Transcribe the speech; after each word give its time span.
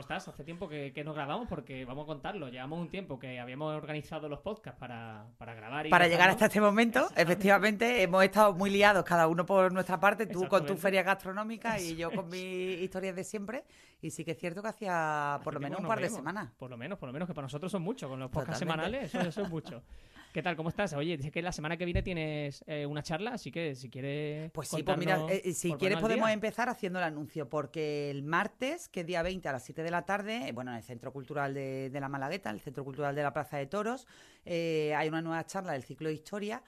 ¿Cómo 0.00 0.14
estás? 0.16 0.28
Hace 0.28 0.44
tiempo 0.44 0.66
que, 0.66 0.94
que 0.94 1.04
nos 1.04 1.14
grabamos 1.14 1.46
porque 1.46 1.84
vamos 1.84 2.04
a 2.04 2.06
contarlo. 2.06 2.48
Llevamos 2.48 2.80
un 2.80 2.88
tiempo 2.88 3.18
que 3.18 3.38
habíamos 3.38 3.76
organizado 3.76 4.30
los 4.30 4.40
podcasts 4.40 4.80
para, 4.80 5.26
para 5.36 5.52
grabar 5.52 5.86
y 5.86 5.90
Para 5.90 6.08
llegar 6.08 6.30
hasta 6.30 6.46
este 6.46 6.58
momento, 6.58 7.06
efectivamente, 7.16 8.00
hemos 8.02 8.24
estado 8.24 8.54
muy 8.54 8.70
liados, 8.70 9.04
cada 9.04 9.28
uno 9.28 9.44
por 9.44 9.70
nuestra 9.74 10.00
parte, 10.00 10.26
tú 10.26 10.48
con 10.48 10.64
tu 10.64 10.74
feria 10.76 11.02
gastronómica 11.02 11.78
y 11.78 11.88
Eso 11.88 11.96
yo 11.96 12.10
con 12.12 12.30
mis 12.30 12.80
historias 12.80 13.14
de 13.14 13.24
siempre. 13.24 13.64
Y 14.00 14.10
sí 14.10 14.24
que 14.24 14.30
es 14.30 14.38
cierto 14.38 14.62
que 14.62 14.68
hacía 14.68 15.38
por 15.44 15.52
lo 15.52 15.60
menos 15.60 15.80
un 15.80 15.86
par 15.86 15.98
de 15.98 16.04
vemos. 16.04 16.16
semanas. 16.16 16.50
Por 16.56 16.70
lo 16.70 16.78
menos, 16.78 16.98
por 16.98 17.06
lo 17.06 17.12
menos, 17.12 17.28
que 17.28 17.34
para 17.34 17.44
nosotros 17.44 17.70
son 17.70 17.82
muchos. 17.82 18.08
Con 18.08 18.20
los 18.20 18.30
podcasts 18.30 18.60
Totalmente. 18.60 19.08
semanales, 19.10 19.14
eso, 19.14 19.28
eso 19.28 19.42
es 19.42 19.50
mucho. 19.50 19.82
¿Qué 20.32 20.42
tal? 20.44 20.54
¿Cómo 20.56 20.68
estás? 20.68 20.92
Oye, 20.92 21.16
dice 21.16 21.32
que 21.32 21.42
la 21.42 21.50
semana 21.50 21.76
que 21.76 21.84
viene 21.84 22.02
tienes 22.04 22.62
eh, 22.68 22.86
una 22.86 23.02
charla, 23.02 23.32
así 23.32 23.50
que 23.50 23.74
si 23.74 23.90
quieres. 23.90 24.52
Pues 24.52 24.68
sí, 24.68 24.84
pues 24.84 24.96
mira, 24.96 25.18
contarnos- 25.18 25.40
eh, 25.44 25.52
si 25.54 25.72
quieres 25.74 25.98
podemos 25.98 26.28
día. 26.28 26.34
empezar 26.34 26.68
haciendo 26.68 27.00
el 27.00 27.04
anuncio, 27.04 27.48
porque 27.48 28.10
el 28.12 28.22
martes, 28.22 28.88
que 28.88 29.00
es 29.00 29.06
día 29.06 29.22
20 29.24 29.48
a 29.48 29.52
las 29.52 29.64
7 29.64 29.82
de 29.82 29.90
la 29.90 30.02
tarde, 30.06 30.48
eh, 30.48 30.52
bueno, 30.52 30.70
en 30.70 30.76
el 30.76 30.84
Centro 30.84 31.12
Cultural 31.12 31.52
de, 31.52 31.90
de 31.90 32.00
la 32.00 32.08
Malagueta, 32.08 32.48
el 32.50 32.60
Centro 32.60 32.84
Cultural 32.84 33.12
de 33.16 33.24
la 33.24 33.32
Plaza 33.32 33.56
de 33.56 33.66
Toros, 33.66 34.06
eh, 34.44 34.94
hay 34.96 35.08
una 35.08 35.20
nueva 35.20 35.44
charla 35.46 35.72
del 35.72 35.82
ciclo 35.82 36.08
de 36.08 36.14
historia. 36.14 36.62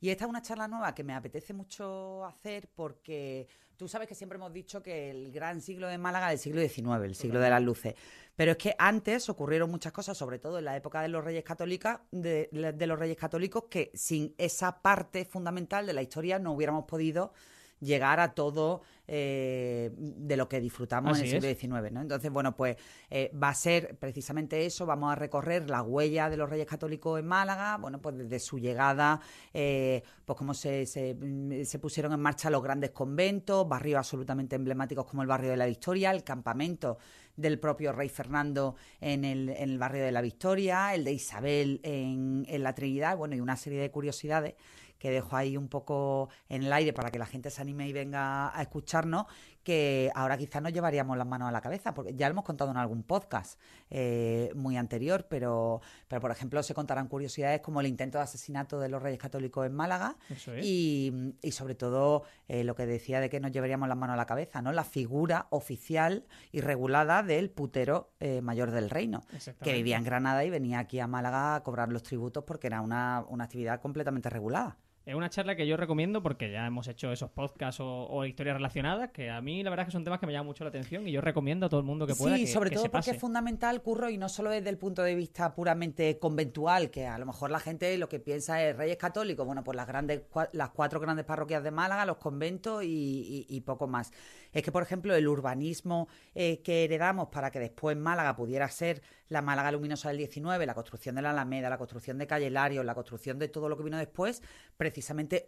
Y 0.00 0.10
esta 0.10 0.24
es 0.26 0.30
una 0.30 0.40
charla 0.42 0.68
nueva 0.68 0.94
que 0.94 1.02
me 1.02 1.12
apetece 1.12 1.52
mucho 1.52 2.24
hacer 2.24 2.68
porque 2.72 3.48
tú 3.78 3.86
sabes 3.86 4.08
que 4.08 4.14
siempre 4.14 4.36
hemos 4.36 4.52
dicho 4.52 4.82
que 4.82 5.10
el 5.10 5.30
gran 5.30 5.62
siglo 5.62 5.86
de 5.86 5.96
Málaga 5.96 6.32
es 6.32 6.40
el 6.40 6.42
siglo 6.44 6.60
XIX, 6.60 7.04
el 7.04 7.14
siglo 7.14 7.40
de 7.40 7.48
las 7.48 7.62
luces. 7.62 7.94
Pero 8.34 8.52
es 8.52 8.58
que 8.58 8.74
antes 8.76 9.28
ocurrieron 9.28 9.70
muchas 9.70 9.92
cosas, 9.92 10.18
sobre 10.18 10.40
todo 10.40 10.58
en 10.58 10.64
la 10.64 10.76
época 10.76 11.00
de 11.00 11.08
los 11.08 11.24
Reyes 11.24 11.44
Católicos, 11.44 11.94
de, 12.10 12.48
de 12.50 12.86
los 12.86 12.98
Reyes 12.98 13.16
Católicos, 13.16 13.64
que 13.70 13.92
sin 13.94 14.34
esa 14.36 14.82
parte 14.82 15.24
fundamental 15.24 15.86
de 15.86 15.92
la 15.92 16.02
historia 16.02 16.40
no 16.40 16.52
hubiéramos 16.52 16.84
podido 16.86 17.32
llegar 17.80 18.20
a 18.20 18.34
todo 18.34 18.82
eh, 19.06 19.90
de 19.96 20.36
lo 20.36 20.48
que 20.48 20.60
disfrutamos 20.60 21.12
Así 21.12 21.30
en 21.30 21.42
el 21.42 21.56
siglo 21.56 21.78
XIX. 21.80 21.92
¿no? 21.92 22.02
Entonces, 22.02 22.30
bueno, 22.30 22.54
pues 22.54 22.76
eh, 23.08 23.30
va 23.42 23.48
a 23.48 23.54
ser 23.54 23.96
precisamente 23.96 24.66
eso, 24.66 24.84
vamos 24.84 25.12
a 25.12 25.14
recorrer 25.14 25.70
la 25.70 25.82
huella 25.82 26.28
de 26.28 26.36
los 26.36 26.50
Reyes 26.50 26.66
Católicos 26.66 27.18
en 27.18 27.26
Málaga, 27.26 27.78
bueno, 27.78 28.00
pues 28.00 28.18
desde 28.18 28.38
su 28.38 28.58
llegada, 28.58 29.20
eh, 29.54 30.02
pues 30.24 30.36
cómo 30.36 30.52
se, 30.52 30.84
se, 30.86 31.14
mm, 31.14 31.64
se 31.64 31.78
pusieron 31.78 32.12
en 32.12 32.20
marcha 32.20 32.50
los 32.50 32.62
grandes 32.62 32.90
conventos, 32.90 33.66
barrios 33.66 33.98
absolutamente 33.98 34.56
emblemáticos 34.56 35.06
como 35.06 35.22
el 35.22 35.28
barrio 35.28 35.50
de 35.50 35.56
la 35.56 35.66
Victoria, 35.66 36.10
el 36.10 36.24
campamento 36.24 36.98
del 37.36 37.58
propio 37.60 37.92
rey 37.92 38.08
Fernando 38.08 38.74
en 39.00 39.24
el, 39.24 39.48
en 39.50 39.70
el 39.70 39.78
barrio 39.78 40.04
de 40.04 40.12
la 40.12 40.20
Victoria, 40.20 40.94
el 40.94 41.04
de 41.04 41.12
Isabel 41.12 41.80
en, 41.84 42.44
en 42.48 42.62
la 42.62 42.74
Trinidad, 42.74 43.16
bueno, 43.16 43.36
y 43.36 43.40
una 43.40 43.56
serie 43.56 43.80
de 43.80 43.90
curiosidades 43.90 44.54
que 44.98 45.10
dejo 45.10 45.36
ahí 45.36 45.56
un 45.56 45.68
poco 45.68 46.28
en 46.48 46.62
el 46.64 46.72
aire 46.72 46.92
para 46.92 47.10
que 47.10 47.18
la 47.18 47.26
gente 47.26 47.50
se 47.50 47.60
anime 47.62 47.88
y 47.88 47.92
venga 47.92 48.56
a 48.56 48.62
escucharnos, 48.62 49.26
que 49.62 50.10
ahora 50.14 50.38
quizás 50.38 50.62
nos 50.62 50.72
llevaríamos 50.72 51.18
las 51.18 51.26
manos 51.26 51.48
a 51.48 51.52
la 51.52 51.60
cabeza, 51.60 51.92
porque 51.92 52.14
ya 52.14 52.26
lo 52.28 52.32
hemos 52.32 52.44
contado 52.44 52.70
en 52.70 52.78
algún 52.78 53.02
podcast 53.02 53.60
eh, 53.90 54.50
muy 54.54 54.76
anterior, 54.78 55.26
pero, 55.28 55.82
pero 56.08 56.20
por 56.22 56.30
ejemplo 56.30 56.62
se 56.62 56.72
contarán 56.74 57.06
curiosidades 57.08 57.60
como 57.60 57.80
el 57.80 57.86
intento 57.86 58.16
de 58.18 58.24
asesinato 58.24 58.80
de 58.80 58.88
los 58.88 59.02
Reyes 59.02 59.18
Católicos 59.20 59.66
en 59.66 59.74
Málaga 59.74 60.16
Eso 60.30 60.54
es. 60.54 60.64
y, 60.64 61.34
y 61.42 61.52
sobre 61.52 61.74
todo 61.74 62.22
eh, 62.48 62.64
lo 62.64 62.74
que 62.74 62.86
decía 62.86 63.20
de 63.20 63.28
que 63.28 63.40
nos 63.40 63.52
llevaríamos 63.52 63.88
las 63.88 63.98
manos 63.98 64.14
a 64.14 64.16
la 64.16 64.26
cabeza, 64.26 64.62
¿no? 64.62 64.72
La 64.72 64.84
figura 64.84 65.48
oficial 65.50 66.24
y 66.50 66.60
regulada 66.62 67.22
del 67.22 67.50
putero 67.50 68.12
eh, 68.20 68.40
mayor 68.40 68.70
del 68.70 68.88
reino, 68.88 69.22
que 69.62 69.72
vivía 69.74 69.98
en 69.98 70.04
Granada 70.04 70.44
y 70.44 70.50
venía 70.50 70.78
aquí 70.78 70.98
a 70.98 71.06
Málaga 71.06 71.56
a 71.56 71.62
cobrar 71.62 71.92
los 71.92 72.02
tributos 72.02 72.44
porque 72.44 72.68
era 72.68 72.80
una, 72.80 73.24
una 73.28 73.44
actividad 73.44 73.80
completamente 73.80 74.30
regulada. 74.30 74.78
Es 75.08 75.14
una 75.14 75.30
charla 75.30 75.56
que 75.56 75.66
yo 75.66 75.78
recomiendo 75.78 76.22
porque 76.22 76.52
ya 76.52 76.66
hemos 76.66 76.86
hecho 76.86 77.10
esos 77.10 77.30
podcasts 77.30 77.80
o, 77.80 77.86
o 78.10 78.26
historias 78.26 78.56
relacionadas 78.58 79.10
que 79.10 79.30
a 79.30 79.40
mí 79.40 79.62
la 79.62 79.70
verdad 79.70 79.84
es 79.84 79.86
que 79.86 79.92
son 79.92 80.04
temas 80.04 80.20
que 80.20 80.26
me 80.26 80.34
llaman 80.34 80.48
mucho 80.48 80.64
la 80.64 80.68
atención 80.68 81.08
y 81.08 81.12
yo 81.12 81.22
recomiendo 81.22 81.64
a 81.64 81.68
todo 81.70 81.80
el 81.80 81.86
mundo 81.86 82.06
que 82.06 82.14
pueda 82.14 82.36
sí, 82.36 82.42
que, 82.44 82.46
sobre 82.52 82.68
que 82.68 82.74
todo 82.76 82.84
se 82.84 82.90
porque 82.90 82.98
pase. 82.98 83.10
es 83.12 83.18
fundamental, 83.18 83.80
Curro, 83.80 84.10
y 84.10 84.18
no 84.18 84.28
solo 84.28 84.50
desde 84.50 84.68
el 84.68 84.76
punto 84.76 85.02
de 85.02 85.14
vista 85.14 85.54
puramente 85.54 86.18
conventual, 86.18 86.90
que 86.90 87.06
a 87.06 87.16
lo 87.16 87.24
mejor 87.24 87.50
la 87.50 87.58
gente 87.58 87.96
lo 87.96 88.06
que 88.10 88.20
piensa 88.20 88.62
es 88.62 88.76
Reyes 88.76 88.98
Católicos, 88.98 89.46
bueno, 89.46 89.64
pues 89.64 89.76
las 89.76 89.86
grandes 89.86 90.24
las 90.52 90.68
cuatro 90.70 91.00
grandes 91.00 91.24
parroquias 91.24 91.64
de 91.64 91.70
Málaga, 91.70 92.04
los 92.04 92.18
conventos 92.18 92.84
y, 92.84 92.88
y- 92.88 93.46
y 93.48 93.60
poco 93.62 93.86
más. 93.86 94.12
Es 94.52 94.62
que, 94.62 94.72
por 94.72 94.82
ejemplo, 94.82 95.14
el 95.14 95.26
urbanismo 95.26 96.08
eh, 96.34 96.60
que 96.62 96.84
heredamos 96.84 97.28
para 97.28 97.50
que 97.50 97.60
después 97.60 97.96
Málaga 97.96 98.36
pudiera 98.36 98.68
ser 98.68 99.00
la 99.30 99.40
Málaga 99.42 99.72
luminosa 99.72 100.08
del 100.08 100.18
19, 100.18 100.64
la 100.66 100.74
construcción 100.74 101.14
de 101.14 101.22
la 101.22 101.30
Alameda, 101.30 101.68
la 101.70 101.76
construcción 101.78 102.16
de 102.18 102.26
Calle 102.26 102.48
Lario, 102.50 102.82
la 102.82 102.94
construcción 102.94 103.38
de 103.38 103.48
todo 103.48 103.68
lo 103.70 103.76
que 103.76 103.82
vino 103.84 103.96
después, 103.98 104.42
precisamente 104.76 104.97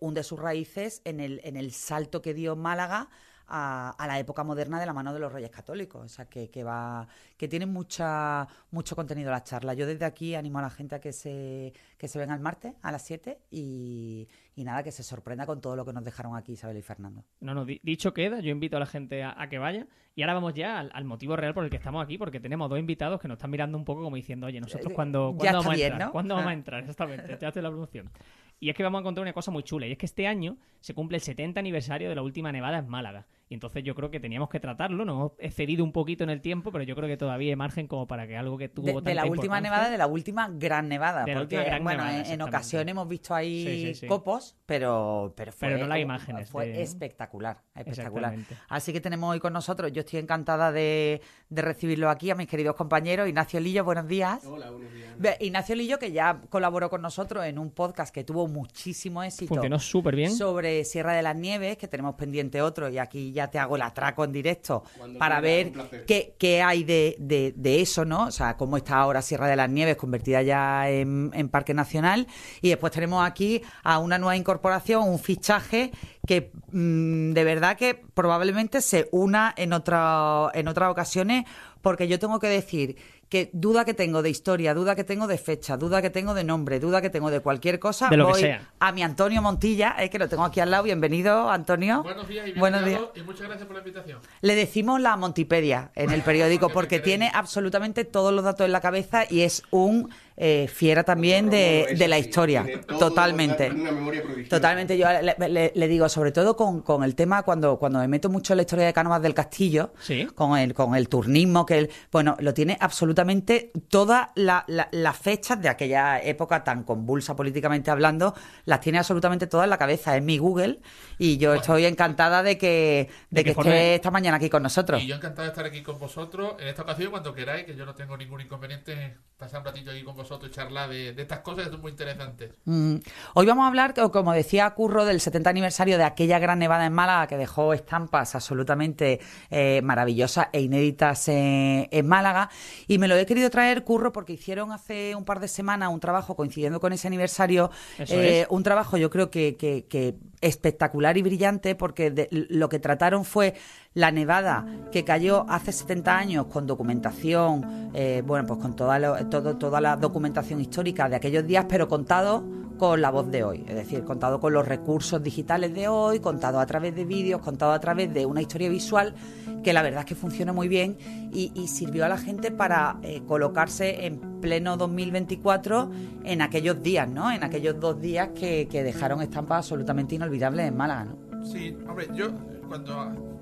hunde 0.00 0.22
sus 0.22 0.38
raíces 0.38 1.03
en 1.05 1.21
el, 1.21 1.41
en 1.44 1.56
el 1.56 1.72
salto 1.72 2.21
que 2.22 2.34
dio 2.34 2.56
Málaga 2.56 3.09
a, 3.53 3.91
a 3.99 4.06
la 4.06 4.16
época 4.21 4.44
moderna 4.44 4.78
de 4.78 4.87
la 4.87 4.93
mano 4.93 5.12
de 5.12 5.19
los 5.19 5.33
Reyes 5.33 5.50
Católicos. 5.50 6.05
O 6.05 6.09
sea, 6.09 6.27
que, 6.27 6.50
que 6.50 6.62
va 6.62 7.09
que 7.37 7.49
tiene 7.49 7.66
mucha, 7.66 8.47
mucho 8.71 8.94
contenido 8.94 9.31
la 9.33 9.43
charla. 9.43 9.75
Yo 9.75 9.87
desde 9.88 10.05
aquí 10.05 10.37
animo 10.37 10.61
a 10.61 10.62
la 10.62 10.71
gente 10.71 10.94
a 10.94 11.00
que 11.00 11.12
se, 11.12 11.72
que 11.99 12.06
se 12.06 12.19
venga 12.21 12.33
el 12.34 12.41
martes 12.41 12.75
a 12.81 12.93
las 12.93 13.03
7 13.05 13.41
y, 13.50 14.28
y 14.55 14.62
nada, 14.62 14.84
que 14.84 14.93
se 14.93 15.03
sorprenda 15.03 15.47
con 15.47 15.61
todo 15.61 15.75
lo 15.75 15.84
que 15.84 15.93
nos 15.93 16.05
dejaron 16.05 16.37
aquí 16.37 16.53
Isabel 16.53 16.77
y 16.77 16.82
Fernando. 16.82 17.25
No, 17.41 17.53
no, 17.55 17.65
di- 17.65 17.81
dicho 17.82 18.15
queda, 18.15 18.38
yo 18.38 18.50
invito 18.50 18.77
a 18.77 18.81
la 18.81 18.87
gente 18.87 19.25
a, 19.25 19.34
a 19.37 19.49
que 19.49 19.59
vaya. 19.59 19.88
Y 20.15 20.22
ahora 20.22 20.34
vamos 20.34 20.55
ya 20.55 20.78
al, 20.78 20.91
al 20.93 21.05
motivo 21.05 21.34
real 21.34 21.53
por 21.55 21.65
el 21.65 21.71
que 21.71 21.77
estamos 21.77 22.05
aquí, 22.05 22.19
porque 22.19 22.38
tenemos 22.41 22.69
dos 22.71 22.78
invitados 22.78 23.21
que 23.21 23.27
nos 23.27 23.37
están 23.38 23.50
mirando 23.50 23.77
un 23.78 23.84
poco 23.84 24.03
como 24.03 24.15
diciendo, 24.17 24.47
oye, 24.47 24.61
nosotros 24.61 24.93
Eh, 24.93 24.94
cuándo, 24.94 25.32
ya 25.32 25.37
¿cuándo 25.38 25.59
vamos 25.59 25.75
bien, 25.75 25.84
a 25.84 25.94
entrar? 25.94 26.09
¿no? 26.09 26.12
¿Cuándo 26.12 26.34
vamos 26.37 26.50
a 26.50 26.53
entrar? 26.55 26.81
Exactamente, 26.82 27.38
ya 27.41 27.49
hace 27.49 27.62
la 27.62 27.71
producción. 27.71 28.11
Y 28.60 28.69
es 28.69 28.76
que 28.76 28.82
vamos 28.82 28.98
a 28.98 29.00
encontrar 29.00 29.22
una 29.22 29.32
cosa 29.32 29.50
muy 29.50 29.62
chula, 29.62 29.87
y 29.87 29.93
es 29.93 29.98
que 29.98 30.06
este 30.06 30.26
año 30.26 30.59
se 30.81 30.94
cumple 30.94 31.16
el 31.16 31.22
70 31.22 31.59
aniversario 31.59 32.10
de 32.10 32.15
la 32.15 32.22
última 32.22 32.53
nevada 32.53 32.78
en 32.78 32.88
Málaga. 32.88 33.26
Y 33.53 33.55
entonces 33.55 33.83
yo 33.83 33.97
creo 33.97 34.12
que 34.12 34.21
teníamos 34.21 34.49
que 34.49 34.61
tratarlo, 34.61 35.05
nos 35.05 35.15
hemos 35.16 35.33
excedido 35.41 35.83
un 35.83 35.91
poquito 35.91 36.22
en 36.22 36.31
el 36.31 36.41
tiempo, 36.41 36.71
pero 36.71 36.84
yo 36.84 36.94
creo 36.94 37.09
que 37.09 37.16
todavía 37.16 37.50
hay 37.50 37.56
margen 37.56 37.88
como 37.88 38.06
para 38.06 38.25
que 38.28 38.37
algo 38.37 38.56
que 38.56 38.69
tuvo 38.69 38.87
De, 39.00 39.11
de 39.11 39.15
la 39.16 39.27
última 39.27 39.61
nevada, 39.61 39.91
de 39.91 39.99
la 39.99 40.06
última 40.06 40.49
gran 40.53 40.88
nevada. 40.88 41.25
De 41.25 41.34
la 41.34 41.41
porque, 41.41 41.56
última 41.56 41.65
gran 41.69 41.83
bueno, 41.83 42.05
nevada, 42.05 42.27
en- 42.27 42.33
en, 42.34 42.43
ocasiones 42.43 42.93
hemos 42.93 43.09
visto 43.09 43.34
ahí 43.34 43.65
Sí, 43.66 43.87
sí, 43.87 43.94
sí. 44.03 44.06
copos, 44.06 44.56
pero, 44.66 45.34
pero 45.37 45.50
fue, 45.50 45.66
Pero 45.66 45.81
no 45.81 45.88
las 45.88 45.99
imágenes 45.99 46.49
fue 46.49 46.69
de- 46.69 46.81
espectacular, 46.81 47.61
espectacular. 47.75 48.37
Así 48.69 48.93
que 48.93 49.00
tenemos 49.00 49.33
hoy 49.33 49.41
con 49.41 49.53
nosotros, 49.53 49.91
yo 49.91 50.03
estoy 50.03 50.21
encantada 50.21 50.71
de, 50.71 51.21
de 51.49 51.62
recibirlo 51.62 52.09
aquí, 52.09 52.31
a 52.31 52.37
mis 52.37 52.47
queridos 52.47 52.77
compañeros. 52.77 53.27
Ignacio 53.28 53.59
Lillo, 53.59 53.82
buenos 53.82 54.06
días. 54.06 54.44
Hola, 54.47 54.71
buenos 54.71 54.93
días. 54.94 55.37
Ignacio 55.41 55.75
Lillo, 55.75 55.99
que 55.99 56.12
ya 56.12 56.41
colaboró 56.50 56.88
con 56.88 57.03
nosotros 57.03 57.44
en 57.44 57.59
un 57.59 57.72
podcast 57.72 58.15
que 58.15 58.22
tuvo 58.22 58.47
muchísimo 58.47 59.25
éxito 59.25 59.49
Funcionó 59.49 59.81
súper 59.81 60.15
bien. 60.15 60.31
sobre 60.31 60.84
Sierra 60.84 61.15
de 61.15 61.22
las 61.22 61.34
Nieves, 61.34 61.77
que 61.78 61.88
tenemos 61.88 62.15
pendiente 62.15 62.62
otro, 62.62 62.88
y 62.88 62.99
aquí 62.99 63.32
ya 63.32 63.40
te 63.49 63.59
hago 63.59 63.77
el 63.77 63.83
atraco 63.83 64.25
en 64.25 64.33
directo 64.33 64.83
Cuando 64.99 65.19
para 65.19 65.41
ver 65.41 65.73
qué, 66.06 66.34
qué 66.39 66.62
hay 66.62 66.84
de, 66.84 67.15
de- 67.19 67.53
de 67.56 67.81
eso, 67.81 68.05
¿no? 68.05 68.25
O 68.27 68.31
sea, 68.31 68.56
cómo 68.56 68.77
está 68.77 68.97
ahora 68.99 69.23
Sierra 69.23 69.47
de 69.47 69.56
las 69.56 69.71
Nieves 69.71 69.97
convertida 69.97 70.43
ya 70.43 70.89
en, 70.91 71.31
en 71.34 71.49
Parque 71.49 71.75
Nacional. 71.75 72.27
Y 72.61 72.69
después 72.71 72.93
tenemos 72.93 73.25
aquí 73.25 73.62
a 73.83 73.99
una 73.99 74.19
nueva 74.19 74.37
incorporación, 74.37 75.09
un 75.09 75.19
fichaje 75.19 75.93
que 76.27 76.53
mm, 76.73 77.33
de 77.33 77.45
verdad 77.45 77.77
que 77.77 77.95
probablemente 77.95 78.81
se 78.81 79.09
una 79.12 79.53
en, 79.56 79.73
otra, 79.73 80.49
en 80.55 80.69
otras 80.69 80.91
ocasiones, 80.91 81.45
porque 81.83 82.09
yo 82.09 82.19
tengo 82.19 82.39
que 82.39 82.49
decir 82.49 82.97
que 83.29 83.49
duda 83.53 83.85
que 83.85 83.95
tengo 83.95 84.23
de 84.23 84.31
historia, 84.31 84.75
duda 84.75 84.97
que 84.97 85.05
tengo 85.05 85.29
de 85.29 85.39
fecha, 85.39 85.77
duda 85.77 86.03
que 86.03 86.11
tengo 86.11 86.35
de 86.35 86.43
nombre, 86.43 86.81
duda 86.81 87.01
que 87.01 87.11
tengo 87.11 87.31
de 87.31 87.39
cualquier 87.41 87.79
cosa, 87.79 88.09
De 88.09 88.17
lo 88.17 88.27
que 88.27 88.33
voy 88.33 88.41
sea. 88.41 88.69
a 88.81 88.91
mi 88.91 89.03
Antonio 89.05 89.41
Montilla, 89.41 89.95
eh, 90.01 90.11
que 90.11 90.19
lo 90.19 90.29
tengo 90.29 90.45
aquí 90.45 90.59
al 90.59 90.71
lado. 90.71 90.83
Bienvenido, 90.83 91.49
Antonio. 91.49 92.03
Buenos 92.03 92.27
días 92.27 92.49
y 92.49 92.53
Buenos 92.59 92.85
bienvenidos 92.85 93.17
y 93.17 93.23
muchas 93.23 93.47
gracias 93.47 93.67
por 93.67 93.77
la 93.77 93.83
invitación. 93.83 94.19
Le 94.41 94.55
decimos 94.57 95.01
la 95.01 95.17
Montipedia 95.17 95.93
en 95.95 96.11
el 96.11 96.23
periódico 96.23 96.69
Porque 96.73 96.99
tiene 96.99 97.31
absolutamente 97.32 98.05
todos 98.05 98.35
los 98.35 98.43
datos 98.44 98.67
en 98.67 98.73
la 98.73 98.81
cabeza 98.81 99.25
y 99.31 99.43
es 99.43 99.62
un 99.71 100.11
eh, 100.42 100.69
fiera 100.72 101.04
también 101.04 101.50
de, 101.50 101.94
de 101.98 102.08
la 102.08 102.16
sí, 102.16 102.22
historia. 102.22 102.64
todo, 102.88 102.98
Totalmente. 103.10 103.70
Una 103.70 103.92
memoria 103.92 104.22
prodigiosa. 104.22 104.56
Totalmente, 104.56 104.96
yo 104.96 105.06
le, 105.20 105.48
le- 105.50 105.72
le 105.75 105.88
digo, 105.88 106.08
sobre 106.08 106.32
todo 106.32 106.56
con, 106.56 106.81
con 106.81 107.04
el 107.04 107.14
tema, 107.14 107.42
cuando, 107.42 107.78
cuando 107.78 107.98
me 107.98 108.08
meto 108.08 108.31
mucho 108.31 108.54
en 108.54 108.56
la 108.56 108.62
historia 108.62 108.87
de 108.87 108.92
Cánovas 108.94 109.20
del 109.20 109.34
Castillo, 109.34 109.92
Sí. 110.00 110.26
con 110.34 110.56
el, 110.56 110.72
con 110.72 110.94
el 110.94 111.10
turnismo, 111.10 111.66
que 111.66 111.78
él, 111.78 111.90
bueno, 112.10 112.37
lo 112.40 112.54
tiene 112.54 112.78
absolutamente 112.81 113.70
todas 113.88 114.28
la- 114.34 114.64
la- 114.66 114.88
las 114.92 115.16
fechas 115.19 115.60
de 115.60 115.69
aquella 115.69 116.19
época 116.22 116.64
tan 116.64 116.84
convulsa 116.84 117.37
políticamente 117.37 117.90
hablando, 117.90 118.34
las 118.64 118.81
tiene 118.81 118.96
absolutamente 118.98 119.46
todas 119.46 119.64
en 119.64 119.70
la 119.70 119.78
cabeza, 119.78 120.16
es 120.16 120.22
mi 120.22 120.38
Google, 120.38 120.81
y 121.22 121.37
yo 121.37 121.52
estoy 121.52 121.84
encantada 121.84 122.43
de 122.43 122.56
que, 122.56 123.11
de 123.28 123.43
De 123.43 123.44
que 123.44 123.50
esté 123.50 123.94
esta 123.96 124.11
mañana 124.11 124.38
aquí 124.38 124.49
con 124.49 124.62
nosotros. 124.62 125.02
Y 125.02 125.06
yo 125.06 125.17
encantado 125.17 125.43
de 125.43 125.49
estar 125.50 125.67
aquí 125.67 125.82
con 125.82 125.99
vosotros 125.99 126.55
en 126.58 126.69
esta 126.69 126.81
ocasión 126.82 127.11
cuando 127.11 127.34
queráis, 127.34 127.67
que 127.67 127.76
yo 127.76 127.84
no 127.84 127.94
tengo 127.94 128.17
ningún 128.17 128.40
inconveniente 128.40 128.93
en 128.94 129.14
pasar 129.37 129.61
un 129.61 129.67
ratito 129.67 129.90
aquí 129.90 130.02
con 130.02 130.17
vosotros 130.17 130.50
y 130.50 130.55
charlar 130.55 130.88
de, 130.88 131.12
de 131.12 131.22
estas 131.22 131.40
cosas 131.40 131.64
que 131.67 131.70
son 131.72 131.81
muy 131.82 131.90
interesantes. 131.90 132.52
Mm. 132.64 132.96
Hoy 133.34 133.46
vamos 133.46 133.64
a 133.64 133.69
hablar, 133.69 133.93
co- 133.94 134.11
como 134.11 134.32
decía 134.32 134.69
Curro, 134.70 135.05
del 135.05 135.20
70 135.20 135.50
aniversario 135.50 135.99
de 135.99 136.05
aquella 136.05 136.38
gran 136.38 136.58
nevada 136.58 136.87
en 136.87 136.93
Málaga 136.94 137.26
que 137.26 137.37
dejó 137.37 137.73
estampas 137.75 138.34
absolutamente 138.34 139.20
eh, 139.50 139.81
maravillosas 139.82 140.49
e 140.52 140.61
inéditas 140.62 141.28
en, 141.28 141.87
en 141.90 142.06
Málaga. 142.08 142.49
Y 142.88 142.99
me 142.99 143.08
lo 143.08 143.16
he 143.16 143.26
querido 143.26 143.50
traer, 143.50 143.84
Curro, 143.84 144.12
porque 144.12 144.32
hicieron 144.34 144.73
hace 144.73 145.14
un 145.14 145.25
par 145.26 145.40
de 145.40 145.49
semanas 145.49 145.90
un 145.90 146.00
trabajo 146.00 146.34
coincidiendo 146.34 146.81
con 146.81 146.93
ese 146.93 147.08
aniversario. 147.08 147.70
Eh. 147.99 148.46
Un 148.50 148.62
trabajo, 148.62 148.96
yo 148.96 149.11
creo 149.11 149.31
que, 149.31 149.56
que- 149.56 149.87
que 149.88 150.14
espectacular 150.40 151.16
y 151.19 151.22
brillante, 151.22 151.75
porque 151.75 152.10
de- 152.10 152.28
lo 152.31 152.69
que 152.69 152.78
trataron 152.78 153.25
fue 153.25 153.54
la 153.94 154.10
nevada 154.12 154.66
que 154.92 155.04
cayó 155.04 155.46
hace 155.48 155.72
70 155.72 156.16
años 156.16 156.46
con 156.46 156.66
documentación, 156.66 157.90
eh, 157.92 158.22
bueno, 158.25 158.46
pues 158.46 158.60
con 158.60 158.76
toda, 158.76 158.98
lo- 158.98 159.16
todo, 159.26 159.56
toda 159.56 159.81
la 159.81 159.96
documentación 159.96 160.60
histórica 160.60 161.08
de 161.08 161.16
aquellos 161.16 161.46
días, 161.46 161.66
pero 161.69 161.88
contado 161.88 162.44
con 162.78 163.02
la 163.02 163.10
voz 163.10 163.31
de 163.31 163.44
hoy, 163.44 163.64
es 163.69 163.75
decir, 163.75 164.04
contado 164.04 164.40
con 164.40 164.54
los 164.54 164.66
recursos 164.66 165.22
digitales 165.22 165.75
de 165.75 165.88
hoy, 165.88 166.19
contado 166.20 166.60
a 166.60 166.66
través 166.66 166.94
de 166.94 167.04
vídeos, 167.04 167.42
contado 167.42 167.72
a 167.72 167.81
través 167.81 168.14
de 168.14 168.25
una 168.25 168.40
historia 168.40 168.70
visual 168.70 169.14
que 169.62 169.75
la 169.75 169.82
verdad 169.82 170.00
es 170.00 170.06
que 170.06 170.14
funciona 170.14 170.54
muy 170.54 170.66
bien 170.69 170.96
y, 171.31 171.50
sirvió 171.69 172.06
a 172.06 172.08
la 172.08 172.16
gente 172.16 172.50
para 172.50 172.96
eh, 173.02 173.20
colocarse 173.26 174.06
en 174.06 174.40
pleno 174.40 174.78
2024 174.78 175.90
en 176.25 176.40
aquellos 176.40 176.82
días, 176.82 177.06
¿no? 177.10 177.31
En 177.31 177.44
aquellos 177.44 177.78
dos 177.78 178.00
días 178.00 178.31
que, 178.34 178.66
que 178.69 178.82
dejaron 178.82 179.20
estampas 179.20 179.58
absolutamente 179.58 180.14
inolvidables 180.14 180.66
en 180.66 180.76
Málaga, 180.76 181.04
¿no? 181.04 181.44
Sí, 181.44 181.76
hombre, 181.87 182.08
yo 182.14 182.31
cuando 182.69 183.39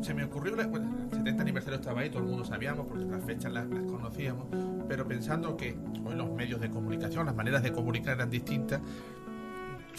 se 0.00 0.14
me 0.14 0.24
ocurrió, 0.24 0.56
la- 0.56 0.62
el 0.64 1.08
70 1.10 1.42
aniversario 1.42 1.78
estaba 1.78 2.00
ahí, 2.00 2.10
todo 2.10 2.22
el 2.22 2.28
mundo 2.28 2.44
sabíamos, 2.44 2.86
porque 2.86 3.04
las 3.04 3.22
fechas 3.24 3.52
las, 3.52 3.68
las 3.68 3.84
conocíamos, 3.84 4.46
pero 4.88 5.06
pensando 5.06 5.56
que 5.56 5.76
hoy 6.04 6.14
los 6.14 6.30
medios 6.32 6.60
de 6.60 6.70
comunicación, 6.70 7.26
las 7.26 7.34
maneras 7.34 7.62
de 7.62 7.72
comunicar 7.72 8.14
eran 8.16 8.30
distintas, 8.30 8.80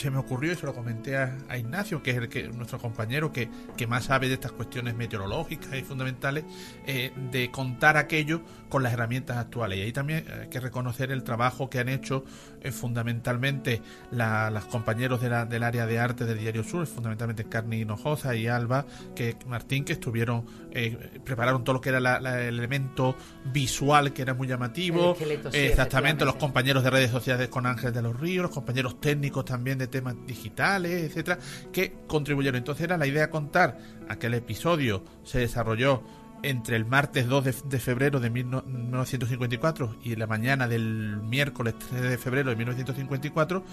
se 0.02 0.12
me 0.12 0.18
ocurrió 0.18 0.52
y 0.52 0.56
se 0.56 0.66
lo 0.66 0.74
comenté 0.74 1.16
a, 1.18 1.38
Ignacio, 1.58 2.02
que 2.02 2.12
es 2.12 2.18
el 2.18 2.28
que 2.30 2.48
nuestro 2.50 2.80
compañero 2.80 3.32
que, 3.32 3.50
que 3.78 3.88
más 3.88 4.06
sabe 4.06 4.28
de 4.28 4.34
estas 4.34 4.52
cuestiones 4.52 4.96
meteorológicas 4.96 5.74
y 5.76 5.84
fundamentales, 5.84 6.44
eh, 6.88 7.12
de 7.32 7.52
contar 7.52 7.98
aquello 7.98 8.42
con 8.70 8.84
las 8.84 8.94
herramientas 8.94 9.38
actuales. 9.38 9.78
Y 9.78 9.82
ahí 9.82 9.92
también 9.94 10.26
hay 10.42 10.50
que 10.50 10.60
reconocer 10.60 11.12
el 11.12 11.24
trabajo 11.24 11.70
que 11.70 11.80
han 11.80 11.90
hecho 11.90 12.24
eh, 12.62 12.72
fundamentalmente 12.72 13.82
la- 14.12 14.50
las 14.52 14.66
compañeros 14.66 15.22
del 15.22 15.64
área 15.64 15.86
de 15.86 16.00
arte 16.00 16.26
del 16.26 16.40
Diario 16.40 16.64
Sur, 16.64 16.86
fundamentalmente 16.88 17.44
Carni 17.46 17.82
Hinojosa 17.82 18.36
y 18.36 18.48
Alba, 18.48 18.86
que 19.16 19.36
Martín, 19.48 19.84
que 19.86 19.94
estuvieron, 19.94 20.46
eh, 20.74 21.20
prepararon 21.24 21.64
todo 21.64 21.74
lo 21.76 21.82
que 21.82 21.90
era 21.90 22.00
la- 22.00 22.20
la- 22.20 22.42
el 22.42 22.58
elemento 22.60 23.16
visual 23.52 24.14
que 24.14 24.22
era 24.22 24.34
muy 24.34 24.48
llamativo. 24.48 25.08
El 25.08 25.12
esqueleto, 25.12 25.52
sí, 25.52 25.58
exactamente, 25.58 26.26
los 26.26 26.36
compañeros 26.36 26.84
de 26.84 26.90
redes 26.90 27.12
sociales 27.12 27.50
con 27.50 27.66
Ángel 27.66 27.92
de 27.94 28.02
los 28.02 28.20
Ríos, 28.20 28.44
los 28.44 28.52
compañeros 28.52 29.00
técnicos 29.02 29.46
también 29.46 29.78
de 29.78 29.88
temas 29.88 30.16
digitales, 30.26 31.04
etcétera, 31.04 31.38
que 31.72 31.94
contribuyeron. 32.08 32.58
Entonces 32.58 32.84
era 32.84 32.98
la 32.98 33.08
idea 33.08 33.30
contar 33.30 33.78
aquel 34.10 34.34
episodio 34.34 35.04
se 35.24 35.40
desarrolló 35.40 36.04
entre 36.44 36.76
el 36.76 36.86
martes 36.86 37.28
2 37.28 37.44
de, 37.44 37.56
de 37.70 37.80
febrero 37.80 38.20
de 38.20 38.30
1954 38.32 39.98
y 40.04 40.16
la 40.16 40.28
mañana 40.28 40.68
del 40.68 41.18
miércoles 41.22 41.76
3 41.90 42.02
de 42.02 42.18
febrero 42.18 42.50
de 42.50 42.56
1954, 42.56 43.64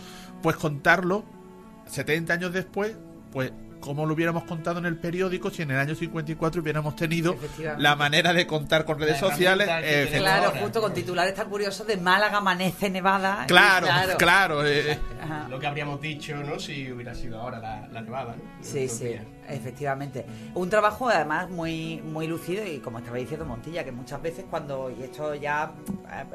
pues 0.42 0.56
contarlo 0.56 1.24
70 1.86 2.32
años 2.34 2.52
después, 2.52 2.96
pues 3.32 3.52
como 3.80 4.06
lo 4.06 4.14
hubiéramos 4.14 4.44
contado 4.44 4.78
en 4.78 4.86
el 4.86 4.96
periódico 4.96 5.50
si 5.50 5.62
en 5.62 5.70
el 5.70 5.78
año 5.78 5.94
54 5.94 6.60
hubiéramos 6.62 6.96
tenido 6.96 7.36
la 7.78 7.94
manera 7.96 8.32
de 8.32 8.46
contar 8.46 8.84
con 8.84 8.98
redes 8.98 9.20
La 9.22 9.28
sociales. 9.30 9.68
eh, 9.82 10.14
Claro, 10.18 10.46
ahora. 10.48 10.60
justo 10.60 10.80
con 10.80 10.92
titulares 10.92 11.34
tan 11.34 11.48
curiosos 11.48 11.86
de 11.86 11.96
Málaga 11.96 12.38
amanece 12.38 12.90
nevada. 12.90 13.44
Claro, 13.46 13.86
claro. 14.18 14.66
eh, 14.66 14.98
Ajá. 15.22 15.46
Lo 15.48 15.58
que 15.58 15.66
habríamos 15.66 16.00
dicho, 16.00 16.36
¿no? 16.36 16.58
Si 16.58 16.90
hubiera 16.90 17.14
sido 17.14 17.40
ahora 17.40 17.58
la, 17.58 17.86
la 17.88 18.00
nevada, 18.00 18.34
¿no? 18.36 18.42
Sí, 18.64 18.88
sí, 18.88 19.04
días. 19.08 19.24
efectivamente. 19.48 20.24
Un 20.54 20.68
trabajo 20.70 21.08
además 21.08 21.48
muy, 21.50 22.00
muy 22.02 22.26
lucido 22.26 22.64
y 22.66 22.78
como 22.78 22.98
estaba 22.98 23.16
diciendo 23.16 23.44
Montilla, 23.46 23.84
que 23.84 23.92
muchas 23.92 24.20
veces 24.22 24.44
cuando, 24.50 24.90
y 24.90 25.02
esto 25.02 25.34
ya 25.34 25.72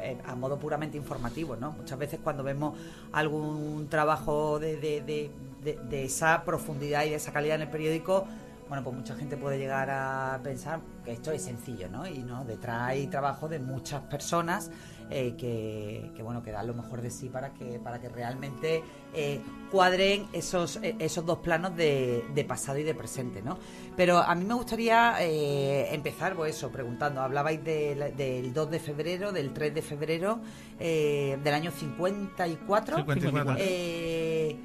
eh, 0.01 0.17
a 0.25 0.35
modo 0.35 0.57
puramente 0.57 0.97
informativo, 0.97 1.55
¿no? 1.55 1.71
Muchas 1.71 1.97
veces 1.99 2.19
cuando 2.23 2.43
vemos 2.43 2.77
algún 3.11 3.87
trabajo 3.89 4.59
de, 4.59 4.77
de, 4.77 5.01
de- 5.01 5.31
de- 5.63 6.03
esa 6.03 6.43
profundidad 6.43 7.05
y 7.05 7.09
de 7.11 7.15
esa 7.15 7.31
calidad 7.31 7.55
en 7.55 7.63
el 7.63 7.69
periódico, 7.69 8.25
bueno, 8.69 8.83
pues 8.83 8.95
mucha 8.95 9.15
gente 9.15 9.37
puede 9.37 9.57
llegar 9.57 9.89
a 9.91 10.39
pensar 10.43 10.79
que 11.05 11.11
esto 11.11 11.31
es 11.31 11.43
sencillo, 11.43 11.89
¿no? 11.89 12.07
Y 12.07 12.19
no, 12.19 12.43
detrás 12.45 12.81
hay 12.83 13.07
trabajo 13.07 13.47
de 13.47 13.59
muchas 13.59 14.01
personas 14.03 14.71
eh, 15.09 15.35
que, 15.37 16.11
que, 16.15 16.23
bueno, 16.23 16.41
que 16.43 16.51
dan 16.51 16.67
lo 16.67 16.73
mejor 16.73 17.01
de 17.01 17.09
sí 17.11 17.29
para 17.29 17.53
que, 17.53 17.79
para 17.79 17.99
que 17.99 18.09
realmente 18.09 18.83
eh, 19.13 19.39
cuadren 19.71 20.27
esos, 20.33 20.77
eh, 20.77 20.95
esos 20.99 21.25
dos 21.25 21.39
planos 21.39 21.75
de, 21.75 22.23
de 22.33 22.43
pasado 22.45 22.77
y 22.79 22.83
de 22.83 22.93
presente, 22.95 23.41
¿no? 23.41 23.57
Pero 23.95 24.17
a 24.17 24.33
mí 24.35 24.43
me 24.45 24.53
gustaría 24.55 25.15
eh, 25.21 25.93
empezar, 25.93 26.35
pues 26.35 26.55
eso, 26.55 26.71
preguntando. 26.71 27.21
Hablabais 27.21 27.63
del- 27.63 28.15
del 28.17 28.53
2 28.53 28.71
de 28.71 28.79
febrero, 28.79 29.31
del 29.31 29.53
3 29.53 29.73
de 29.75 29.81
febrero 29.81 30.39
del 30.79 31.53
año 31.53 31.71
54. 31.71 32.97
54. 32.97 33.55
Eh, 33.59 34.57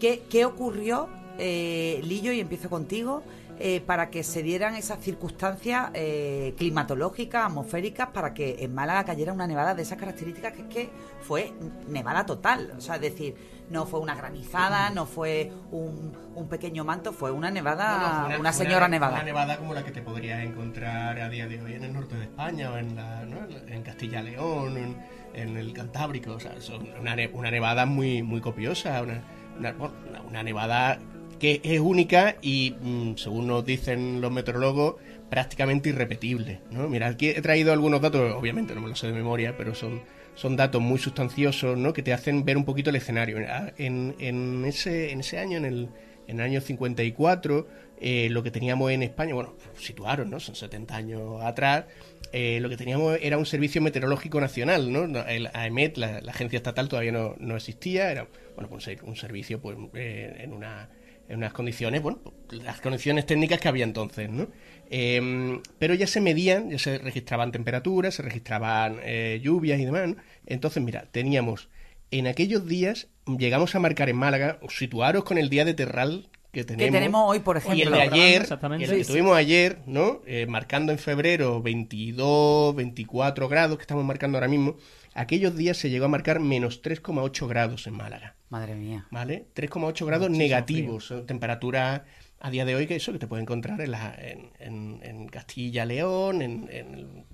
¿qué, 0.00 0.22
qué 0.28 0.44
ocurrió, 0.44 1.08
eh, 1.38 2.00
Lillo, 2.04 2.32
y 2.32 2.40
empiezo 2.40 2.68
contigo, 2.68 3.22
eh, 3.62 3.82
para 3.82 4.08
que 4.10 4.24
se 4.24 4.42
dieran 4.42 4.74
esas 4.74 4.98
circunstancias 5.00 5.90
eh, 5.94 6.54
climatológicas, 6.56 7.44
atmosféricas, 7.46 8.08
para 8.08 8.32
que 8.32 8.56
en 8.60 8.74
Málaga 8.74 9.04
cayera 9.04 9.32
una 9.34 9.46
nevada 9.46 9.74
de 9.74 9.82
esas 9.82 9.98
características 9.98 10.54
que 10.54 10.62
es 10.62 10.68
que 10.68 10.90
fue 11.20 11.52
nevada 11.86 12.24
total? 12.24 12.72
O 12.76 12.80
sea, 12.80 12.94
es 12.96 13.02
decir, 13.02 13.34
no 13.68 13.84
fue 13.86 14.00
una 14.00 14.14
granizada, 14.14 14.90
no 14.90 15.04
fue 15.06 15.52
un, 15.70 16.16
un 16.34 16.48
pequeño 16.48 16.84
manto, 16.84 17.12
fue 17.12 17.30
una 17.30 17.50
nevada, 17.50 17.98
No, 17.98 18.22
no, 18.22 18.26
fue 18.30 18.38
una, 18.40 18.52
señora 18.52 18.88
nevada. 18.88 19.14
Una 19.16 19.22
nevada 19.24 19.58
como 19.58 19.74
la 19.74 19.84
que 19.84 19.92
te 19.92 20.00
podrías 20.02 20.42
encontrar 20.42 21.20
a 21.20 21.28
día 21.28 21.46
de 21.46 21.60
hoy 21.62 21.74
en 21.74 21.84
el 21.84 21.92
norte 21.92 22.16
de 22.16 22.24
España 22.24 22.72
o 22.72 22.78
en, 22.78 22.96
la, 22.96 23.26
¿no? 23.26 23.36
en 23.68 23.82
Castilla-León, 23.82 24.76
en, 24.78 24.96
en 25.34 25.56
el 25.58 25.72
Cantábrico. 25.74 26.32
O 26.32 26.40
sea, 26.40 26.58
son 26.60 26.88
una, 26.98 27.14
ne- 27.14 27.30
una 27.32 27.50
nevada 27.50 27.84
muy, 27.86 28.22
muy 28.22 28.40
copiosa, 28.40 29.02
una, 29.02 29.22
una, 29.58 29.70
una- 30.08 30.20
una 30.22 30.42
nevada 30.42 30.98
que 31.40 31.60
es 31.64 31.80
única 31.80 32.36
y, 32.42 32.76
mm, 32.80 33.16
según 33.16 33.48
nos 33.48 33.64
dicen 33.64 34.20
los 34.20 34.30
meteorólogos, 34.30 34.96
prácticamente 35.28 35.88
irrepetible. 35.88 36.60
¿no? 36.70 36.88
Mira, 36.88 37.08
aquí 37.08 37.30
he 37.30 37.40
traído 37.40 37.72
algunos 37.72 38.00
datos, 38.00 38.34
obviamente 38.34 38.74
no 38.74 38.82
me 38.82 38.88
los 38.88 38.98
sé 38.98 39.06
de 39.06 39.14
memoria, 39.14 39.56
pero 39.56 39.74
son, 39.74 40.02
son 40.34 40.56
datos 40.56 40.82
muy 40.82 40.98
sustanciosos 40.98 41.78
¿no? 41.78 41.92
que 41.92 42.02
te 42.02 42.12
hacen 42.12 42.44
ver 42.44 42.56
un 42.56 42.64
poquito 42.64 42.90
el 42.90 42.96
escenario. 42.96 43.38
En, 43.78 44.14
en, 44.18 44.64
ese, 44.66 45.12
en 45.12 45.20
ese 45.20 45.38
año, 45.38 45.56
en 45.56 45.64
el, 45.64 45.88
en 46.28 46.40
el 46.40 46.44
año 46.44 46.60
54, 46.60 47.66
eh, 48.02 48.28
lo 48.30 48.42
que 48.42 48.50
teníamos 48.50 48.90
en 48.90 49.02
España, 49.02 49.34
bueno, 49.34 49.54
situaron, 49.78 50.30
¿no? 50.30 50.40
Son 50.40 50.54
70 50.54 50.94
años 50.94 51.42
atrás, 51.42 51.84
eh, 52.32 52.58
lo 52.60 52.68
que 52.68 52.76
teníamos 52.76 53.18
era 53.20 53.38
un 53.38 53.46
servicio 53.46 53.80
meteorológico 53.82 54.40
nacional, 54.40 54.92
¿no? 54.92 55.04
El 55.24 55.48
AEMET, 55.52 55.96
la, 55.96 56.18
agencia 56.28 56.58
estatal, 56.58 56.88
todavía 56.88 57.12
no, 57.12 57.34
no 57.38 57.56
existía, 57.56 58.10
era, 58.10 58.26
bueno, 58.54 58.68
pues 58.68 58.86
un 58.86 59.10
un 59.10 59.16
servicio 59.16 59.60
pues, 59.60 59.76
eh, 59.94 60.34
en 60.38 60.52
una 60.52 60.88
en 61.30 61.36
unas 61.36 61.52
condiciones, 61.52 62.02
bueno, 62.02 62.20
las 62.50 62.80
condiciones 62.80 63.24
técnicas 63.24 63.60
que 63.60 63.68
había 63.68 63.84
entonces, 63.84 64.28
¿no? 64.28 64.48
Eh, 64.90 65.60
pero 65.78 65.94
ya 65.94 66.08
se 66.08 66.20
medían, 66.20 66.70
ya 66.70 66.78
se 66.78 66.98
registraban 66.98 67.52
temperaturas, 67.52 68.16
se 68.16 68.22
registraban 68.22 68.98
eh, 69.04 69.40
lluvias 69.42 69.78
y 69.78 69.84
demás. 69.84 70.16
Entonces, 70.46 70.82
mira, 70.82 71.06
teníamos, 71.12 71.68
en 72.10 72.26
aquellos 72.26 72.66
días, 72.66 73.06
llegamos 73.38 73.76
a 73.76 73.78
marcar 73.78 74.08
en 74.08 74.16
Málaga, 74.16 74.58
situaros 74.68 75.22
con 75.22 75.38
el 75.38 75.48
día 75.48 75.64
de 75.64 75.74
Terral 75.74 76.29
que 76.52 76.64
tenemos. 76.64 76.92
tenemos 76.92 77.30
hoy, 77.30 77.38
por 77.40 77.56
ejemplo. 77.56 77.78
Y 77.78 77.82
el 77.82 77.92
de 77.92 78.00
ayer, 78.02 78.42
exactamente. 78.42 78.84
el 78.84 78.90
que 78.90 78.96
Sí, 78.98 79.04
sí. 79.04 79.10
tuvimos 79.12 79.36
ayer, 79.36 79.78
¿no? 79.86 80.20
Eh, 80.26 80.46
marcando 80.46 80.90
en 80.92 80.98
febrero 80.98 81.62
22, 81.62 82.74
24 82.74 83.48
grados, 83.48 83.76
que 83.78 83.82
estamos 83.82 84.04
marcando 84.04 84.38
ahora 84.38 84.48
mismo. 84.48 84.76
Aquellos 85.14 85.56
días 85.56 85.76
se 85.76 85.90
llegó 85.90 86.04
a 86.06 86.08
marcar 86.08 86.40
menos 86.40 86.82
3,8 86.82 87.46
grados 87.48 87.86
en 87.86 87.94
Málaga. 87.94 88.36
Madre 88.48 88.74
mía. 88.74 89.06
¿vale? 89.10 89.46
3,8 89.54 90.06
grados 90.06 90.28
Muchísimo 90.28 90.48
negativos, 90.48 91.04
son 91.06 91.26
temperaturas 91.26 92.02
a 92.40 92.50
día 92.50 92.64
de 92.64 92.74
hoy 92.74 92.86
que 92.86 92.96
eso 92.96 93.12
que 93.12 93.18
te 93.18 93.26
puede 93.26 93.42
encontrar 93.42 93.80
en, 93.80 93.90
la, 93.90 94.14
en, 94.18 94.50
en- 94.58 95.00
en 95.02 95.28
Castilla, 95.28 95.84
León, 95.84 96.42
en, 96.42 96.68
en- 96.72 97.24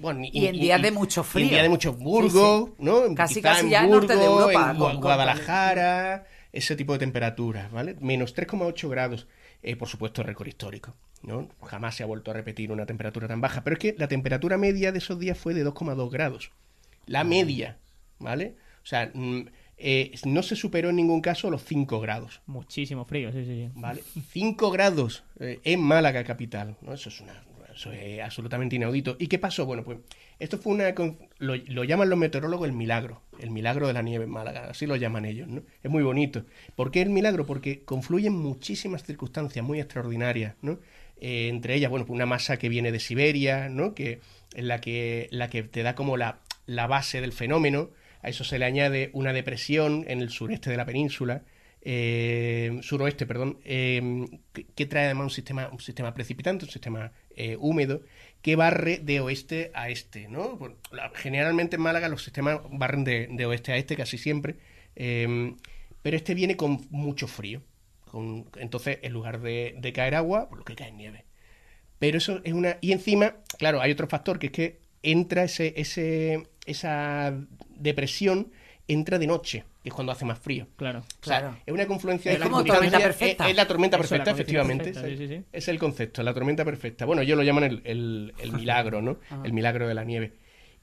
bueno, 0.00 0.20
Y 0.30 0.46
en 0.46 0.52
días 0.58 0.80
de 0.80 0.90
mucho 0.92 1.20
y 1.20 1.22
en 1.22 1.28
frío. 1.28 1.48
días 1.48 1.62
de 1.62 1.68
mucho 1.68 1.92
Burgos, 1.94 2.70
¿no? 2.78 3.04
En- 3.06 3.14
Casi, 3.14 3.34
quizá 3.36 3.48
casi 3.50 3.64
en 3.66 3.70
ya 3.70 3.84
el 3.84 3.90
norte 3.90 4.14
de 4.16 4.28
Burgos, 4.28 4.42
Europa, 4.52 4.70
en 4.70 4.76
con- 4.76 4.86
Gua- 4.88 4.92
con- 4.92 5.00
Guadalajara, 5.02 6.26
ese 6.52 6.76
tipo 6.76 6.92
de 6.92 6.98
temperaturas, 7.00 7.70
¿vale? 7.70 7.96
Menos 8.00 8.34
3,8 8.34 8.88
grados, 8.88 9.26
eh, 9.62 9.76
por 9.76 9.88
supuesto, 9.88 10.22
récord 10.22 10.48
histórico, 10.48 10.94
¿no? 11.22 11.48
Jamás 11.62 11.96
se 11.96 12.02
ha 12.02 12.06
vuelto 12.06 12.30
a 12.30 12.34
repetir 12.34 12.72
una 12.72 12.86
temperatura 12.86 13.28
tan 13.28 13.40
baja, 13.40 13.62
pero 13.62 13.74
es 13.74 13.80
que 13.80 13.94
la 13.98 14.08
temperatura 14.08 14.58
media 14.58 14.92
de 14.92 14.98
esos 14.98 15.18
días 15.18 15.38
fue 15.38 15.54
de 15.54 15.64
2,2 15.64 16.10
grados. 16.10 16.50
La 17.06 17.24
media, 17.24 17.78
¿vale? 18.18 18.54
O 18.82 18.86
sea, 18.86 19.10
mm, 19.12 19.42
eh, 19.82 20.12
no 20.24 20.42
se 20.42 20.56
superó 20.56 20.90
en 20.90 20.96
ningún 20.96 21.20
caso 21.20 21.50
los 21.50 21.64
5 21.64 22.00
grados. 22.00 22.42
Muchísimo 22.46 23.04
frío, 23.04 23.32
sí, 23.32 23.44
sí, 23.44 23.66
sí. 23.66 23.70
¿Vale? 23.74 24.02
5 24.30 24.70
grados 24.70 25.24
eh, 25.38 25.60
en 25.64 25.80
Málaga 25.80 26.24
capital, 26.24 26.76
¿no? 26.82 26.92
Eso 26.92 27.08
es 27.08 27.20
una, 27.20 27.42
Eso 27.80 27.92
es 27.92 28.20
absolutamente 28.20 28.76
inaudito. 28.76 29.16
¿Y 29.18 29.28
qué 29.28 29.38
pasó? 29.38 29.64
Bueno, 29.64 29.82
pues 29.84 30.00
esto 30.38 30.58
fue 30.58 30.74
una... 30.74 30.92
Lo, 31.38 31.56
lo, 31.56 31.84
llaman 31.84 32.10
los 32.10 32.18
meteorólogos 32.18 32.68
el 32.68 32.74
milagro, 32.74 33.22
el 33.38 33.50
milagro 33.50 33.86
de 33.86 33.94
la 33.94 34.02
nieve 34.02 34.24
en 34.24 34.30
Málaga, 34.30 34.68
así 34.68 34.84
lo 34.86 34.96
llaman 34.96 35.24
ellos, 35.24 35.48
¿no? 35.48 35.62
Es 35.82 35.90
muy 35.90 36.02
bonito. 36.02 36.44
¿Por 36.76 36.90
qué 36.90 37.00
el 37.00 37.08
milagro? 37.08 37.46
Porque 37.46 37.82
confluyen 37.82 38.34
muchísimas 38.34 39.04
circunstancias 39.04 39.64
muy 39.64 39.80
extraordinarias, 39.80 40.56
¿no? 40.60 40.78
Eh, 41.22 41.48
entre 41.48 41.74
ellas, 41.74 41.88
bueno, 41.88 42.04
pues 42.04 42.14
una 42.14 42.26
masa 42.26 42.58
que 42.58 42.68
viene 42.68 42.92
de 42.92 43.00
Siberia, 43.00 43.70
¿no? 43.70 43.94
Que 43.94 44.20
es 44.54 44.64
la 44.64 44.82
que, 44.82 45.28
la 45.30 45.48
que 45.48 45.62
te 45.62 45.82
da 45.82 45.94
como 45.94 46.18
la, 46.18 46.40
la 46.66 46.86
base 46.86 47.22
del 47.22 47.32
fenómeno. 47.32 47.88
A 48.20 48.28
eso 48.28 48.44
se 48.44 48.58
le 48.58 48.66
añade 48.66 49.08
una 49.14 49.32
depresión 49.32 50.04
en 50.06 50.20
el 50.20 50.28
sureste 50.28 50.68
de 50.68 50.76
la 50.76 50.84
península, 50.84 51.44
eh, 51.82 52.78
suroeste, 52.82 53.26
perdón, 53.26 53.58
eh, 53.64 54.26
que, 54.74 54.86
trae 54.86 55.06
además 55.06 55.24
un 55.24 55.30
sistema, 55.30 55.68
un 55.72 55.80
sistema 55.80 56.12
precipitante, 56.12 56.64
un 56.66 56.70
sistema 56.70 57.12
eh, 57.30 57.56
húmedo, 57.58 58.02
que 58.42 58.56
barre 58.56 58.98
de 58.98 59.20
oeste 59.20 59.70
a 59.74 59.88
este, 59.88 60.28
¿no? 60.28 60.58
generalmente 61.14 61.76
en 61.76 61.82
Málaga 61.82 62.08
los 62.08 62.22
sistemas 62.22 62.60
barren 62.70 63.04
de, 63.04 63.46
oeste 63.46 63.72
a 63.72 63.76
este 63.76 63.96
casi 63.96 64.18
siempre, 64.18 64.56
em, 64.94 65.56
pero 66.02 66.16
este 66.16 66.34
viene 66.34 66.56
con 66.56 66.86
mucho 66.90 67.26
frío. 67.26 67.62
Con, 68.04 68.50
entonces, 68.56 68.98
en 69.02 69.12
lugar 69.12 69.40
de, 69.40 69.92
caer 69.94 70.14
agua, 70.16 70.48
pues 70.48 70.58
lo 70.58 70.64
que 70.64 70.74
cae 70.74 70.92
nieve. 70.92 71.24
Pero 71.98 72.18
eso 72.18 72.40
es 72.44 72.52
una... 72.54 72.78
Y 72.80 72.92
encima, 72.92 73.36
claro, 73.58 73.80
hay 73.80 73.92
otro 73.92 74.08
factor, 74.08 74.38
que 74.38 74.46
es 74.46 74.52
que 74.52 74.80
entra 75.02 75.44
ese, 75.44 75.74
ese, 75.76 76.48
esa 76.66 77.34
depresión, 77.76 78.52
entra 78.92 79.18
de 79.18 79.26
noche 79.26 79.64
que 79.82 79.88
es 79.88 79.94
cuando 79.94 80.12
hace 80.12 80.24
más 80.24 80.38
frío. 80.38 80.66
Claro. 80.76 81.02
claro. 81.20 81.56
es 81.64 81.72
una 81.72 81.86
confluencia 81.86 82.32
de 82.32 82.38
tormenta 82.38 82.98
perfecta. 82.98 83.48
Es, 83.48 83.56
la 83.56 83.66
tormenta 83.66 83.96
perfecta, 83.96 84.30
efectivamente. 84.30 85.44
Es 85.52 85.68
el 85.68 85.78
concepto, 85.78 86.22
la 86.22 86.34
tormenta 86.34 86.64
perfecta. 86.64 87.06
Bueno, 87.06 87.22
ellos 87.22 87.36
lo 87.36 87.42
llaman 87.42 87.64
el, 87.64 88.34
el, 88.36 88.52
milagro, 88.52 89.00
¿no? 89.00 89.18
Ah. 89.30 89.42
El 89.44 89.52
milagro 89.52 89.86
de 89.86 89.94
la 89.94 90.04
nieve. 90.04 90.32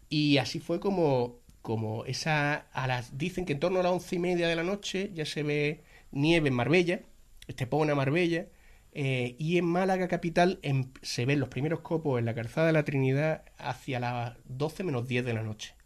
Y 0.10 0.38
así 0.38 0.60
fue 0.60 0.80
como, 0.80 1.40
como 1.62 2.06
esa. 2.06 2.68
A 2.72 2.88
las, 2.88 3.18
dicen 3.18 3.46
que 3.46 3.54
en 3.54 3.60
torno 3.60 3.80
a 3.82 3.84
las 3.84 3.92
once 3.92 4.16
y 4.16 4.20
media 4.20 4.48
de 4.48 4.56
la 4.56 4.64
noche 4.64 5.12
ya 5.14 5.26
se 5.26 5.44
ve 5.44 5.84
nieve 6.12 6.48
en 6.48 6.54
Marbella, 6.56 7.02
Estepona, 7.48 7.94
Marbella. 7.94 8.48
Eh, 8.94 9.36
y 9.38 9.58
en 9.58 9.66
Málaga 9.66 10.08
capital 10.08 10.60
se 11.04 11.26
ven 11.26 11.40
los 11.40 11.50
primeros 11.50 11.82
copos 11.82 12.18
en 12.18 12.26
la 12.26 12.34
calzada 12.34 12.68
de 12.68 12.74
la 12.74 12.84
Trinidad 12.84 13.44
hacia 13.58 14.00
las 14.00 14.38
12 14.46 14.84
menos 14.84 15.08
10 15.08 15.26
de 15.26 15.34
la 15.34 15.44
noche. 15.44 15.77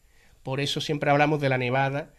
Por 0.43 0.59
eso 0.59 0.81
siempre 0.81 1.11
hablamos 1.11 1.41
de 1.41 1.49
la 1.49 1.57
nevada 1.57 2.11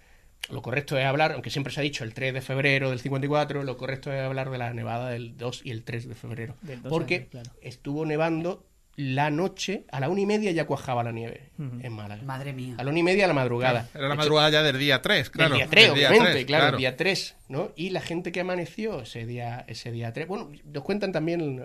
lo 0.50 0.62
correcto 0.62 0.98
es 0.98 1.04
hablar, 1.04 1.32
aunque 1.32 1.50
siempre 1.50 1.72
se 1.72 1.80
ha 1.80 1.82
dicho 1.82 2.04
el 2.04 2.14
3 2.14 2.34
de 2.34 2.40
febrero 2.40 2.90
del 2.90 3.00
54, 3.00 3.62
lo 3.62 3.76
correcto 3.76 4.12
es 4.12 4.20
hablar 4.20 4.50
de 4.50 4.58
la 4.58 4.72
nevada 4.74 5.10
del 5.10 5.36
2 5.36 5.62
y 5.64 5.70
el 5.70 5.84
3 5.84 6.08
de 6.08 6.14
febrero. 6.14 6.54
porque 6.88 7.28
estuvo 7.60 8.04
nevando 8.04 8.66
la 8.94 9.30
noche, 9.30 9.86
a 9.90 10.00
la 10.00 10.10
una 10.10 10.20
y 10.20 10.26
media 10.26 10.50
ya 10.50 10.66
cuajaba 10.66 11.02
la 11.02 11.12
nieve 11.12 11.48
en 11.58 11.92
Málaga. 11.92 12.22
Madre 12.24 12.52
mía. 12.52 12.74
A 12.76 12.84
la 12.84 12.90
una 12.90 12.98
y 12.98 13.02
media 13.02 13.24
a 13.24 13.28
la 13.28 13.34
madrugada. 13.34 13.88
Era 13.94 14.08
la 14.08 14.14
madrugada 14.14 14.50
ya 14.50 14.62
del 14.62 14.78
día 14.78 15.00
3, 15.00 15.30
claro. 15.30 15.56
Del 15.56 15.60
día 15.60 15.70
3, 15.70 15.90
obviamente, 15.90 16.44
claro, 16.44 16.76
el 16.76 16.76
día 16.76 16.96
3, 16.96 17.36
¿no? 17.48 17.70
Y 17.74 17.90
la 17.90 18.02
gente 18.02 18.32
que 18.32 18.40
amaneció 18.40 19.02
ese 19.02 19.24
día, 19.24 19.64
ese 19.66 19.92
día 19.92 20.12
3. 20.12 20.28
Bueno, 20.28 20.50
nos 20.64 20.82
cuentan 20.82 21.12
también 21.12 21.62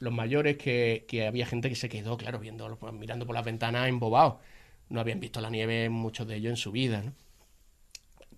los 0.00 0.12
mayores 0.12 0.58
que, 0.58 1.06
que, 1.08 1.26
había 1.26 1.46
gente 1.46 1.70
que 1.70 1.76
se 1.76 1.88
quedó, 1.88 2.18
claro, 2.18 2.38
viendo, 2.38 2.78
mirando 2.92 3.24
por 3.24 3.34
las 3.34 3.44
ventanas 3.44 3.88
embobados. 3.88 4.34
No 4.90 5.00
habían 5.00 5.20
visto 5.20 5.40
la 5.40 5.50
nieve 5.50 5.88
muchos 5.88 6.28
de 6.28 6.36
ellos 6.36 6.50
en 6.50 6.56
su 6.56 6.72
vida, 6.72 7.02
¿no? 7.02 7.12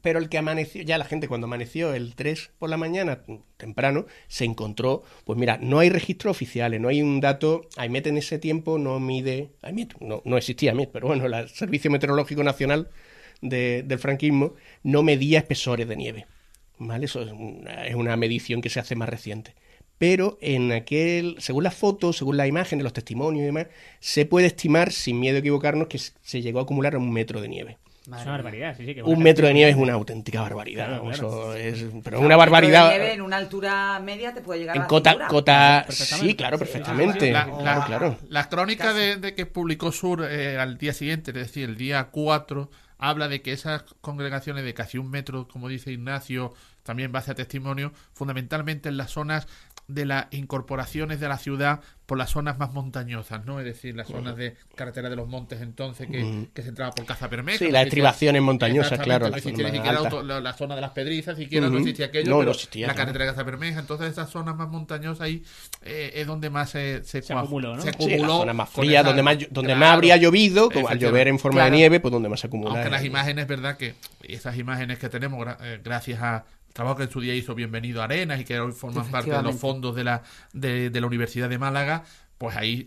pero 0.02 0.18
el 0.18 0.28
que 0.28 0.36
amaneció, 0.36 0.82
ya 0.82 0.98
la 0.98 1.04
gente 1.04 1.28
cuando 1.28 1.46
amaneció 1.46 1.94
el 1.94 2.14
3 2.14 2.50
por 2.58 2.68
la 2.68 2.76
mañana, 2.76 3.22
temprano, 3.56 4.06
se 4.26 4.44
encontró, 4.44 5.04
pues 5.24 5.38
mira, 5.38 5.58
no 5.62 5.78
hay 5.78 5.88
registros 5.88 6.32
oficiales, 6.32 6.80
no 6.80 6.88
hay 6.88 7.00
un 7.00 7.20
dato, 7.20 7.62
AIMET 7.76 8.08
en 8.08 8.18
ese 8.18 8.38
tiempo 8.38 8.78
no 8.78 8.98
mide, 9.00 9.52
no, 10.00 10.20
no 10.24 10.36
existía 10.36 10.72
AIMET, 10.72 10.90
pero 10.92 11.06
bueno, 11.06 11.24
el 11.24 11.48
Servicio 11.48 11.90
Meteorológico 11.90 12.42
Nacional 12.42 12.90
del 13.40 13.98
franquismo 13.98 14.54
no 14.82 15.02
medía 15.02 15.38
espesores 15.38 15.88
de 15.88 15.96
nieve, 15.96 16.26
¿vale? 16.78 17.06
Eso 17.06 17.22
es 17.22 17.94
una 17.94 18.16
medición 18.16 18.60
que 18.60 18.70
se 18.70 18.80
hace 18.80 18.96
más 18.96 19.08
reciente 19.08 19.54
pero 20.02 20.36
en 20.40 20.72
aquel, 20.72 21.36
según 21.38 21.62
las 21.62 21.76
fotos, 21.76 22.16
según 22.16 22.36
las 22.36 22.48
imágenes, 22.48 22.82
los 22.82 22.92
testimonios 22.92 23.42
y 23.42 23.46
demás, 23.46 23.68
se 24.00 24.26
puede 24.26 24.48
estimar, 24.48 24.90
sin 24.90 25.20
miedo 25.20 25.36
a 25.36 25.38
equivocarnos, 25.38 25.86
que 25.86 26.00
se 26.00 26.42
llegó 26.42 26.58
a 26.58 26.62
acumular 26.62 26.96
un 26.96 27.12
metro 27.12 27.40
de 27.40 27.46
nieve 27.46 27.78
es 28.04 28.08
una 28.22 28.32
barbaridad, 28.32 28.76
sí, 28.76 28.84
sí. 28.84 29.00
un 29.00 29.22
metro 29.22 29.46
de 29.46 29.54
nieve 29.54 29.70
es 29.70 29.76
una 29.76 29.92
auténtica 29.92 30.40
barbaridad. 30.40 31.00
Eso 31.08 31.54
es, 31.54 31.84
pero 32.02 32.18
una 32.18 32.34
barbaridad. 32.34 32.90
de 32.90 32.98
nieve 32.98 33.14
en 33.14 33.22
una 33.22 33.36
altura 33.36 34.00
media 34.00 34.34
te 34.34 34.40
puede 34.40 34.58
llegar 34.58 34.74
en 34.74 34.82
a 34.82 34.86
cota, 34.88 35.28
cota 35.28 35.86
sí, 35.88 36.34
claro, 36.34 36.58
perfectamente. 36.58 37.30
La, 37.30 37.44
claro, 37.44 37.84
claro. 37.86 38.18
la 38.28 38.48
crónica 38.48 38.92
de, 38.92 39.34
que 39.36 39.46
publicó 39.46 39.92
Sur 39.92 40.26
eh, 40.28 40.58
al 40.58 40.78
día 40.78 40.94
siguiente, 40.94 41.30
es 41.30 41.36
decir, 41.36 41.68
el 41.68 41.76
día 41.76 42.08
4, 42.10 42.68
habla 42.98 43.28
de 43.28 43.40
que 43.40 43.52
esas 43.52 43.84
congregaciones 44.00 44.64
de 44.64 44.74
casi 44.74 44.98
un 44.98 45.08
metro, 45.08 45.46
como 45.46 45.68
dice 45.68 45.92
Ignacio, 45.92 46.54
también 46.82 47.12
base 47.12 47.30
a 47.30 47.34
testimonio, 47.34 47.92
fundamentalmente 48.12 48.88
en 48.88 48.96
las 48.96 49.10
zonas 49.10 49.46
de 49.88 50.06
las 50.06 50.26
incorporaciones 50.30 51.20
de 51.20 51.28
la 51.28 51.38
ciudad 51.38 51.80
por 52.06 52.18
las 52.18 52.30
zonas 52.30 52.58
más 52.58 52.72
montañosas, 52.72 53.46
¿no? 53.46 53.58
Es 53.58 53.64
decir, 53.64 53.96
las 53.96 54.06
zonas 54.06 54.36
de 54.36 54.56
carretera 54.74 55.08
de 55.08 55.16
los 55.16 55.28
montes 55.28 55.62
entonces 55.62 56.08
que, 56.08 56.48
que 56.52 56.62
se 56.62 56.68
entraba 56.68 56.92
por 56.92 57.06
Caza 57.06 57.26
Bermeja. 57.26 57.58
Sí, 57.58 57.70
las 57.70 57.84
estribaciones 57.84 58.42
montañosas, 58.42 58.98
claro. 59.00 59.30
No 59.30 59.36
existía 59.36 59.70
ni 59.70 59.78
siquiera 59.78 60.00
la, 60.40 60.52
zona 60.52 60.74
de 60.74 60.80
las 60.80 60.90
Pedrizas, 60.90 61.36
siquiera 61.36 61.68
no 61.68 61.78
existía 61.78 62.06
aquello, 62.06 62.38
pero 62.38 62.52
la 62.86 62.94
carretera 62.94 63.24
de 63.24 63.30
Caza 63.30 63.42
Bermeja, 63.44 63.80
entonces 63.80 64.10
esas 64.10 64.28
zonas 64.28 64.56
más 64.56 64.68
montañosas 64.68 65.22
ahí 65.22 65.42
eh, 65.82 66.12
es 66.16 66.26
donde 66.26 66.50
más 66.50 66.70
se, 66.70 67.02
se, 67.04 67.20
acumuló, 67.32 67.76
¿no? 67.76 67.82
Se 67.82 67.90
acumuló. 67.90 68.16
la 68.18 68.28
zona 68.28 68.52
más 68.52 68.70
fría, 68.70 69.02
donde 69.02 69.22
más, 69.22 69.38
donde 69.50 69.74
más 69.74 69.92
habría 69.92 70.16
llovido, 70.16 70.70
como 70.70 70.88
al 70.88 70.98
llover 70.98 71.28
en 71.28 71.38
forma 71.38 71.64
de 71.64 71.70
nieve, 71.70 72.00
pues 72.00 72.12
donde 72.12 72.28
más 72.28 72.40
se 72.40 72.48
acumula. 72.48 72.74
Aunque 72.74 72.90
las 72.90 73.04
imágenes, 73.04 73.46
¿verdad? 73.46 73.76
Que 73.76 73.94
esas 74.22 74.56
imágenes 74.58 74.98
que 74.98 75.08
tenemos, 75.08 75.46
eh, 75.62 75.80
gracias 75.82 76.20
a 76.20 76.44
trabajo 76.72 76.96
que 76.96 77.04
en 77.04 77.10
su 77.10 77.20
día 77.20 77.34
hizo 77.34 77.54
Bienvenido 77.54 78.02
Arenas 78.02 78.40
y 78.40 78.44
que 78.44 78.58
hoy 78.58 78.72
forma 78.72 79.04
parte 79.04 79.30
de 79.30 79.42
los 79.42 79.56
fondos 79.56 79.94
de 79.94 80.04
la, 80.04 80.22
de, 80.52 80.90
la 80.92 81.06
Universidad 81.06 81.48
de 81.48 81.58
Málaga, 81.58 82.04
pues 82.38 82.56
ahí 82.56 82.86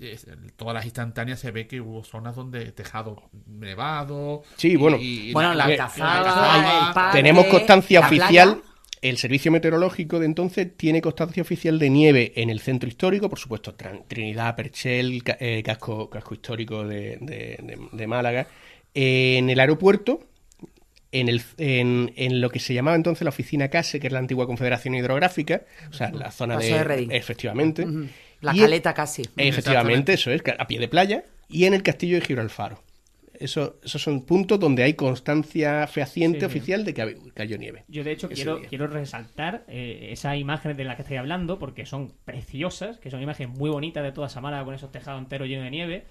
todas 0.56 0.74
las 0.74 0.86
instantáneas 0.86 1.40
se 1.40 1.52
ve 1.52 1.68
que 1.68 1.82
hubo 1.82 2.04
zonas 2.04 2.36
donde 2.36 2.72
tejado 2.72 3.30
nevado. 3.48 4.44
Sí, 4.58 4.76
bueno, 4.76 4.98
bueno 5.34 5.54
la, 5.54 5.76
cazada, 5.76 7.12
tenemos 7.12 7.46
constancia 7.46 8.02
oficial. 8.02 8.62
El 9.02 9.18
servicio 9.18 9.52
meteorológico 9.52 10.20
de 10.20 10.26
entonces 10.26 10.76
tiene 10.76 11.00
constancia 11.00 11.44
oficial 11.44 11.78
de 11.78 11.92
nieve 11.92 12.34
en 12.38 12.50
el 12.50 12.60
centro 12.60 12.90
histórico, 12.90 13.30
por 13.30 13.38
supuesto, 13.38 13.76
Trinidad, 14.08 14.56
Perchel, 14.56 15.22
eh, 15.40 15.62
casco, 15.64 16.10
casco 16.10 16.34
histórico 16.34 16.88
de, 16.88 17.18
de 17.92 18.08
Málaga. 18.08 18.48
en 18.96 19.50
el 19.50 19.60
aeropuerto, 19.60 20.22
en, 21.20 21.30
el, 21.30 21.42
en, 21.58 22.42
lo 22.42 22.50
que 22.50 22.60
se 22.60 22.74
llamaba 22.74 22.96
entonces 22.96 23.24
la 23.24 23.30
oficina 23.30 23.70
CASE, 23.70 24.00
que 24.00 24.08
es 24.08 24.14
la 24.14 24.20
antigua 24.20 24.46
Confederación 24.46 24.96
Hidrográfica, 24.96 25.64
o 25.90 25.94
sea, 25.94 26.12
la 26.12 26.32
zona 26.32 26.58
de... 26.58 27.08
Efectivamente. 27.12 27.88
La 28.42 28.54
caleta 28.54 28.94
casi. 28.94 29.24
Efectivamente, 29.38 30.14
eso 30.14 30.32
es, 30.32 30.42
a 30.58 30.68
pie 30.68 30.80
de 30.80 30.88
playa, 30.88 31.24
y 31.50 31.66
en 31.66 31.74
el 31.74 31.84
castillo 31.84 32.20
de 32.20 32.26
Gibralfaro. 32.26 32.84
Eso, 33.40 33.80
esos 33.84 34.02
son 34.02 34.22
puntos 34.22 34.60
donde 34.60 34.84
hay 34.84 34.94
constancia 34.94 35.88
fehaciente 35.88 36.46
oficial 36.46 36.86
de 36.86 36.94
que 36.94 37.18
cayó 37.34 37.58
nieve. 37.58 37.84
Yo, 37.88 38.04
de 38.04 38.12
hecho, 38.12 38.30
quiero, 38.30 38.62
quiero 38.62 38.88
resaltar 38.88 39.66
eh, 39.68 40.10
esas 40.12 40.38
imágenes 40.38 40.78
de 40.78 40.86
las 40.86 40.96
que 40.96 41.02
estoy 41.02 41.18
hablando, 41.18 41.60
porque 41.60 41.86
son 41.86 42.14
preciosas, 42.24 42.98
que 42.98 43.12
son 43.12 43.22
imágenes 43.22 43.58
muy 43.58 43.70
bonitas 43.70 44.04
de 44.04 44.12
toda 44.12 44.30
Samara 44.30 44.64
con 44.64 44.74
esos 44.74 44.92
tejados 44.92 45.22
enteros 45.22 45.48
llenos 45.48 45.66
de 45.66 45.72
nieve. 45.72 46.04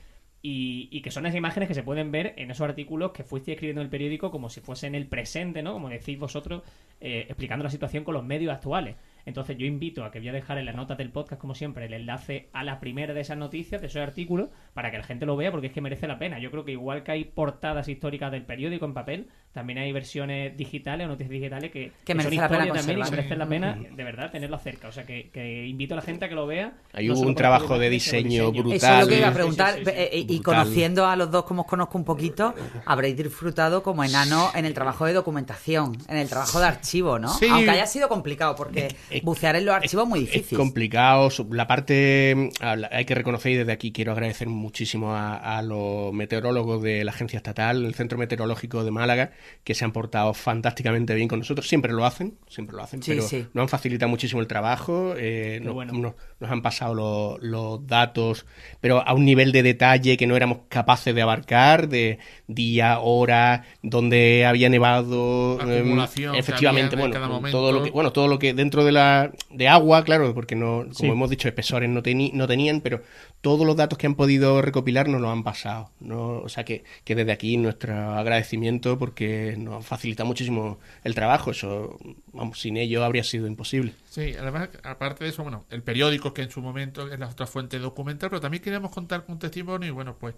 Y, 0.47 1.01
que 1.01 1.11
son 1.11 1.25
esas 1.25 1.39
imágenes 1.39 1.69
que 1.69 1.75
se 1.75 1.83
pueden 1.83 2.13
ver 2.13 2.35
en 2.37 2.51
esos 2.51 2.69
artículos 2.69 3.13
que 3.13 3.25
fuiste 3.25 3.53
escribiendo 3.53 3.81
en 3.81 3.87
el 3.87 3.91
periódico 3.91 4.31
como 4.31 4.51
si 4.51 4.61
fuesen 4.61 4.95
el 4.95 5.07
presente, 5.07 5.63
¿no? 5.63 5.73
Como 5.73 5.89
decís 5.89 6.19
vosotros, 6.19 6.63
eh, 7.01 7.25
explicando 7.29 7.65
la 7.65 7.71
situación 7.71 8.05
con 8.05 8.13
los 8.13 8.25
medios 8.25 8.53
actuales. 8.53 8.97
Entonces 9.25 9.57
yo 9.57 9.65
invito 9.65 10.05
a 10.05 10.11
que 10.11 10.19
voy 10.19 10.29
a 10.29 10.33
dejar 10.35 10.59
en 10.59 10.67
las 10.67 10.75
notas 10.75 10.99
del 10.99 11.11
podcast, 11.11 11.41
como 11.41 11.55
siempre, 11.55 11.87
el 11.87 11.95
enlace 11.95 12.51
a 12.53 12.63
la 12.63 12.79
primera 12.79 13.15
de 13.15 13.23
esas 13.23 13.39
noticias, 13.39 13.81
de 13.81 13.87
esos 13.87 14.03
artículos, 14.03 14.51
para 14.75 14.91
que 14.91 14.99
la 14.99 15.05
gente 15.05 15.25
lo 15.25 15.35
vea, 15.35 15.51
porque 15.51 15.69
es 15.69 15.73
que 15.73 15.81
merece 15.81 16.07
la 16.07 16.19
pena. 16.19 16.39
Yo 16.39 16.51
creo 16.51 16.67
que 16.67 16.73
igual 16.73 17.05
que 17.05 17.13
hay 17.13 17.25
portadas 17.25 17.89
históricas 17.89 18.31
del 18.31 18.45
periódico 18.45 18.85
en 18.85 18.93
papel, 18.93 19.29
también 19.55 19.79
hay 19.79 19.93
versiones 19.93 20.57
digitales 20.57 21.07
o 21.07 21.09
noticias 21.11 21.31
digitales 21.31 21.71
que, 21.71 21.93
que, 22.05 22.21
son 22.21 22.33
historias 22.33 22.73
también 22.73 22.99
y 22.99 23.11
merecen 23.11 23.39
la 23.39 23.47
pena, 23.47 23.79
de 23.95 24.05
verdad, 24.05 24.33
tenerlo 24.33 24.59
cerca. 24.59 24.89
O 24.89 24.93
sea, 24.93 25.07
que, 25.07 25.67
invito 25.69 25.95
a 25.95 25.99
la 25.99 26.03
gente 26.03 26.25
a 26.25 26.29
que 26.29 26.35
lo 26.35 26.49
vea. 26.49 26.73
Hay 26.93 27.09
un 27.09 27.35
trabajo 27.37 27.79
de 27.79 27.89
diseño 27.89 28.51
brutal. 28.51 28.75
Eso 28.75 28.93
es 28.93 29.01
lo 29.01 29.07
que 29.07 29.19
iba 29.19 29.29
a 29.29 29.33
preguntar. 29.33 29.79
Eh, 29.87 30.27
y 30.29 30.41
conociendo 30.41 31.07
a 31.07 31.15
los 31.15 31.31
dos 31.31 31.45
como 31.45 31.63
os 31.63 31.69
conozco 31.69 31.97
un 31.97 32.05
poquito, 32.05 32.53
habréis 32.85 33.17
disfrutado 33.17 33.85
como 33.85 34.03
enano 34.03 34.51
en 34.57 34.65
el 34.65 34.75
trabajo 34.75 35.07
de 35.07 35.13
documentación, 35.13 35.97
en 36.09 36.17
el 36.17 36.29
trabajo 36.29 36.59
de 36.59 36.67
archivo, 36.67 37.21
¿no? 37.21 37.33
Aunque 37.51 37.71
haya 37.71 37.87
sido 37.87 38.09
complicado, 38.09 38.57
porque 38.57 38.97
bucear 39.23 39.55
en 39.55 39.67
los 39.67 39.77
archivos 39.77 40.05
es 40.05 40.11
muy 40.11 40.21
difícil. 40.21 40.59
Es 40.59 40.59
complicado. 40.59 41.29
La 41.51 41.69
parte, 41.69 42.51
hay 42.61 43.05
que 43.05 43.15
reconocer 43.15 43.53
y 43.53 43.57
desde 43.57 43.71
aquí 43.71 43.93
quiero 43.93 44.11
agradecer 44.11 44.49
muchísimo 44.49 45.15
a, 45.15 45.63
los 45.63 46.13
meteorólogos 46.13 46.83
de 46.83 47.05
la 47.05 47.13
Agencia 47.13 47.37
Estatal, 47.37 47.85
el 47.85 47.95
Centro 47.95 48.19
Meteorológico 48.19 48.85
de 48.85 48.91
Málaga, 48.91 49.31
que 49.65 49.75
se 49.75 49.85
han 49.85 49.93
portado 49.93 50.35
fantásticamente 50.35 51.15
bien 51.15 51.29
con 51.29 51.39
nosotros. 51.39 51.69
Siempre 51.69 51.93
lo 51.93 52.05
hacen, 52.05 52.35
siempre 52.49 52.77
lo 52.77 52.83
hacen, 52.83 53.03
Sí, 53.03 53.11
pero 53.13 53.23
sí. 53.23 53.47
nos 53.55 53.63
han 53.63 53.69
facilitado 53.69 54.09
muchísimo 54.11 54.41
el 54.41 54.47
trabajo, 54.47 55.15
eh, 55.17 55.61
nos, 55.63 55.75
bueno. 55.75 55.93
nos- 55.95 56.15
nos 56.41 56.51
han 56.51 56.63
pasado 56.63 56.95
lo- 56.95 57.39
los 57.41 57.87
datos, 57.87 58.47
pero 58.81 59.07
a 59.07 59.15
un 59.15 59.25
nivel 59.25 59.53
de 59.53 59.63
detalle 59.63 60.17
que 60.17 60.27
no 60.27 60.37
éramos 60.37 60.59
capaces 60.69 61.15
de 61.15 61.23
abarcar, 61.23 61.89
de 61.89 62.19
día, 62.47 62.99
hora, 63.01 63.65
donde 63.83 64.45
había 64.47 64.69
nevado, 64.69 65.59
Acumulación 65.61 66.33
que 66.35 66.39
efectivamente, 66.39 66.97
había 66.97 67.09
bueno, 67.27 67.51
todo 67.51 67.73
lo 67.73 67.83
que, 67.83 67.91
bueno, 67.91 68.13
todo 68.13 68.29
lo 68.29 68.39
que 68.39 68.55
dentro 68.55 68.85
de 68.85 68.93
la 68.93 69.33
de 69.51 69.69
agua, 69.69 70.05
claro, 70.05 70.35
porque 70.35 70.55
no, 70.57 70.85
como 70.85 70.93
Sí. 70.95 71.07
hemos 71.07 71.31
dicho, 71.31 71.49
espesores 71.49 71.89
no, 71.89 72.03
teni- 72.03 72.33
no 72.33 72.47
tenían, 72.47 72.81
pero 72.81 73.03
todos 73.45 73.67
los 73.67 73.77
datos 73.77 73.99
que 73.99 74.07
han 74.07 74.15
podido 74.17 74.63
recopilar 74.63 75.07
nos 75.07 75.21
los 75.21 75.31
han 75.31 75.45
pasado, 75.45 75.91
¿no? 76.01 76.39
O 76.41 76.49
sea 76.49 76.65
que, 76.65 76.83
que 77.05 77.15
desde 77.15 77.31
aquí 77.33 77.59
nuestro 77.59 77.95
agradecimiento 78.15 78.99
porque 78.99 79.55
nos 79.59 79.85
facilita 79.87 80.25
muchísimo 80.25 80.79
el 81.05 81.15
trabajo, 81.15 81.51
eso, 81.51 81.99
vamos, 82.35 82.61
sin 82.61 82.77
ello 82.77 83.05
habría 83.05 83.25
sido 83.25 83.47
imposible. 83.47 83.95
Sí, 84.11 84.35
además, 84.39 84.69
aparte 84.83 85.25
de 85.25 85.31
eso, 85.31 85.43
bueno, 85.43 85.65
el 85.71 85.83
periódico 85.83 86.35
que 86.35 86.43
en 86.43 86.51
su 86.51 86.61
momento 86.61 87.11
es 87.11 87.19
la 87.19 87.29
otra 87.29 87.47
fuente 87.47 87.79
documental, 87.79 88.31
pero 88.31 88.41
también 88.41 88.63
queríamos 88.63 88.91
contar 88.93 89.25
con 89.25 89.35
un 89.35 89.39
testimonio 89.39 89.89
y 89.89 89.93
bueno, 89.93 90.17
pues 90.19 90.35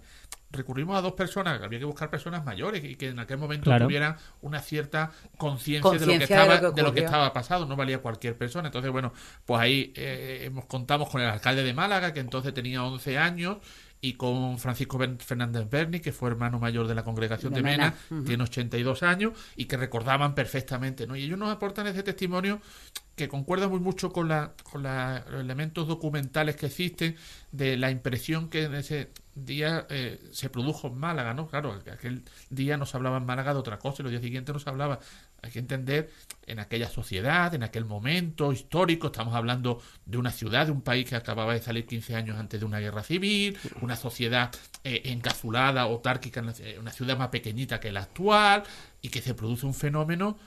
recurrimos 0.49 0.97
a 0.97 1.01
dos 1.01 1.13
personas, 1.13 1.61
había 1.61 1.79
que 1.79 1.85
buscar 1.85 2.09
personas 2.09 2.45
mayores 2.45 2.83
y 2.83 2.95
que 2.95 3.09
en 3.09 3.19
aquel 3.19 3.37
momento 3.37 3.65
Claro. 3.65 3.85
tuvieran 3.85 4.15
una 4.41 4.61
cierta 4.61 5.11
conciencia 5.37 5.91
de 5.91 5.99
lo 5.99 6.05
que 6.05 6.05
Conciencia 6.05 6.35
de 6.37 6.41
estaba 6.43 6.61
lo 6.61 6.73
que 6.73 6.81
de 6.81 6.87
lo 6.87 6.93
que 6.93 6.99
estaba 7.01 7.33
pasado, 7.33 7.65
no 7.65 7.75
valía 7.75 7.99
cualquier 7.99 8.37
persona. 8.37 8.69
Entonces, 8.69 8.91
bueno, 8.91 9.11
pues 9.45 9.59
ahí 9.59 9.91
eh, 9.95 10.43
hemos 10.45 10.65
contamos 10.65 11.09
con 11.09 11.21
el 11.21 11.27
alcalde 11.27 11.63
de 11.63 11.73
Málaga, 11.73 12.13
que 12.13 12.21
entonces 12.21 12.53
tenía 12.53 12.83
11 12.83 13.17
años, 13.17 13.57
y 14.01 14.13
con 14.13 14.59
Francisco 14.59 14.97
Ben- 14.97 15.19
Fernández 15.19 15.67
Berni, 15.69 15.99
que 15.99 16.11
fue 16.11 16.29
hermano 16.29 16.59
mayor 16.59 16.87
de 16.87 16.95
la 16.95 17.03
congregación 17.03 17.51
de, 17.53 17.59
De 17.59 17.63
Mena, 17.63 17.95
Mena. 18.09 18.25
tiene 18.25 18.43
82 18.43 19.03
años, 19.03 19.33
y 19.55 19.65
que 19.65 19.75
recordaban 19.77 20.35
perfectamente, 20.35 21.07
¿no? 21.07 21.15
Y 21.15 21.23
ellos 21.23 21.39
nos 21.39 21.49
aportan 21.49 21.87
ese 21.87 22.03
testimonio 22.03 22.61
que 23.15 23.27
concuerda 23.27 23.67
muy 23.67 23.79
mucho 23.79 24.11
con, 24.13 24.27
la, 24.27 24.53
con 24.69 24.83
la- 24.83 25.25
los 25.31 25.41
elementos 25.41 25.87
documentales 25.87 26.55
que 26.55 26.67
existen 26.67 27.15
de 27.51 27.75
la 27.75 27.89
impresión 27.89 28.49
que 28.49 28.65
en 28.65 28.75
ese 28.75 29.09
día 29.33 29.87
eh, 29.89 30.19
se 30.31 30.49
produjo 30.51 30.87
en 30.87 30.97
Málaga, 30.99 31.33
¿no? 31.33 31.47
Claro, 31.47 31.83
que 31.83 31.89
aquel 31.91 32.23
día 32.51 32.77
nos 32.77 32.93
hablaba 32.93 33.17
en 33.17 33.25
Málaga 33.25 33.53
de 33.53 33.59
otra 33.59 33.79
cosa 33.79 34.01
y 34.01 34.03
los 34.03 34.11
días 34.11 34.21
siguientes 34.23 34.53
nos 34.53 34.67
hablaba. 34.67 34.99
Hay 35.47 35.53
que 35.53 35.59
entender 35.59 36.11
en 36.45 36.59
aquella 36.59 36.89
sociedad, 36.89 37.53
en 37.53 37.63
aquel 37.63 37.85
momento 37.85 38.51
histórico, 38.51 39.07
estamos 39.07 39.33
hablando 39.33 39.81
de 40.05 40.17
una 40.17 40.31
ciudad, 40.31 40.65
de 40.65 40.73
un 40.73 40.81
país 40.81 41.07
que 41.07 41.15
acababa 41.15 41.53
de 41.53 41.61
salir 41.61 41.85
15 41.85 42.15
años 42.15 42.37
antes 42.37 42.59
de 42.59 42.65
una 42.65 42.79
guerra 42.79 43.01
civil, 43.01 43.57
una 43.79 43.95
sociedad 43.95 44.51
eh, 44.83 45.03
encapsulada, 45.05 45.83
autárquica, 45.83 46.43
eh, 46.59 46.77
una 46.81 46.91
ciudad 46.91 47.17
más 47.17 47.29
pequeñita 47.29 47.79
que 47.79 47.93
la 47.93 48.01
actual, 48.01 48.63
y 49.01 49.07
que 49.07 49.21
se 49.21 49.33
produce 49.33 49.65
un 49.65 49.73
fenómeno 49.73 50.37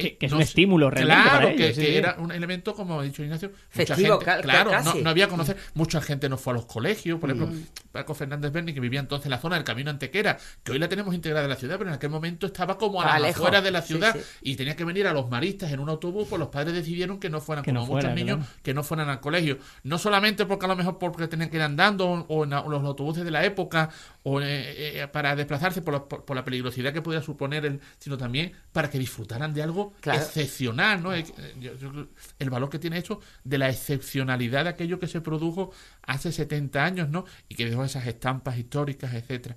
que, 0.00 0.16
es 0.20 0.30
no 0.30 0.38
un 0.38 0.42
estímulo 0.42 0.90
realmente 0.90 1.22
Claro, 1.22 1.46
para 1.46 1.56
que, 1.56 1.64
ellos, 1.64 1.76
sí, 1.76 1.82
que 1.82 1.88
sí. 1.88 1.96
era 1.96 2.16
un 2.18 2.32
elemento, 2.32 2.74
como 2.74 3.00
ha 3.00 3.04
dicho 3.04 3.22
Ignacio, 3.22 3.50
mucha 3.74 3.94
Festivo, 3.94 4.20
gente, 4.20 4.42
claro, 4.42 4.70
no, 5.02 5.10
había 5.10 5.28
conocer, 5.28 5.56
mucha 5.74 6.00
gente 6.00 6.28
no 6.28 6.38
fue 6.38 6.52
a 6.52 6.56
los 6.56 6.66
colegios, 6.66 7.18
por 7.18 7.30
ejemplo, 7.30 7.52
Mm. 7.52 7.66
Paco 7.92 8.14
Fernández 8.14 8.52
Berni, 8.52 8.72
que 8.72 8.80
vivía 8.80 9.00
entonces 9.00 9.26
en 9.26 9.30
la 9.30 9.38
zona 9.38 9.56
del 9.56 9.64
Camino 9.64 9.90
Antequera, 9.90 10.38
que 10.62 10.72
hoy 10.72 10.78
la 10.78 10.88
tenemos 10.88 11.14
integrada 11.14 11.44
en 11.44 11.50
la 11.50 11.56
ciudad, 11.56 11.76
pero 11.76 11.90
en 11.90 11.96
aquel 11.96 12.10
momento 12.10 12.46
estaba 12.46 12.78
como 12.78 13.02
a 13.02 13.18
las 13.18 13.36
afueras 13.36 13.62
de 13.62 13.70
la 13.70 13.82
ciudad 13.82 14.14
sí. 14.14 14.20
y 14.42 14.56
tenía 14.56 14.76
que 14.76 14.84
venir 14.84 15.06
a 15.06 15.12
los 15.12 15.28
maristas 15.30 15.72
en 15.72 15.80
un 15.80 15.88
autobús, 15.88 16.26
pues 16.28 16.38
los 16.38 16.48
padres 16.48 16.74
decidieron 16.74 17.18
que 17.18 17.28
no 17.28 17.40
fueran, 17.40 17.64
Que 17.64 17.72
como 17.72 17.86
no 17.86 17.92
muchos 17.92 18.14
niños, 18.14 18.38
claro. 18.38 18.52
que 18.62 18.74
no 18.74 18.82
fueran 18.82 19.08
al 19.08 19.20
colegio. 19.20 19.58
No 19.82 19.98
solamente 19.98 20.46
porque 20.46 20.64
a 20.64 20.68
lo 20.68 20.76
mejor 20.76 20.98
porque 20.98 21.28
tenían 21.28 21.50
que 21.50 21.56
ir 21.56 21.62
andando 21.62 22.08
o, 22.28 22.44
en 22.44 22.50
los 22.50 22.84
autobuses 22.84 23.24
de 23.24 23.30
la 23.30 23.44
época 23.44 23.90
o 24.22 24.40
eh, 24.40 25.00
eh, 25.02 25.08
para 25.08 25.36
desplazarse 25.36 25.82
por 25.82 25.94
la, 25.94 26.04
por, 26.04 26.24
por 26.24 26.36
la 26.36 26.44
peligrosidad 26.44 26.92
que 26.92 27.02
podía 27.02 27.20
suponer, 27.22 27.66
el, 27.66 27.80
sino 27.98 28.16
también 28.16 28.52
para 28.72 28.88
que 28.88 28.98
disfrutaran 28.98 29.52
de 29.52 29.62
algo 29.62 29.81
Claro. 30.00 30.20
excepcional, 30.20 31.02
¿no? 31.02 31.12
Eh, 31.14 31.24
yo- 31.60 32.06
el 32.38 32.50
valor 32.50 32.70
que 32.70 32.78
tiene 32.78 32.98
eso 32.98 33.20
de 33.44 33.58
la 33.58 33.68
excepcionalidad 33.68 34.64
de 34.64 34.70
aquello 34.70 34.98
que 34.98 35.06
se 35.08 35.20
produjo 35.20 35.72
hace 36.02 36.30
70 36.32 36.84
años, 36.84 37.08
¿no? 37.08 37.24
Y 37.48 37.54
que 37.54 37.68
dejó 37.68 37.84
esas 37.84 38.06
estampas 38.06 38.56
históricas, 38.58 39.12
etcétera. 39.14 39.56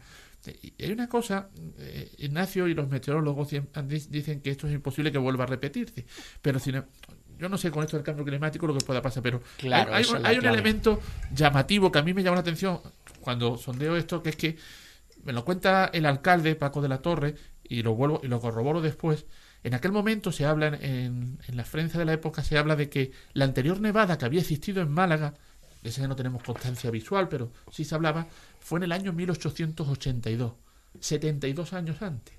Y 0.62 0.84
hay 0.84 0.92
una 0.92 1.10
cosa, 1.10 1.50
eh, 1.80 2.12
Ignacio 2.20 2.68
y 2.68 2.74
los 2.76 2.88
meteorólogos 2.88 3.50
dicen 4.10 4.42
que 4.42 4.52
esto 4.52 4.68
es 4.68 4.74
imposible 4.74 5.12
que 5.12 5.18
vuelva 5.18 5.44
a 5.46 5.48
repetirse, 5.48 6.06
pero 6.42 6.60
em- 6.66 6.84
yo 7.40 7.50
no 7.50 7.58
sé 7.58 7.72
con 7.72 7.84
esto 7.84 7.98
del 7.98 8.06
cambio 8.06 8.24
climático 8.24 8.68
lo 8.68 8.78
que 8.78 8.86
pueda 8.86 9.02
pasar, 9.02 9.24
pero 9.24 9.42
Claro, 9.58 9.94
hay, 9.94 10.04
hay 10.04 10.22
hay 10.24 10.38
un 10.38 10.46
elemento 10.54 11.02
llamativo 11.34 11.92
que 11.92 12.00
a 12.00 12.04
mí 12.04 12.14
me 12.14 12.22
llama 12.24 12.36
la 12.36 12.42
atención 12.42 12.80
cuando 13.22 13.58
sondeo 13.58 13.96
esto, 13.98 14.22
que 14.22 14.30
es 14.30 14.36
que 14.36 14.56
me 15.24 15.34
lo 15.34 15.44
cuenta 15.44 15.90
el 15.92 16.06
alcalde 16.06 16.56
Paco 16.56 16.80
de 16.82 16.90
la 16.90 17.00
Torre 17.02 17.34
y 17.64 17.82
lo 17.82 17.96
vuelvo 17.96 18.22
y 18.24 18.28
lo 18.28 18.40
corroboro 18.40 18.80
después. 18.82 19.26
En 19.66 19.74
aquel 19.74 19.92
momento 19.92 20.32
se 20.32 20.46
habla 20.46 20.68
en, 20.68 21.40
en, 21.48 21.58
la 21.58 21.64
prensa 21.64 21.98
de 21.98 22.06
la 22.06 22.14
época 22.14 22.44
se 22.44 22.56
habla 22.56 22.76
de 22.76 22.88
que 22.88 23.12
la 23.34 23.46
anterior 23.46 23.82
nevada 23.82 24.16
que 24.16 24.24
había 24.26 24.42
existido 24.42 24.80
en 24.80 24.92
Málaga, 24.92 25.34
de 25.82 25.90
esa 25.90 26.08
no 26.08 26.16
tenemos 26.16 26.44
constancia 26.44 26.92
visual, 26.92 27.28
pero 27.30 27.52
sí 27.72 27.84
se 27.84 27.96
hablaba, 27.96 28.28
fue 28.60 28.78
en 28.78 28.84
el 28.84 28.92
año 28.92 29.12
1882, 29.12 30.54
72 31.00 31.74
años 31.74 32.00
antes. 32.04 32.36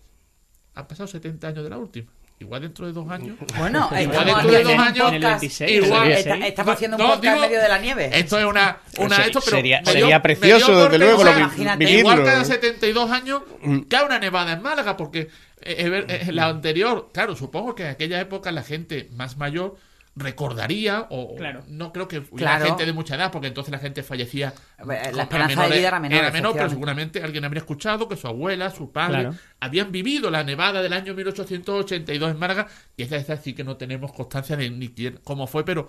Han 0.76 0.86
pasado 0.86 1.08
70 1.08 1.48
años 1.48 1.64
de 1.64 1.70
la 1.70 1.78
última. 1.78 2.12
Igual 2.38 2.60
dentro 2.62 2.86
de 2.86 2.92
dos 2.92 3.08
años. 3.10 3.36
Bueno, 3.58 3.88
Igual 3.90 4.00
estamos 4.02 4.26
dentro 4.26 4.50
de 4.50 4.56
haciendo 4.56 4.70
dos 4.72 4.86
años, 4.86 5.08
en 5.08 5.14
el 5.14 5.20
podcast. 5.22 5.40
26, 5.40 5.70
igual- 5.86 6.06
el 6.06 6.12
Está- 6.12 6.30
26. 6.30 6.48
estamos 6.50 6.74
haciendo 6.74 6.96
un 6.98 7.02
No, 7.02 7.08
podcast 7.08 7.22
digo- 7.24 7.34
en 7.34 7.40
medio 7.50 7.62
de 7.62 7.68
la 7.68 7.78
nieve. 7.78 8.10
Esto 8.12 8.38
es 8.38 8.44
una, 8.44 8.78
una 8.98 9.08
Sería- 9.16 9.26
esto, 9.26 9.40
pero 9.44 9.56
sería- 9.56 9.80
dio- 9.80 10.22
precioso, 10.22 10.82
desde 10.84 10.98
luego, 10.98 11.24
lo 11.24 11.30
imagínate. 11.32 11.90
Igual 11.90 12.24
cada 12.24 12.44
72 12.44 13.10
años 13.10 13.42
Mm. 13.62 13.78
cae 13.88 14.04
una 14.04 14.18
nevada 14.18 14.52
en 14.52 14.62
Málaga, 14.62 14.96
porque 14.96 15.28
eh, 15.62 16.04
eh, 16.08 16.24
eh, 16.28 16.32
la 16.32 16.46
anterior, 16.48 17.08
claro, 17.12 17.34
supongo 17.34 17.74
que 17.74 17.84
en 17.84 17.88
aquella 17.88 18.20
época 18.20 18.52
la 18.52 18.62
gente 18.62 19.08
más 19.14 19.36
mayor 19.38 19.76
recordaría, 20.16 21.06
o 21.10 21.34
Claro. 21.36 21.62
no 21.68 21.92
creo 21.92 22.08
que 22.08 22.18
hubiera 22.30 22.56
Claro. 22.56 22.64
gente 22.66 22.86
de 22.86 22.92
mucha 22.92 23.14
edad, 23.16 23.30
porque 23.30 23.48
entonces 23.48 23.70
la 23.70 23.78
gente 23.78 24.02
fallecía. 24.02 24.54
La 24.84 24.94
esperanza 25.22 25.62
de 25.68 25.76
vida 25.76 25.88
era 25.88 26.00
menor, 26.00 26.18
pero 26.18 26.28
efectivamente. 26.30 26.70
seguramente 26.70 27.22
alguien 27.22 27.44
habría 27.44 27.60
escuchado 27.60 28.08
que 28.08 28.16
su 28.16 28.26
abuela, 28.26 28.70
su 28.70 28.90
padre, 28.92 29.20
Claro. 29.22 29.36
habían 29.60 29.92
vivido 29.92 30.30
la 30.30 30.42
nevada 30.42 30.80
del 30.82 30.94
año 30.94 31.14
1882 31.14 32.30
en 32.30 32.38
Málaga, 32.38 32.66
y 32.96 33.02
esa, 33.02 33.16
esa 33.16 33.36
sí 33.36 33.52
que 33.52 33.62
no 33.64 33.76
tenemos 33.76 34.12
constancia 34.12 34.56
de 34.56 34.70
ni 34.70 34.88
quién- 34.88 35.20
cómo 35.22 35.46
fue, 35.46 35.64
pero 35.64 35.88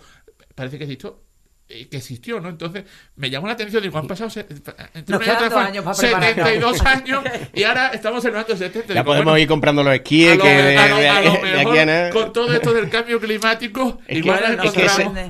parece 0.55 0.77
que 0.77 0.83
existió 0.83 1.21
eh, 1.69 1.87
que 1.89 1.97
existió, 1.97 2.39
¿no? 2.39 2.49
Entonces, 2.49 2.83
me 3.17 3.29
llamó 3.29 3.47
la 3.47 3.53
atención, 3.53 3.83
digo, 3.83 3.97
han 3.97 4.07
pasado 4.07 4.29
se- 4.29 4.41
entre 4.41 4.73
Nos 5.07 5.19
quedan 5.21 5.35
otra 5.35 5.49
dos 5.49 5.57
años 5.59 5.83
para 5.83 5.97
prepararnos. 5.97 6.77
72 6.77 6.81
años 6.85 7.23
y 7.53 7.63
ahora 7.63 7.87
estamos 7.89 8.21
celebrando 8.21 8.55
70. 8.55 8.87
Ya 8.87 8.93
Digo, 8.93 9.05
podemos 9.05 9.25
bueno, 9.25 9.37
ir 9.39 9.47
comprando 9.47 9.83
los 9.83 9.91
a 9.91 9.95
esquíes 9.95 10.37
lo, 10.37 10.43
que 10.43 10.49
de, 10.49 10.77
a 10.77 10.87
lo- 10.87 10.97
de- 10.97 11.09
a 11.09 11.21
lo 11.21 11.31
de 11.33 11.37
aquí 11.37 11.57
mejor, 11.57 11.79
a 11.79 11.85
nada- 11.85 12.09
con 12.11 12.33
todo 12.33 12.53
esto 12.53 12.73
del 12.73 12.89
cambio 12.89 13.19
climático, 13.19 13.99
Es 14.01 14.07
que, 14.07 14.17
igual 14.19 14.39
Bueno, 14.47 14.63
es 14.63 14.71
que 14.71 14.85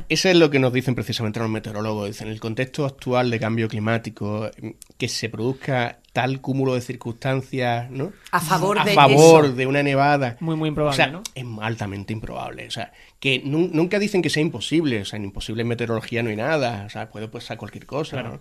ese, 0.09 0.31
es 0.31 0.37
lo 0.37 0.49
que 0.51 0.59
nos 0.59 0.71
dicen 0.73 0.93
precisamente 0.95 1.39
los 1.39 1.49
meteorólogos. 1.49 2.07
Dicen, 2.07 2.27
en 2.27 2.33
el 2.33 2.39
contexto 2.39 2.85
actual 2.85 3.29
de 3.31 3.39
cambio 3.39 3.67
climático, 3.67 4.49
que 4.97 5.07
se 5.07 5.29
produzca 5.29 5.99
tal 6.17 6.41
cúmulo 6.41 6.73
de 6.73 6.81
circunstancias, 6.81 7.91
¿no? 7.91 8.11
A 8.31 8.39
favor 8.39 8.79
a 8.79 8.83
de 8.85 8.93
favor 8.95 9.45
eso. 9.45 9.53
de 9.53 9.67
una 9.67 9.83
nevada. 9.83 10.35
Muy, 10.39 10.55
muy 10.55 10.69
improbable, 10.69 10.93
o 10.93 10.95
sea, 10.97 11.07
¿no? 11.11 11.21
es 11.35 11.45
altamente 11.61 12.11
improbable. 12.11 12.65
O 12.65 12.71
sea, 12.71 12.91
que 13.19 13.43
nun- 13.43 13.69
nunca 13.71 13.99
dicen 13.99 14.23
que 14.23 14.31
sea 14.31 14.41
imposible. 14.41 15.01
O 15.01 15.05
sea, 15.05 15.17
en 15.17 15.25
imposible 15.25 15.61
en 15.61 15.67
meteorología 15.67 16.23
no 16.23 16.31
hay 16.31 16.35
nada. 16.35 16.85
O 16.87 16.89
sea, 16.89 17.09
puede 17.11 17.27
pasar 17.27 17.57
cualquier 17.57 17.85
cosa. 17.85 18.23
¿no? 18.23 18.39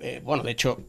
Eh, 0.00 0.20
bueno, 0.22 0.42
de 0.42 0.50
hecho, 0.52 0.80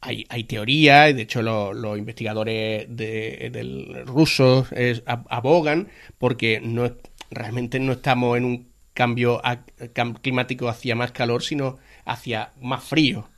hay, 0.00 0.24
hay 0.30 0.44
teorías, 0.44 1.10
y 1.10 1.12
de 1.12 1.22
hecho 1.22 1.42
lo- 1.42 1.74
los 1.74 1.98
investigadores 1.98 2.86
de, 2.88 3.50
del 3.52 4.06
rusos 4.06 4.72
es- 4.72 5.02
abogan 5.06 5.88
porque 6.16 6.58
no 6.64 6.86
es- 6.86 6.92
realmente 7.30 7.78
no 7.80 7.92
estamos 7.92 8.38
en 8.38 8.44
un 8.46 8.72
cambio 8.94 9.42
a- 9.44 9.64
climático 10.22 10.68
hacia 10.70 10.94
más 10.96 11.12
calor, 11.12 11.42
sino 11.42 11.76
hacia 12.06 12.52
más 12.62 12.82
frío. 12.82 13.28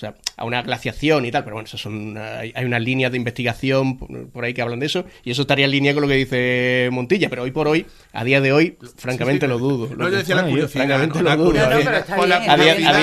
O 0.00 0.04
sea, 0.06 0.14
a 0.38 0.46
una 0.46 0.62
glaciación 0.62 1.26
y 1.26 1.30
tal, 1.30 1.44
pero 1.44 1.56
bueno, 1.56 1.66
eso 1.66 1.76
son, 1.76 2.16
hay, 2.16 2.52
hay 2.54 2.64
unas 2.64 2.80
líneas 2.80 3.12
de 3.12 3.18
investigación 3.18 3.98
por, 3.98 4.30
por 4.30 4.44
ahí 4.46 4.54
que 4.54 4.62
hablan 4.62 4.80
de 4.80 4.86
eso, 4.86 5.04
y 5.24 5.30
eso 5.30 5.42
estaría 5.42 5.66
en 5.66 5.72
línea 5.72 5.92
con 5.92 6.00
lo 6.00 6.08
que 6.08 6.14
dice 6.14 6.88
Montilla, 6.90 7.28
pero 7.28 7.42
hoy 7.42 7.50
por 7.50 7.68
hoy, 7.68 7.84
a 8.14 8.24
día 8.24 8.40
de 8.40 8.50
hoy, 8.50 8.78
francamente 8.96 9.46
lo 9.46 9.58
dudo. 9.58 9.88
No, 9.94 10.04
Lo- 10.04 10.08
yo 10.10 10.16
decía 10.16 10.36
la 10.36 10.46
curiosidad, 10.46 10.86
francamente 10.86 11.22
¿no? 11.22 11.28
lo 11.28 11.36
dudo. 11.36 11.52
No, 11.52 11.60
no, 11.60 11.66
a 11.66 11.76
día- 11.76 11.80
está 11.98 11.98
está 11.98 12.16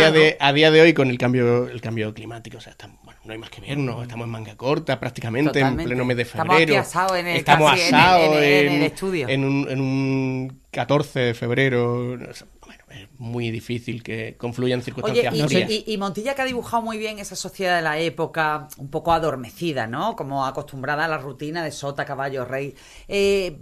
¿no? 0.07 0.11
de, 0.11 0.37
a 0.39 0.53
día 0.53 0.71
de 0.71 0.81
hoy 0.81 0.93
con 0.93 1.11
el 1.11 1.19
cambio 1.19 1.67
el 1.67 1.81
cambio 1.81 2.11
climático, 2.15 2.57
o 2.57 2.61
sea, 2.61 2.71
estamos, 2.71 2.97
bueno, 3.03 3.19
no 3.25 3.31
hay 3.31 3.37
más 3.37 3.51
que 3.51 3.61
vernos, 3.61 4.01
estamos 4.01 4.25
en 4.25 4.31
manga 4.31 4.55
corta 4.55 4.99
prácticamente, 4.99 5.49
Totalmente. 5.51 5.83
en 5.83 5.87
pleno 5.89 6.03
mes 6.03 6.17
de 6.17 6.23
Estamos 6.23 6.57
febrero. 6.57 6.79
asados 6.81 7.15
en 7.19 7.27
el- 7.27 7.37
estamos 7.37 7.79
en 7.79 7.93
el- 7.95 8.43
en 8.67 8.73
en 8.73 8.81
estudio. 8.81 9.29
En 9.29 9.43
un, 9.45 9.67
en 9.69 9.79
un 9.81 10.61
14 10.71 11.19
de 11.19 11.33
febrero. 11.35 12.17
no 12.17 12.33
muy 13.17 13.51
difícil 13.51 14.03
que 14.03 14.35
confluyan 14.37 14.79
Oye, 14.79 14.85
circunstancias 14.85 15.33
y, 15.35 15.41
frías. 15.43 15.69
y- 15.71 15.83
y 15.87 15.97
Montilla 15.97 16.35
que 16.35 16.41
ha 16.41 16.45
dibujado 16.45 16.81
muy 16.83 16.97
bien 16.97 17.19
esa 17.19 17.35
sociedad 17.35 17.77
de 17.77 17.81
la 17.83 17.99
época, 17.99 18.67
un 18.77 18.89
poco 18.89 19.11
adormecida, 19.13 19.87
¿no? 19.87 20.15
Como 20.15 20.45
acostumbrada 20.45 21.05
a 21.05 21.07
la 21.07 21.17
rutina 21.17 21.63
de 21.63 21.71
sota, 21.71 22.05
caballo, 22.05 22.45
rey. 22.45 22.75
Eh, 23.07 23.57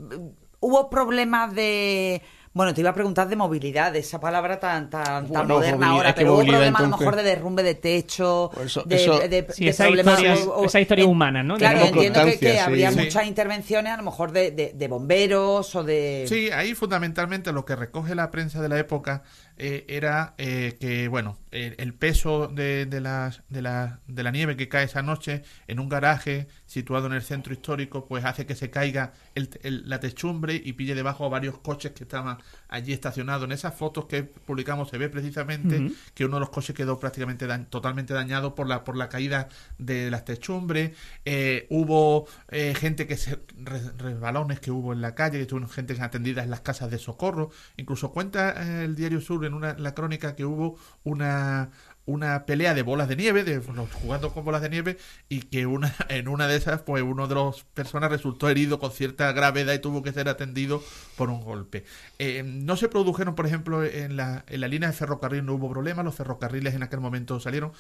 ¿Hubo 0.59 0.89
problemas 0.89 1.53
de 1.53 2.21
Bueno, 2.55 2.73
te 2.73 2.79
iba 2.79 2.89
a 2.89 2.93
preguntar 2.93 3.27
de 3.27 3.35
movilidad, 3.35 3.91
de 3.91 3.99
esa 3.99 4.17
palabra 4.17 4.57
tan 4.61 4.89
tan, 4.89 5.03
tan 5.03 5.27
Bueno, 5.27 5.55
moderna 5.55 5.89
ahora, 5.89 6.15
pero 6.15 6.29
hubo 6.29 6.35
movilidad, 6.37 6.57
problemas 6.59 6.79
a 6.79 6.83
lo 6.83 6.85
entonces- 6.85 7.05
mejor 7.07 7.15
de 7.21 7.29
derrumbe 7.29 7.63
de 7.63 7.75
techo, 7.75 8.49
Pues 8.53 8.65
eso- 8.67 8.83
de, 8.85 8.95
eso- 8.95 9.19
de- 9.19 9.47
Sí, 9.51 9.65
de 9.65 9.71
esa 9.71 9.83
problemas- 9.83 10.19
historia- 10.21 10.45
o- 10.45 10.61
o- 10.61 10.65
esa 10.65 10.79
historia 10.79 11.03
en- 11.03 11.09
humana, 11.09 11.43
¿no? 11.43 11.57
Claro, 11.57 11.81
entiendo 11.81 12.23
que, 12.23 12.39
que 12.39 12.51
sí. 12.53 12.57
habría 12.57 12.91
Sí. 12.91 12.97
muchas 12.99 13.27
intervenciones 13.27 13.91
a 13.91 13.97
lo 13.97 14.03
mejor 14.03 14.31
de, 14.31 14.51
de- 14.51 14.71
de 14.73 14.87
bomberos 14.87 15.75
o 15.75 15.83
de... 15.83 16.27
Sí, 16.29 16.49
ahí 16.49 16.73
fundamentalmente 16.75 17.51
lo 17.51 17.65
que 17.65 17.75
recoge 17.75 18.15
la 18.15 18.31
prensa 18.31 18.61
de 18.61 18.69
la 18.69 18.79
época 18.79 19.21
eh, 19.57 19.85
era 19.87 20.33
eh, 20.37 20.75
que, 20.79 21.07
bueno, 21.07 21.37
el, 21.51 21.75
el 21.77 21.93
peso 21.93 22.47
de, 22.47 22.85
de, 22.85 22.99
las- 22.99 23.41
de, 23.49 23.61
la, 23.61 23.99
de 24.07 24.23
la 24.23 24.31
nieve 24.31 24.57
que 24.57 24.67
cae 24.67 24.83
esa 24.85 25.01
noche 25.01 25.43
en 25.67 25.79
un 25.79 25.87
garaje 25.87 26.47
situado 26.65 27.07
en 27.07 27.13
el 27.13 27.21
centro 27.21 27.53
histórico, 27.53 28.05
pues 28.07 28.25
hace 28.25 28.45
que 28.45 28.55
se 28.55 28.69
caiga 28.69 29.13
el- 29.35 29.49
el- 29.63 29.87
la 29.89 29.99
techumbre 30.01 30.55
y 30.63 30.73
pille 30.73 30.95
debajo 30.95 31.25
a 31.25 31.29
varios 31.29 31.57
coches 31.59 31.93
que 31.93 32.03
estaban 32.03 32.37
allí 32.67 32.91
estacionados. 32.91 33.45
En 33.45 33.53
esas 33.53 33.73
fotos 33.75 34.05
que 34.05 34.23
publicamos 34.23 34.89
se 34.89 34.97
ve 34.97 35.07
precisamente 35.09 35.77
que 36.13 36.25
uno 36.25 36.35
de 36.35 36.39
los 36.41 36.49
coches 36.49 36.75
quedó 36.75 36.99
prácticamente 36.99 37.47
da- 37.47 37.63
totalmente 37.65 38.13
dañado 38.13 38.55
por 38.55 38.67
la, 38.67 38.83
por 38.83 38.97
la 38.97 39.07
caída 39.07 39.47
de 39.77 40.11
las 40.11 40.25
techumbres. 40.25 40.91
Eh, 41.23 41.67
hubo 41.69 42.27
eh, 42.49 42.73
gente 42.77 43.07
que 43.07 43.15
se 43.15 43.39
re- 43.57 43.91
resbalones 43.97 44.59
que 44.59 44.71
hubo 44.71 44.91
en 44.91 45.01
la 45.01 45.15
calle, 45.15 45.39
que 45.39 45.45
tuvieron 45.45 45.69
gente 45.69 45.95
atendida 46.01 46.43
en 46.43 46.49
las 46.49 46.61
casas 46.61 46.91
de 46.91 46.97
socorro. 46.97 47.51
Incluso 47.77 48.11
cuenta 48.11 48.51
eh, 48.81 48.83
el 48.85 48.95
Diario 48.95 49.21
Sur 49.21 49.44
en 49.45 49.53
una, 49.53 49.73
la 49.77 49.93
crónica 49.93 50.35
que 50.35 50.45
hubo 50.45 50.77
una 51.03 51.71
una 52.05 52.45
pelea 52.45 52.73
de 52.73 52.83
bolas 52.83 53.07
de 53.07 53.15
nieve, 53.15 53.43
de 53.43 53.59
jugando 53.59 54.33
con 54.33 54.45
bolas 54.45 54.61
de 54.61 54.69
nieve, 54.69 54.97
y 55.29 55.41
que 55.41 55.65
una, 55.65 55.93
en 56.09 56.27
una 56.27 56.47
de 56.47 56.55
esas, 56.55 56.81
pues 56.81 57.03
uno 57.03 57.27
de 57.27 57.35
los 57.35 57.63
personas 57.63 58.09
resultó 58.09 58.49
herido 58.49 58.79
con 58.79 58.91
cierta 58.91 59.31
gravedad 59.31 59.73
y 59.73 59.79
tuvo 59.79 60.03
que 60.03 60.13
ser 60.13 60.29
atendido 60.29 60.83
por 61.17 61.29
un 61.29 61.41
golpe. 61.41 61.85
Eh, 62.19 62.43
no 62.43 62.77
se 62.77 62.89
produjeron, 62.89 63.35
por 63.35 63.45
ejemplo, 63.45 63.83
en 63.83 64.17
la, 64.17 64.45
en 64.47 64.61
la 64.61 64.67
línea 64.67 64.89
de 64.89 64.95
ferrocarril 64.95 65.45
no 65.45 65.53
hubo 65.53 65.69
problemas, 65.69 66.05
los 66.05 66.15
ferrocarriles 66.15 66.73
en 66.75 66.83
aquel 66.83 66.99
momento 66.99 67.39
salieron. 67.39 67.71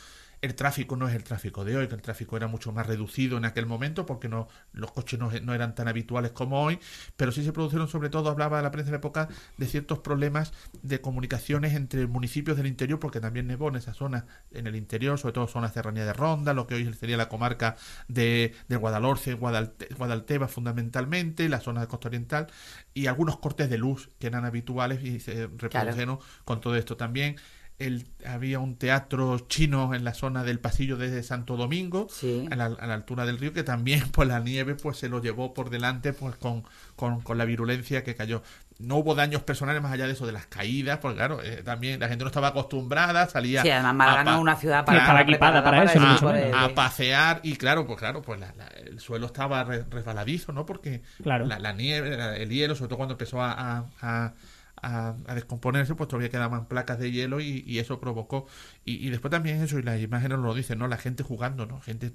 El 0.41 0.53
tráfico 0.53 0.95
no 0.95 1.07
es 1.07 1.15
el 1.15 1.23
tráfico 1.23 1.63
de 1.63 1.77
hoy, 1.77 1.87
que 1.87 1.95
el 1.95 2.01
tráfico 2.01 2.37
era 2.37 2.47
mucho 2.47 2.71
más 2.71 2.85
reducido 2.85 3.37
en 3.37 3.45
aquel 3.45 3.65
momento 3.65 4.05
porque 4.05 4.27
no 4.27 4.47
los 4.73 4.91
coches 4.91 5.19
no, 5.19 5.31
no 5.31 5.53
eran 5.53 5.75
tan 5.75 5.87
habituales 5.87 6.31
como 6.31 6.61
hoy, 6.61 6.79
pero 7.15 7.31
sí 7.31 7.43
se 7.43 7.51
produjeron, 7.51 7.87
sobre 7.87 8.09
todo, 8.09 8.29
hablaba 8.29 8.61
la 8.61 8.71
prensa 8.71 8.87
de 8.87 8.91
la 8.91 8.97
época, 8.97 9.29
de 9.57 9.65
ciertos 9.65 9.99
problemas 9.99 10.53
de 10.83 11.01
comunicaciones 11.01 11.73
entre 11.73 12.05
municipios 12.07 12.57
del 12.57 12.67
interior, 12.67 12.99
porque 12.99 13.19
también 13.19 13.47
nevó 13.47 13.69
en 13.69 13.75
esa 13.77 13.93
zona, 13.93 14.14
en 14.51 14.67
el 14.67 14.75
interior, 14.75 15.17
sobre 15.19 15.33
todo 15.33 15.47
zona 15.47 15.69
serranía 15.69 16.05
de 16.05 16.13
Ronda, 16.13 16.53
lo 16.53 16.67
que 16.67 16.75
hoy 16.75 16.93
sería 16.93 17.17
la 17.17 17.27
comarca 17.29 17.75
de, 18.07 18.53
de 18.67 18.75
Guadalhorce, 18.77 19.37
Guadalte- 19.37 19.93
Guadalteba 19.97 20.47
fundamentalmente, 20.47 21.49
la 21.49 21.59
zona 21.59 21.81
de 21.81 21.87
costa 21.87 22.07
oriental, 22.07 22.47
y 22.93 23.07
algunos 23.07 23.37
cortes 23.39 23.69
de 23.69 23.77
luz 23.77 24.09
que 24.19 24.27
eran 24.27 24.45
habituales 24.45 25.03
y 25.03 25.19
se 25.19 25.47
reprodujeron 25.57 26.19
con 26.45 26.61
todo 26.61 26.75
esto 26.75 26.95
también. 26.97 27.35
El, 27.77 28.07
había 28.25 28.59
un 28.59 28.77
teatro 28.77 29.37
chino 29.49 29.93
en 29.93 30.05
la 30.05 30.13
zona 30.13 30.45
del 30.45 30.61
pasillo 30.61 30.95
de 30.95 31.21
Santo 31.23 31.57
Domingo, 31.57 32.07
Sí. 32.09 32.47
a, 32.49 32.55
la, 32.55 32.67
a 32.67 32.87
la 32.87 32.93
altura 32.93 33.25
del 33.25 33.37
río, 33.37 33.51
que 33.51 33.63
también 33.63 34.01
pues 34.13 34.29
la 34.29 34.39
nieve 34.39 34.75
pues 34.75 34.95
se 34.97 35.09
lo 35.09 35.21
llevó 35.21 35.53
por 35.53 35.69
delante 35.69 36.13
pues 36.13 36.37
con, 36.37 36.63
con, 36.95 37.19
con 37.19 37.37
la 37.37 37.43
virulencia 37.43 38.01
que 38.05 38.15
cayó. 38.15 38.43
No 38.77 38.97
hubo 38.97 39.15
daños 39.15 39.41
personales 39.43 39.81
más 39.81 39.93
allá 39.93 40.05
de 40.05 40.11
eso, 40.13 40.25
de 40.25 40.33
las 40.33 40.47
caídas, 40.47 40.99
pues 40.99 41.15
claro, 41.15 41.41
eh, 41.41 41.61
también 41.63 41.99
la 41.99 42.09
gente 42.09 42.25
no 42.25 42.27
estaba 42.27 42.49
acostumbrada, 42.49 43.25
salía 43.29 43.61
Sí, 43.61 43.69
además 43.69 43.95
Málaga 43.95 44.19
a 44.19 44.23
no 44.25 44.35
es 44.35 44.41
una 44.41 44.55
ciudad 44.57 44.83
para, 44.83 45.21
equipada 45.21 45.63
para 45.63 45.83
eso, 45.83 45.99
ni 45.99 46.51
a, 46.53 46.75
pasear 46.75 47.39
y 47.43 47.55
claro, 47.55 47.87
pues 47.87 47.97
claro, 47.99 48.21
pues 48.21 48.39
la- 48.39 48.53
la- 48.57 48.67
el 48.67 48.99
suelo 48.99 49.27
estaba 49.27 49.63
re- 49.63 49.85
resbaladizo, 49.89 50.51
¿no? 50.51 50.65
Porque 50.65 51.03
Claro. 51.23 51.45
la, 51.45 51.57
la 51.57 51.71
nieve, 51.71 52.17
la- 52.17 52.35
el 52.35 52.49
hielo, 52.49 52.75
sobre 52.75 52.89
todo 52.89 52.97
cuando 52.97 53.13
empezó 53.13 53.41
a, 53.41 53.53
a- 53.53 53.85
a- 54.01 54.33
a- 54.81 55.15
a 55.25 55.35
descomponerse, 55.35 55.95
pues 55.95 56.09
todavía 56.09 56.29
quedaban 56.29 56.67
placas 56.67 56.99
de 56.99 57.11
hielo 57.11 57.39
y, 57.39 57.63
y 57.65 57.79
eso 57.79 58.01
provocó. 58.01 58.45
Y, 58.83 59.07
y 59.07 59.09
después 59.09 59.31
también 59.31 59.61
eso, 59.63 59.79
y 59.79 59.83
las 59.83 60.01
imágenes 60.01 60.37
lo 60.39 60.53
dicen, 60.53 60.79
¿no? 60.79 60.87
La 60.89 60.97
gente 60.97 61.23
jugando, 61.23 61.65
¿no? 61.65 61.79
Gente 61.79 62.11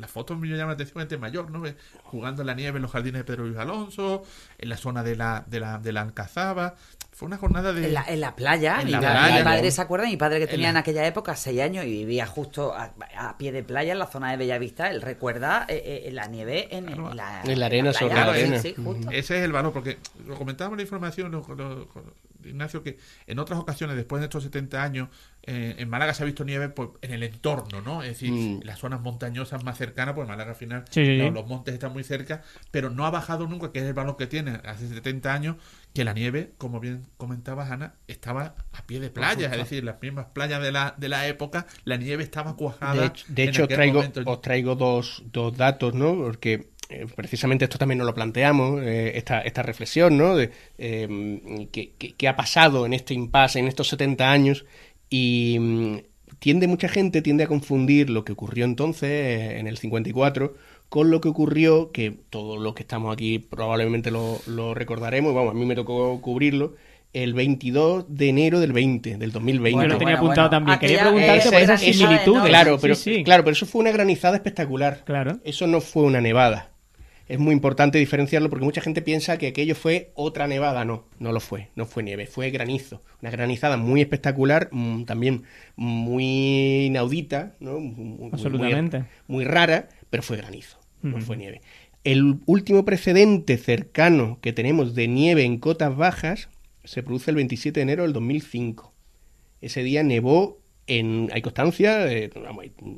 las 0.00 0.10
fotos 0.10 0.38
me 0.38 0.48
llaman 0.48 0.68
la 0.68 0.72
atención 0.74 1.00
gente 1.00 1.18
mayor, 1.18 1.50
¿no? 1.50 1.62
Jugando 2.04 2.42
en 2.42 2.46
la 2.46 2.54
nieve 2.54 2.76
en 2.76 2.82
los 2.82 2.90
jardines 2.92 3.20
de 3.20 3.24
Pedro 3.24 3.44
Luis 3.46 3.58
Alonso, 3.58 4.22
en 4.58 4.68
la 4.68 4.76
zona 4.76 5.02
de 5.02 5.16
la, 5.16 5.44
de 5.46 5.60
la, 5.60 5.78
de 5.78 5.92
la 5.92 6.02
Alcazaba. 6.02 6.76
Fue 7.12 7.26
una 7.26 7.36
jornada 7.36 7.72
de... 7.72 7.86
En 7.88 7.94
la, 7.94 8.04
en 8.06 8.20
la 8.20 8.36
playa, 8.36 8.78
En 8.80 8.86
mi, 8.86 8.92
la 8.92 9.00
pa- 9.00 9.10
playa, 9.10 9.38
mi 9.38 9.42
padre 9.42 9.64
¿no? 9.64 9.70
se 9.72 9.80
acuerda, 9.80 10.06
mi 10.06 10.16
padre 10.16 10.38
que 10.38 10.44
En 10.44 10.50
tenía 10.50 10.68
en, 10.68 10.74
la- 10.74 10.80
aquella 10.80 11.04
época 11.04 11.34
seis 11.34 11.60
años 11.60 11.84
y 11.84 11.88
vivía 11.90 12.26
justo 12.26 12.72
a, 12.74 12.92
a 13.18 13.36
pie 13.38 13.50
de 13.50 13.64
playa 13.64 13.92
en 13.92 13.98
la 13.98 14.06
zona 14.06 14.30
de 14.30 14.36
Bellavista, 14.36 14.88
él 14.90 15.02
recuerda 15.02 15.66
eh, 15.68 16.04
eh, 16.06 16.12
la 16.12 16.28
nieve 16.28 16.68
en, 16.76 16.88
en 16.88 17.16
la, 17.16 17.42
En 17.44 17.58
la 17.58 17.66
arena, 17.66 17.92
sobre 17.92 18.14
playa, 18.14 18.26
la 18.26 18.34
sí, 18.34 18.40
arena. 18.40 18.58
sí, 18.60 18.74
justo. 18.76 19.10
Ese 19.10 19.38
es 19.38 19.44
el 19.44 19.50
valor, 19.50 19.72
porque 19.72 19.98
lo 20.26 20.36
comentábamos 20.36 20.74
en 20.74 20.78
la 20.78 20.82
información, 20.84 21.32
lo- 21.32 21.44
lo- 21.48 21.54
lo- 21.56 21.88
Ignacio, 22.44 22.82
que 22.82 22.98
en 23.26 23.38
otras 23.38 23.58
ocasiones, 23.58 23.96
después 23.96 24.20
de 24.20 24.26
estos 24.26 24.42
70 24.44 24.82
años, 24.82 25.08
eh, 25.42 25.76
en 25.78 25.88
Málaga 25.88 26.12
se 26.14 26.22
ha 26.22 26.26
visto 26.26 26.44
nieve 26.44 26.68
pues, 26.68 26.90
en 27.02 27.12
el 27.12 27.22
entorno, 27.22 27.80
¿no? 27.80 28.02
Es 28.02 28.10
decir, 28.10 28.30
Mm. 28.32 28.60
las 28.64 28.78
zonas 28.78 29.00
montañosas 29.00 29.64
más 29.64 29.78
cercanas, 29.78 30.14
pues 30.14 30.28
Málaga 30.28 30.50
al 30.50 30.56
final, 30.56 30.84
Sí, 30.90 31.04
los, 31.04 31.28
sí. 31.28 31.34
los 31.34 31.46
montes 31.46 31.74
están 31.74 31.92
muy 31.92 32.04
cerca, 32.04 32.42
pero 32.70 32.90
no 32.90 33.06
ha 33.06 33.10
bajado 33.10 33.46
nunca, 33.46 33.72
que 33.72 33.78
es 33.78 33.84
el 33.86 33.94
valor 33.94 34.16
que 34.16 34.26
tiene 34.26 34.60
hace 34.64 34.88
70 34.88 35.32
años, 35.32 35.56
que 35.94 36.04
la 36.04 36.12
nieve, 36.12 36.52
como 36.58 36.80
bien 36.80 37.06
comentabas, 37.16 37.70
Ana, 37.70 37.94
estaba 38.08 38.54
a 38.72 38.82
pie 38.86 39.00
de 39.00 39.10
playa, 39.10 39.50
es 39.50 39.56
decir, 39.56 39.82
las 39.84 40.00
mismas 40.02 40.26
playas 40.26 40.62
de 40.62 40.70
la, 40.70 40.94
de 40.98 41.08
la 41.08 41.26
época, 41.26 41.66
la 41.84 41.96
nieve 41.96 42.22
estaba 42.22 42.54
cuajada. 42.56 43.00
De 43.00 43.06
hecho, 43.06 43.24
de 43.28 43.42
en 43.44 43.48
hecho, 43.48 43.62
os 43.62 43.64
aquel 43.64 43.76
traigo, 43.76 43.94
momento. 43.94 44.22
os 44.26 44.40
traigo 44.42 44.74
dos, 44.74 45.22
dos 45.32 45.56
datos, 45.56 45.94
¿no? 45.94 46.14
Porque 46.16 46.68
eh, 46.88 47.06
precisamente 47.14 47.64
esto 47.64 47.78
también 47.78 47.98
nos 47.98 48.06
lo 48.06 48.14
planteamos, 48.14 48.80
eh, 48.82 49.12
esta, 49.16 49.40
esta 49.42 49.62
reflexión, 49.62 50.16
¿no? 50.16 50.36
De 50.36 50.50
eh, 50.78 51.68
qué 51.72 51.92
qué- 51.98 52.14
qué 52.16 52.28
ha 52.28 52.36
pasado 52.36 52.86
en 52.86 52.92
este 52.94 53.14
impasse, 53.14 53.58
en 53.58 53.68
estos 53.68 53.88
70 53.88 54.30
años, 54.30 54.64
y 55.10 55.56
mm, 55.60 55.96
tiende 56.38 56.66
mucha 56.68 56.88
gente, 56.88 57.22
tiende 57.22 57.44
a 57.44 57.46
confundir 57.46 58.10
lo 58.10 58.24
que 58.24 58.32
ocurrió 58.32 58.64
entonces, 58.64 59.58
en 59.58 59.66
el 59.66 59.76
54, 59.78 60.54
con 60.88 61.10
lo 61.10 61.20
que 61.20 61.28
ocurrió, 61.28 61.92
que 61.92 62.10
todos 62.30 62.58
los 62.60 62.74
que 62.74 62.82
estamos 62.82 63.12
aquí 63.12 63.38
probablemente 63.38 64.10
lo, 64.10 64.38
lo 64.46 64.72
recordaremos, 64.74 65.34
vamos, 65.34 65.50
a 65.50 65.54
mí 65.54 65.66
me 65.66 65.74
tocó 65.74 66.20
cubrirlo, 66.22 66.74
el 67.12 67.32
22 67.34 68.04
de 68.08 68.28
enero 68.28 68.60
del 68.60 68.72
20, 68.72 69.16
del 69.16 69.32
2020. 69.32 69.70
Yo 69.70 69.76
Bueno, 69.76 69.94
lo 69.94 69.98
tenía 69.98 70.16
bueno, 70.16 70.26
apuntado 70.32 70.48
bueno. 70.50 70.66
también. 70.66 70.78
Quería 70.78 71.00
preguntarte 71.04 71.38
esa 71.40 71.50
por 71.50 71.60
esas 71.60 71.80
similitudes. 71.80 72.44
Claro, 72.44 72.78
pero, 72.80 72.94
Sí, 72.94 73.14
sí. 73.16 73.24
claro, 73.24 73.44
pero 73.44 73.52
eso 73.52 73.66
fue 73.66 73.80
una 73.80 73.90
granizada 73.92 74.36
espectacular. 74.36 75.02
Claro. 75.04 75.38
Eso 75.44 75.66
no 75.66 75.80
fue 75.80 76.02
una 76.04 76.20
nevada. 76.20 76.70
Es 77.28 77.38
muy 77.38 77.52
importante 77.52 77.98
diferenciarlo 77.98 78.48
porque 78.48 78.64
mucha 78.64 78.80
gente 78.80 79.02
piensa 79.02 79.36
que 79.36 79.48
aquello 79.48 79.74
fue 79.74 80.12
otra 80.14 80.46
nevada. 80.46 80.84
No, 80.86 81.04
no 81.18 81.30
lo 81.32 81.40
fue. 81.40 81.68
No 81.76 81.84
fue 81.84 82.02
nieve, 82.02 82.26
fue 82.26 82.50
granizo. 82.50 83.02
Una 83.20 83.30
granizada 83.30 83.76
muy 83.76 84.00
espectacular, 84.00 84.70
mm, 84.72 85.04
también 85.04 85.42
muy 85.76 86.86
inaudita, 86.86 87.54
¿no? 87.60 87.80
Muy- 87.80 88.30
Absolutamente. 88.32 89.04
Muy, 89.26 89.44
rara, 89.44 89.88
pero 90.10 90.22
fue 90.22 90.36
granizo, 90.38 90.78
no 91.02 91.20
fue 91.20 91.36
nieve. 91.36 91.60
El 92.04 92.38
último 92.46 92.84
precedente 92.84 93.58
cercano 93.58 94.38
que 94.40 94.52
tenemos 94.52 94.94
de 94.94 95.08
nieve 95.08 95.44
en 95.44 95.58
cotas 95.58 95.94
bajas 95.96 96.48
se 96.84 97.02
produce 97.02 97.30
el 97.30 97.36
27 97.36 97.80
de 97.80 97.82
enero 97.82 98.04
del 98.04 98.12
2005. 98.14 98.94
Ese 99.60 99.82
día 99.82 100.02
nevó 100.02 100.58
en. 100.88 101.28
Hay 101.32 101.42
constancia, 101.42 102.10
eh, 102.10 102.30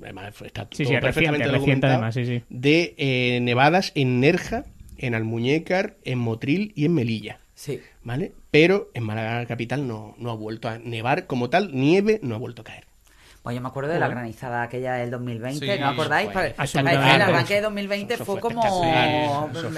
además 0.03 0.35
está 0.43 0.67
todo 0.67 0.77
sí, 0.77 0.85
perfectamente 0.87 1.47
reciente 1.47 1.49
documentado, 1.49 1.93
además, 1.95 2.15
sí, 2.15 2.25
sí. 2.25 2.43
de 2.49 2.95
eh, 2.97 3.41
nevadas 3.43 3.93
en 3.95 4.21
Nerja, 4.21 4.65
en 4.97 5.15
Almuñécar, 5.15 5.97
en 6.05 6.19
Motril 6.19 6.73
y 6.75 6.87
en 6.87 6.95
Melilla. 6.95 7.41
Sí. 7.55 7.81
¿Vale? 8.03 8.33
Pero 8.51 8.91
en 8.95 9.05
Málaga 9.05 9.45
capital 9.47 9.87
no, 9.87 10.15
no 10.19 10.31
ha 10.31 10.35
vuelto 10.35 10.69
a 10.69 10.79
nevar 10.79 11.27
como 11.27 11.51
tal, 11.51 11.75
nieve 11.75 12.19
no 12.23 12.35
ha 12.35 12.39
vuelto 12.39 12.63
a 12.63 12.65
caer. 12.65 12.90
Pues 13.43 13.57
yo 13.57 13.63
me 13.63 13.69
acuerdo 13.69 13.91
de 13.91 13.99
la 13.99 14.07
granizada 14.09 14.61
aquella 14.63 14.93
del 14.97 15.11
2020, 15.11 15.75
Sí, 15.75 15.81
¿no 15.81 15.89
acordáis? 15.89 16.31
fue 16.31 16.55
absolutamente. 16.59 17.15
El 17.17 17.23
arranque 17.23 17.55
de 17.55 17.61
2020 17.63 18.15
Eso 18.15 18.25
fue, 18.27 18.39
fue 18.39 18.51
como... 18.53 18.63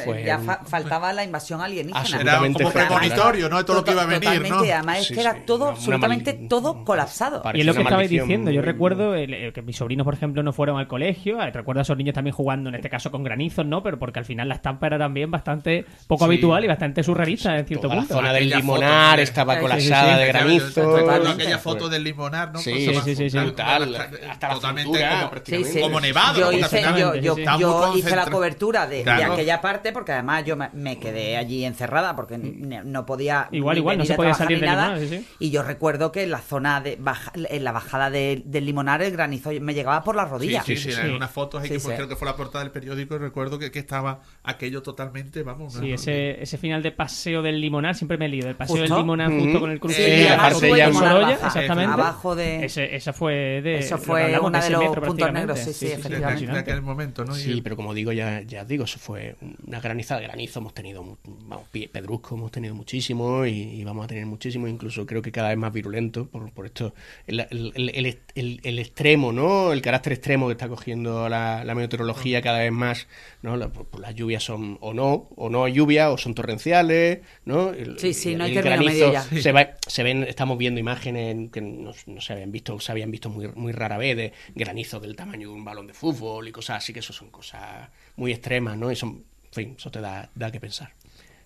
fue 0.04 0.24
ya 0.24 0.38
fa- 0.40 0.64
faltaba 0.64 1.12
la 1.12 1.22
invasión 1.22 1.60
alienígena. 1.60 2.00
Absolutamente 2.00 2.60
Era 2.64 2.72
como 2.72 2.86
premonitorio, 2.88 3.48
¿no? 3.48 3.58
De 3.58 3.64
todo 3.64 3.76
lo 3.76 3.84
que 3.84 3.92
iba 3.92 4.02
a 4.02 4.06
venir, 4.06 4.20
Totalmente, 4.22 4.56
¿no? 4.56 4.64
y 4.64 4.70
además 4.72 4.98
es 4.98 5.06
Sí, 5.06 5.14
que 5.14 5.20
era 5.20 5.34
sí, 5.34 5.38
todo, 5.46 5.68
absolutamente 5.70 6.32
todo 6.48 6.84
colapsado. 6.84 7.40
Y 7.54 7.60
es 7.60 7.66
lo 7.66 7.74
que 7.74 7.82
estabais 7.82 8.10
diciendo. 8.10 8.50
Yo 8.50 8.62
recuerdo 8.62 9.14
el- 9.14 9.32
el 9.32 9.52
que 9.52 9.62
mis 9.62 9.76
sobrinos, 9.76 10.04
por 10.04 10.14
ejemplo, 10.14 10.42
no 10.42 10.52
fueron 10.52 10.78
al 10.80 10.88
colegio. 10.88 11.40
Eh, 11.40 11.50
Recuerdo 11.52 11.80
a 11.80 11.82
esos 11.82 11.96
niños 11.96 12.14
también 12.14 12.34
jugando, 12.34 12.68
en 12.68 12.74
este 12.74 12.90
caso 12.90 13.12
con 13.12 13.22
granizos, 13.22 13.64
¿no? 13.64 13.80
Pero 13.84 13.96
porque 13.98 14.18
al 14.18 14.24
final 14.24 14.48
la 14.48 14.56
estampa 14.56 14.88
era 14.88 14.98
también 14.98 15.30
bastante 15.30 15.84
poco 16.08 16.24
Sí. 16.24 16.30
habitual 16.30 16.64
y 16.64 16.66
bastante 16.66 17.04
surrealista 17.04 17.56
en 17.56 17.64
cierto 17.66 17.82
Toda 17.82 17.94
la 17.94 18.00
punto. 18.02 18.14
zona 18.14 18.32
del 18.32 18.48
limonar 18.50 19.20
estaba 19.20 19.58
colapsada 19.60 20.18
de 20.18 20.26
granizo. 20.26 20.96
Aquella 21.32 21.58
foto 21.58 21.88
del 21.88 22.02
limonar, 22.02 22.52
¿no? 22.52 22.58
Sí, 22.58 22.92
sí, 23.04 23.14
sí. 23.14 23.51
Brutal, 23.52 23.94
hasta 24.30 24.48
la 24.48 24.54
totalmente 24.54 24.82
cintura, 24.90 25.08
como- 25.10 25.22
Sí, 25.22 25.28
prácticamente. 25.30 25.72
sí. 25.72 25.80
Como 25.80 26.00
nevado, 26.00 26.40
Yo 26.40 26.52
hice, 26.52 26.82
yo, 26.82 27.14
yo- 27.16 27.36
yo 27.58 27.92
hice 27.96 28.16
la 28.16 28.26
cobertura 28.26 28.86
de, 28.86 29.10
aquella 29.10 29.60
parte 29.60 29.92
porque 29.92 30.12
además 30.12 30.44
yo 30.44 30.56
me, 30.56 30.68
me 30.72 30.98
quedé 30.98 31.36
allí 31.36 31.64
encerrada 31.64 32.14
porque 32.16 32.34
n- 32.34 32.82
no 32.84 33.06
podía 33.06 33.48
Igual, 33.52 33.78
igual, 33.78 33.98
no 33.98 34.04
se 34.04 34.14
podía 34.14 34.34
salir 34.34 34.60
de 34.60 34.66
nada. 34.66 34.94
Limonar, 34.94 35.08
sí, 35.08 35.18
sí. 35.18 35.26
Y 35.38 35.50
yo 35.50 35.62
recuerdo 35.62 36.12
que 36.12 36.22
en 36.24 36.30
la 36.30 36.38
zona 36.40 36.80
de 36.80 36.96
baja- 36.98 37.32
en 37.34 37.64
la 37.64 37.72
bajada 37.72 38.10
de- 38.10 38.42
del 38.44 38.66
Limonar 38.66 39.02
el 39.02 39.12
granizo 39.12 39.50
me 39.60 39.74
llegaba 39.74 40.02
por 40.02 40.16
las 40.16 40.26
Sí, 40.26 40.30
rodillas. 40.32 40.64
sí, 40.64 40.76
sí, 40.76 40.92
sí. 40.92 41.00
en 41.00 41.12
unas 41.12 41.30
fotos 41.30 41.62
ahí 41.62 41.68
Sí, 41.68 41.74
que 41.74 41.80
sí. 41.80 41.88
creo 41.94 42.08
que 42.08 42.16
fue 42.16 42.26
la 42.26 42.36
portada 42.36 42.64
del 42.64 42.72
periódico 42.72 43.14
y 43.14 43.18
recuerdo 43.18 43.58
que, 43.58 43.70
que 43.70 43.78
estaba 43.78 44.20
aquello 44.44 44.82
totalmente, 44.82 45.42
vamos. 45.42 45.74
Sí, 45.74 45.92
ese, 45.92 46.42
ese 46.42 46.58
final 46.58 46.82
de 46.82 46.92
paseo 46.92 47.42
del 47.42 47.60
Limonar 47.60 47.94
siempre 47.94 48.16
me 48.18 48.28
lío. 48.28 48.48
El 48.48 48.56
paseo 48.56 48.76
¿Justo? 48.76 48.94
del 48.94 49.02
Limonar 49.02 49.30
justo 49.30 49.60
con 49.60 49.70
el 49.70 49.80
cruce 49.80 49.96
Sí, 49.96 50.02
de 50.22 50.28
la 50.30 50.36
parte 50.36 50.68
ya 50.76 50.88
exactamente. 50.88 51.92
abajo 51.92 52.34
de- 52.34 52.64
Ese- 52.64 52.94
esa 52.94 53.12
fue 53.12 53.41
de. 53.62 53.78
Eso 53.78 53.98
fue 53.98 54.30
que 54.32 54.38
una 54.38 54.60
de 54.60 54.70
los 54.70 54.82
metro 54.82 55.02
puntos 55.02 55.32
negros, 55.32 55.58
sí, 55.58 55.72
sí, 55.72 55.86
Sí, 55.86 55.92
efectivamente. 55.92 56.44
en 56.44 56.50
aquel- 56.50 56.56
en 56.56 56.56
aquel 56.62 56.82
momento, 56.82 57.24
¿no? 57.24 57.36
Y- 57.36 57.40
Sí, 57.40 57.60
pero 57.62 57.76
como 57.76 57.94
digo, 57.94 58.12
ya, 58.12 58.42
ya 58.42 58.64
digo, 58.64 58.84
eso 58.84 58.98
fue 58.98 59.36
una 59.66 59.80
granizada 59.80 60.20
de 60.20 60.26
granizo. 60.26 60.60
Hemos 60.60 60.74
tenido, 60.74 61.18
vamos, 61.24 61.66
pedrusco 61.92 62.34
hemos 62.36 62.50
tenido 62.50 62.74
muchísimo 62.74 63.44
y, 63.46 63.50
y 63.52 63.84
vamos 63.84 64.04
a 64.04 64.08
tener 64.08 64.26
muchísimo. 64.26 64.68
Incluso 64.68 65.06
creo 65.06 65.22
que 65.22 65.32
cada 65.32 65.48
vez 65.48 65.58
más 65.58 65.72
virulento 65.72 66.26
por, 66.26 66.50
por 66.52 66.66
esto, 66.66 66.94
el, 67.26 67.40
el- 67.50 67.72
el- 67.74 67.88
el- 67.94 68.18
el- 68.34 68.60
el 68.62 68.78
extremo, 68.78 69.32
¿no? 69.32 69.72
El 69.72 69.82
carácter 69.82 70.12
extremo 70.14 70.46
que 70.46 70.52
está 70.52 70.68
cogiendo 70.68 71.28
la, 71.28 71.64
la 71.64 71.74
meteorología 71.74 72.42
cada 72.42 72.60
vez 72.60 72.72
más, 72.72 73.06
¿no? 73.42 73.56
La- 73.56 73.68
pues 73.68 73.86
las 74.00 74.14
lluvias 74.14 74.42
son 74.42 74.78
o 74.80 74.94
no, 74.94 75.28
o 75.36 75.50
no 75.50 75.64
hay 75.64 75.72
lluvia, 75.74 76.10
o 76.10 76.18
son 76.18 76.34
torrenciales, 76.34 77.20
¿no? 77.44 77.70
El- 77.70 77.98
Sí, 77.98 78.14
sí, 78.14 78.34
no 78.36 78.44
hay 78.44 78.56
el 78.56 78.62
término 78.62 78.84
medio 78.90 79.12
ya. 79.12 79.22
Se, 79.22 79.52
va- 79.52 79.70
se 79.86 80.02
ven, 80.02 80.22
estamos 80.24 80.58
viendo 80.58 80.80
imágenes 80.80 81.50
que 81.50 81.60
no, 81.60 81.92
no 82.06 82.20
se 82.20 82.32
habían 82.32 82.52
visto, 82.52 82.78
se 82.80 82.92
habían 82.92 83.10
visto 83.10 83.28
muy, 83.32 83.48
muy 83.54 83.72
rara 83.72 83.98
vez 83.98 84.16
de 84.16 84.32
granizo 84.54 85.00
del 85.00 85.16
tamaño 85.16 85.48
de 85.48 85.54
un 85.54 85.64
balón 85.64 85.86
de 85.88 85.94
fútbol 85.94 86.46
y 86.48 86.52
cosas 86.52 86.78
así, 86.78 86.92
que 86.92 87.00
eso 87.00 87.12
son 87.12 87.30
cosas 87.30 87.88
muy 88.16 88.32
extremas, 88.32 88.76
¿no? 88.78 88.90
Y 88.92 88.96
son, 88.96 89.24
en 89.44 89.52
fin, 89.52 89.74
eso 89.76 89.90
te 89.90 90.00
da, 90.00 90.30
da 90.34 90.50
que 90.52 90.60
pensar. 90.60 90.92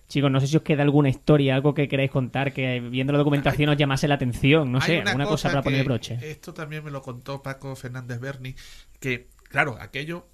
Chicos, 0.07 0.31
no 0.31 0.39
sé 0.39 0.47
si 0.47 0.55
os 0.55 0.63
queda 0.63 0.83
alguna 0.83 1.09
historia, 1.09 1.53
algo 1.55 1.73
que 1.73 1.89
queráis 1.89 2.09
contar, 2.11 2.53
que 2.53 2.79
viendo 2.79 3.11
la 3.11 3.19
documentación 3.19 3.69
os 3.69 3.75
llamase 3.77 4.07
la 4.07 4.15
atención. 4.15 4.71
No 4.71 4.79
Hay 4.79 4.85
sé, 4.85 4.99
una 4.99 5.09
alguna 5.11 5.25
cosa 5.25 5.49
para 5.49 5.61
que- 5.61 5.63
poner 5.65 5.83
broche. 5.85 6.17
Esto 6.21 6.53
también 6.53 6.83
me 6.83 6.91
lo 6.91 7.01
contó 7.01 7.43
Paco 7.43 7.75
Fernández 7.75 8.19
Berni, 8.19 8.55
que, 9.01 9.27
claro, 9.49 9.75
aquello 9.81 10.27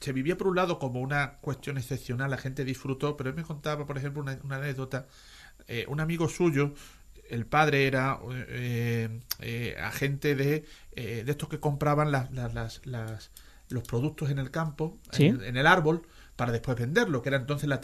se 0.00 0.14
vivía 0.14 0.38
por 0.38 0.46
un 0.46 0.56
lado 0.56 0.78
como 0.78 1.00
una 1.00 1.34
cuestión 1.42 1.76
excepcional, 1.76 2.30
la 2.30 2.38
gente 2.38 2.64
disfrutó, 2.64 3.18
pero 3.18 3.28
él 3.28 3.36
me 3.36 3.42
contaba, 3.42 3.86
por 3.86 3.98
ejemplo, 3.98 4.22
una, 4.22 4.38
una 4.42 4.56
anécdota. 4.56 5.06
eh, 5.68 5.84
un 5.88 6.00
amigo 6.00 6.26
suyo, 6.28 6.72
el 7.30 7.46
padre 7.46 7.86
era 7.86 8.18
eh, 8.48 9.20
eh, 9.40 9.76
agente 9.80 10.34
de, 10.34 10.64
eh, 10.92 11.22
de 11.24 11.30
estos 11.30 11.48
que 11.48 11.60
compraban 11.60 12.12
las, 12.12 12.30
las- 12.32 12.54
las- 12.54 12.80
las- 12.86 13.30
los 13.68 13.84
productos 13.84 14.30
en 14.30 14.38
el 14.38 14.50
campo, 14.50 14.98
Sí. 15.12 15.26
en, 15.26 15.42
en 15.44 15.56
el 15.56 15.66
árbol, 15.66 16.02
para 16.34 16.50
después 16.52 16.76
venderlo, 16.76 17.22
que 17.22 17.28
era 17.28 17.36
entonces 17.38 17.68
la, 17.68 17.80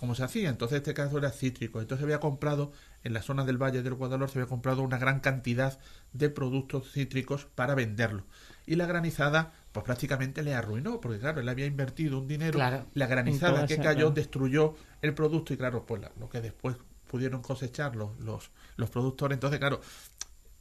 como 0.00 0.14
se 0.14 0.22
hacía. 0.22 0.48
Entonces, 0.48 0.76
en 0.76 0.82
este 0.82 0.94
caso 0.94 1.18
era 1.18 1.30
cítrico. 1.30 1.80
Entonces, 1.80 2.04
había 2.04 2.20
comprado, 2.20 2.72
en 3.04 3.12
la 3.12 3.20
zona 3.20 3.44
del 3.44 3.58
Valle 3.60 3.82
del 3.82 3.94
Guadalhorce, 3.94 4.34
se 4.34 4.38
había 4.38 4.48
comprado 4.48 4.82
una 4.82 4.96
gran 4.96 5.20
cantidad 5.20 5.78
de 6.12 6.30
productos 6.30 6.90
cítricos 6.92 7.46
para 7.54 7.74
venderlo. 7.74 8.24
Y 8.64 8.76
la 8.76 8.86
granizada, 8.86 9.52
pues 9.72 9.84
prácticamente 9.84 10.42
le 10.42 10.54
arruinó, 10.54 11.00
porque 11.00 11.18
claro, 11.18 11.40
él 11.40 11.48
había 11.48 11.66
invertido 11.66 12.18
un 12.18 12.28
dinero. 12.28 12.52
Claro. 12.52 12.86
La 12.94 13.06
granizada 13.06 13.66
que 13.66 13.76
cayó 13.76 13.92
claro. 13.94 14.10
destruyó 14.12 14.74
el 15.02 15.12
producto 15.12 15.52
y 15.52 15.56
claro, 15.58 15.84
pues 15.84 16.00
la- 16.00 16.12
lo 16.18 16.28
que 16.30 16.40
después 16.40 16.76
pudieron 17.06 17.42
cosechar 17.42 17.96
los, 17.96 18.18
los, 18.20 18.50
los 18.76 18.90
productores. 18.90 19.36
Entonces, 19.36 19.58
claro, 19.58 19.80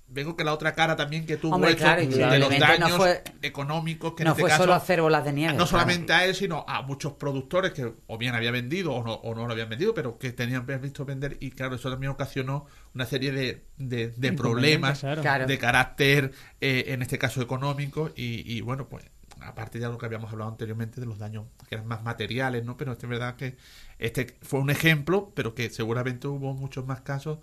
vengo 0.08 0.36
que 0.38 0.44
la 0.44 0.54
otra 0.54 0.76
cara 0.76 0.96
también 0.96 1.26
que 1.26 1.36
tuvo 1.38 1.56
Hombre, 1.56 1.76
claro, 1.76 2.00
de 2.06 2.40
los 2.40 2.52
no 2.52 2.60
daños 2.60 2.92
fue- 2.92 3.24
económicos 3.42 4.14
que 4.14 4.22
en 4.22 4.26
no 4.28 4.32
este 4.34 4.42
fue 4.44 4.50
caso, 4.52 4.62
solo 4.64 4.76
hacer 4.76 5.02
bolas 5.02 5.26
de 5.26 5.34
nieve. 5.34 5.54
no 5.54 5.58
claro. 5.66 5.68
solamente 5.72 6.14
a 6.14 6.26
él, 6.26 6.36
sino 6.36 6.64
a 6.68 6.84
muchos 6.84 7.14
productores 7.14 7.72
que 7.74 7.92
o 8.06 8.18
bien 8.20 8.36
había 8.36 8.52
vendido 8.52 8.94
o 8.94 9.04
no, 9.04 9.14
o 9.16 9.34
no 9.34 9.48
lo 9.48 9.54
habían 9.54 9.68
vendido, 9.70 9.96
pero 9.96 10.20
que 10.20 10.32
tenían 10.32 10.66
visto 10.80 11.06
vender. 11.06 11.38
Y 11.40 11.50
claro, 11.50 11.76
eso 11.76 11.90
también 11.90 12.12
ocasionó 12.12 12.68
una 12.94 13.06
serie 13.08 13.32
de, 13.32 13.66
de, 13.78 14.10
de 14.10 14.34
problemas. 14.34 15.00
Claro. 15.00 15.48
de 15.48 15.58
carácter, 15.58 16.32
eh, 16.62 16.84
en 16.90 17.02
este 17.02 17.18
caso 17.18 17.42
económico. 17.42 18.12
Y, 18.16 18.44
y 18.56 18.62
bueno, 18.62 18.88
pues 18.88 19.06
aparte 19.42 19.80
ya 19.80 19.88
de 19.88 19.94
lo 19.94 19.98
que 19.98 20.06
habíamos 20.06 20.32
hablado 20.32 20.52
anteriormente 20.52 21.00
de 21.00 21.08
los 21.08 21.20
daños 21.20 21.46
que 21.68 21.76
eran 21.76 21.88
más 21.88 22.04
materiales, 22.04 22.64
¿no? 22.66 22.78
Pero 22.78 22.94
es 22.94 23.02
verdad 23.08 23.36
que 23.36 23.58
este 24.00 24.38
fue 24.42 24.60
un 24.60 24.70
ejemplo, 24.70 25.32
pero 25.36 25.56
que 25.56 25.70
seguramente 25.70 26.28
hubo 26.28 26.54
muchos 26.54 26.86
más 26.86 27.02
casos 27.02 27.40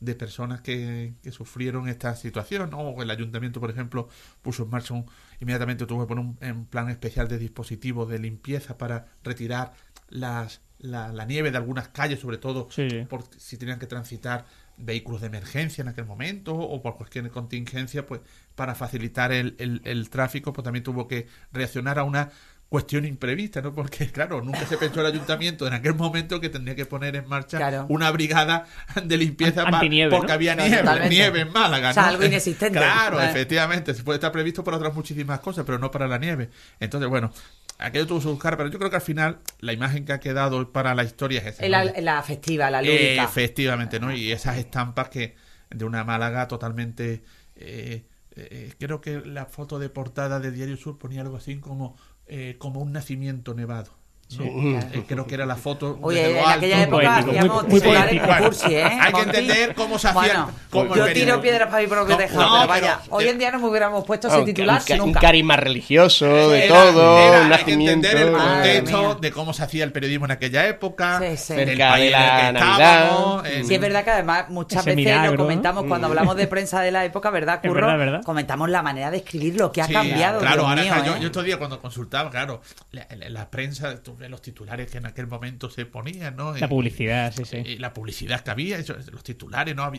de 0.00 0.14
personas 0.14 0.60
que, 0.60 1.14
que 1.22 1.32
sufrieron 1.32 1.88
esta 1.88 2.14
situación, 2.16 2.70
¿no? 2.70 2.80
O 2.80 3.02
el 3.02 3.10
ayuntamiento, 3.10 3.60
por 3.60 3.70
ejemplo, 3.70 4.08
puso 4.42 4.64
en 4.64 4.70
marcha 4.70 4.94
un, 4.94 5.06
inmediatamente 5.40 5.86
tuvo 5.86 6.02
que 6.02 6.08
poner 6.08 6.24
un, 6.24 6.66
plan 6.66 6.90
especial 6.90 7.28
de 7.28 7.38
dispositivos 7.38 8.08
de 8.08 8.18
limpieza 8.18 8.76
para 8.76 9.06
retirar 9.22 9.72
las, 10.08 10.60
la, 10.78 11.12
la 11.12 11.24
nieve 11.24 11.50
de 11.50 11.56
algunas 11.56 11.88
calles, 11.88 12.20
sobre 12.20 12.38
todo 12.38 12.68
sí. 12.70 13.06
por 13.08 13.24
si 13.36 13.56
tenían 13.56 13.78
que 13.78 13.86
transitar 13.86 14.44
vehículos 14.76 15.20
de 15.20 15.28
emergencia 15.28 15.82
en 15.82 15.88
aquel 15.88 16.04
momento 16.04 16.54
o 16.54 16.82
por 16.82 16.96
cualquier 16.96 17.30
contingencia, 17.30 18.06
pues 18.06 18.20
para 18.54 18.74
facilitar 18.74 19.32
el, 19.32 19.54
el, 19.58 19.80
el 19.84 20.10
tráfico, 20.10 20.52
pues 20.52 20.64
también 20.64 20.82
tuvo 20.82 21.06
que 21.08 21.26
reaccionar 21.52 21.98
a 21.98 22.04
una 22.04 22.30
cuestión 22.68 23.04
imprevista, 23.04 23.62
¿no? 23.62 23.72
Porque, 23.72 24.10
claro, 24.10 24.42
nunca 24.42 24.66
se 24.66 24.76
pensó 24.76 25.00
el 25.00 25.06
ayuntamiento 25.06 25.64
en 25.66 25.74
aquel 25.74 25.94
momento 25.94 26.40
que 26.40 26.48
tendría 26.48 26.74
que 26.74 26.86
poner 26.86 27.14
en 27.14 27.28
marcha 27.28 27.58
Claro. 27.58 27.86
una 27.88 28.10
brigada 28.10 28.66
de 29.04 29.16
limpieza 29.16 29.64
porque 29.66 29.88
¿no? 29.88 30.32
había 30.32 30.54
nieve, 30.56 30.78
totalmente. 30.78 31.08
nieve 31.14 31.40
en 31.40 31.52
Málaga, 31.52 31.90
O 31.90 31.94
sea, 31.94 32.02
¿no? 32.04 32.08
algo 32.08 32.24
inexistente. 32.24 32.76
Claro, 32.78 33.20
efectivamente, 33.20 33.94
se 33.94 34.02
puede 34.02 34.16
estar 34.16 34.32
previsto 34.32 34.64
para 34.64 34.78
otras 34.78 34.92
muchísimas 34.94 35.38
cosas, 35.38 35.64
pero 35.64 35.78
no 35.78 35.90
para 35.92 36.08
la 36.08 36.18
nieve. 36.18 36.50
Entonces, 36.80 37.08
bueno, 37.08 37.30
aquello 37.78 38.06
tuvo 38.06 38.20
su 38.20 38.38
cara, 38.38 38.56
pero 38.56 38.70
yo 38.70 38.78
creo 38.78 38.90
que 38.90 38.96
al 38.96 39.02
final 39.02 39.40
la 39.60 39.72
imagen 39.72 40.04
que 40.04 40.12
ha 40.12 40.20
quedado 40.20 40.72
para 40.72 40.94
la 40.94 41.04
historia 41.04 41.40
es 41.40 41.46
esa. 41.46 41.62
¿no? 41.62 41.68
La, 41.68 41.82
en 41.84 42.04
la 42.04 42.22
festiva, 42.22 42.70
la 42.70 42.82
lúdica. 42.82 43.24
Efectivamente, 43.24 44.00
¿no? 44.00 44.12
Y 44.12 44.32
esas 44.32 44.58
estampas 44.58 45.08
que 45.08 45.36
de 45.70 45.84
una 45.84 46.04
Málaga 46.04 46.48
totalmente... 46.48 47.22
eh, 47.56 48.04
eh, 48.36 48.72
creo 48.78 49.00
que 49.00 49.20
la 49.20 49.46
foto 49.46 49.78
de 49.78 49.88
portada 49.88 50.40
de 50.40 50.50
Diario 50.50 50.76
Sur 50.76 50.98
ponía 50.98 51.20
algo 51.20 51.36
así 51.36 51.56
como, 51.58 51.96
eh, 52.26 52.56
como 52.58 52.80
un 52.80 52.92
nacimiento 52.92 53.54
nevado. 53.54 53.96
¿No? 54.38 54.44
Eh, 54.80 55.04
creo 55.06 55.26
que 55.26 55.34
era 55.34 55.46
la 55.46 55.54
foto 55.56 55.98
Oye, 56.02 56.38
en 56.40 56.44
aquella 56.46 56.82
alto. 56.82 57.00
época 57.00 57.14
poético, 57.14 57.30
hacíamos 57.30 57.62
muy- 57.62 57.70
muy 57.70 57.80
titulares 57.80 58.18
con 58.20 58.28
Bueno, 58.28 58.44
cursi, 58.46 58.74
¿eh? 58.74 58.84
hay 58.84 59.12
que 59.12 59.20
entender 59.20 59.74
cómo 59.74 59.98
se 59.98 60.08
hacía 60.08 60.46
Bueno, 60.72 60.96
yo 60.96 61.12
tiro 61.12 61.40
piedras 61.40 61.68
para 61.68 61.82
mi 61.82 61.86
propio 61.88 62.14
No, 62.14 62.16
tejado, 62.16 62.42
no, 62.42 62.56
pero 62.60 62.68
vaya, 62.68 62.98
pero- 63.04 63.16
hoy 63.16 63.28
en 63.28 63.38
día 63.38 63.50
no 63.52 63.58
me 63.60 63.68
hubiéramos 63.68 64.04
puesto 64.04 64.28
ese 64.28 64.38
un, 64.38 64.44
titular 64.44 64.82
un 64.90 64.98
nunca. 64.98 65.20
carisma 65.20 65.56
religioso, 65.56 66.50
de 66.50 66.64
Era- 66.64 66.74
todo, 66.74 67.18
era- 67.18 67.30
un 67.30 67.36
hay 67.36 67.42
que 67.44 67.48
nacimiento. 67.64 68.08
entender 68.08 68.26
el 68.28 68.32
contexto 68.32 69.14
de 69.16 69.30
cómo 69.30 69.52
se 69.52 69.62
hacía 69.62 69.84
el 69.84 69.92
periodismo 69.92 70.24
en 70.24 70.32
aquella 70.32 70.66
época, 70.66 71.18
Sí, 71.20 71.36
sí. 71.36 71.52
en 71.52 71.60
el 71.60 71.68
Cerca 71.68 71.90
país 71.90 72.10
de 72.10 72.16
en 72.16 72.22
el 72.22 72.28
la 72.28 72.36
que 72.36 72.52
Navidad. 72.52 72.98
estábamos, 73.04 73.42
Sí, 73.68 73.74
es 73.74 73.80
verdad 73.80 74.04
que 74.04 74.10
además 74.10 74.48
muchas 74.48 74.80
Ese 74.80 74.90
veces 74.90 74.96
milagro, 75.04 75.30
lo 75.32 75.36
¿no? 75.36 75.42
comentamos 75.44 75.84
cuando 75.84 76.06
hablamos 76.08 76.36
de 76.36 76.46
prensa 76.48 76.80
de 76.80 76.90
la 76.90 77.04
época, 77.04 77.30
¿verdad, 77.30 77.60
Curro? 77.62 77.74
verdad, 77.74 77.98
verdad. 77.98 78.22
Comentamos 78.24 78.68
la 78.70 78.82
manera 78.82 79.10
de 79.10 79.18
escribir, 79.18 79.58
lo 79.60 79.70
que 79.70 79.80
ha 79.82 79.86
Sí, 79.86 79.92
cambiado. 79.92 80.40
Claro, 80.40 80.66
ahora 80.66 80.82
yo, 81.04 81.14
¿eh? 81.14 81.18
yo 81.20 81.26
estos 81.26 81.44
días 81.44 81.58
cuando 81.58 81.80
consultaba, 81.80 82.30
claro, 82.30 82.60
la, 82.90 83.06
la- 83.16 83.28
la 83.28 83.50
prensa, 83.50 84.02
los 84.28 84.42
titulares 84.42 84.90
que 84.90 84.98
en 84.98 85.06
aquel 85.06 85.26
momento 85.26 85.68
se 85.70 85.86
ponían, 85.86 86.36
¿no? 86.36 86.56
La 86.56 86.68
publicidad, 86.68 87.32
sí, 87.34 87.44
sí. 87.44 87.56
y 87.58 87.78
la 87.78 87.92
publicidad 87.92 88.40
que 88.40 88.50
había, 88.50 88.78
los 89.10 89.22
titulares, 89.22 89.74
¿no? 89.76 89.90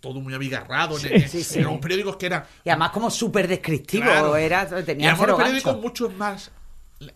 Todo 0.00 0.20
muy 0.20 0.34
abigarrado. 0.34 0.98
en- 0.98 1.28
sí, 1.28 1.42
sí. 1.44 1.58
en 1.58 1.64
los 1.66 1.78
periódicos 1.78 2.16
que 2.16 2.26
eran 2.26 2.44
Y 2.64 2.70
además 2.70 2.90
como 2.90 3.10
súper 3.10 3.48
descriptivo, 3.48 4.04
Claro. 4.04 4.36
era, 4.36 4.62
Y 4.64 4.66
cero 4.66 5.26
los 5.26 5.36
periódicos 5.38 5.72
gancho. 5.72 5.80
muchos 5.80 6.14
más 6.16 6.50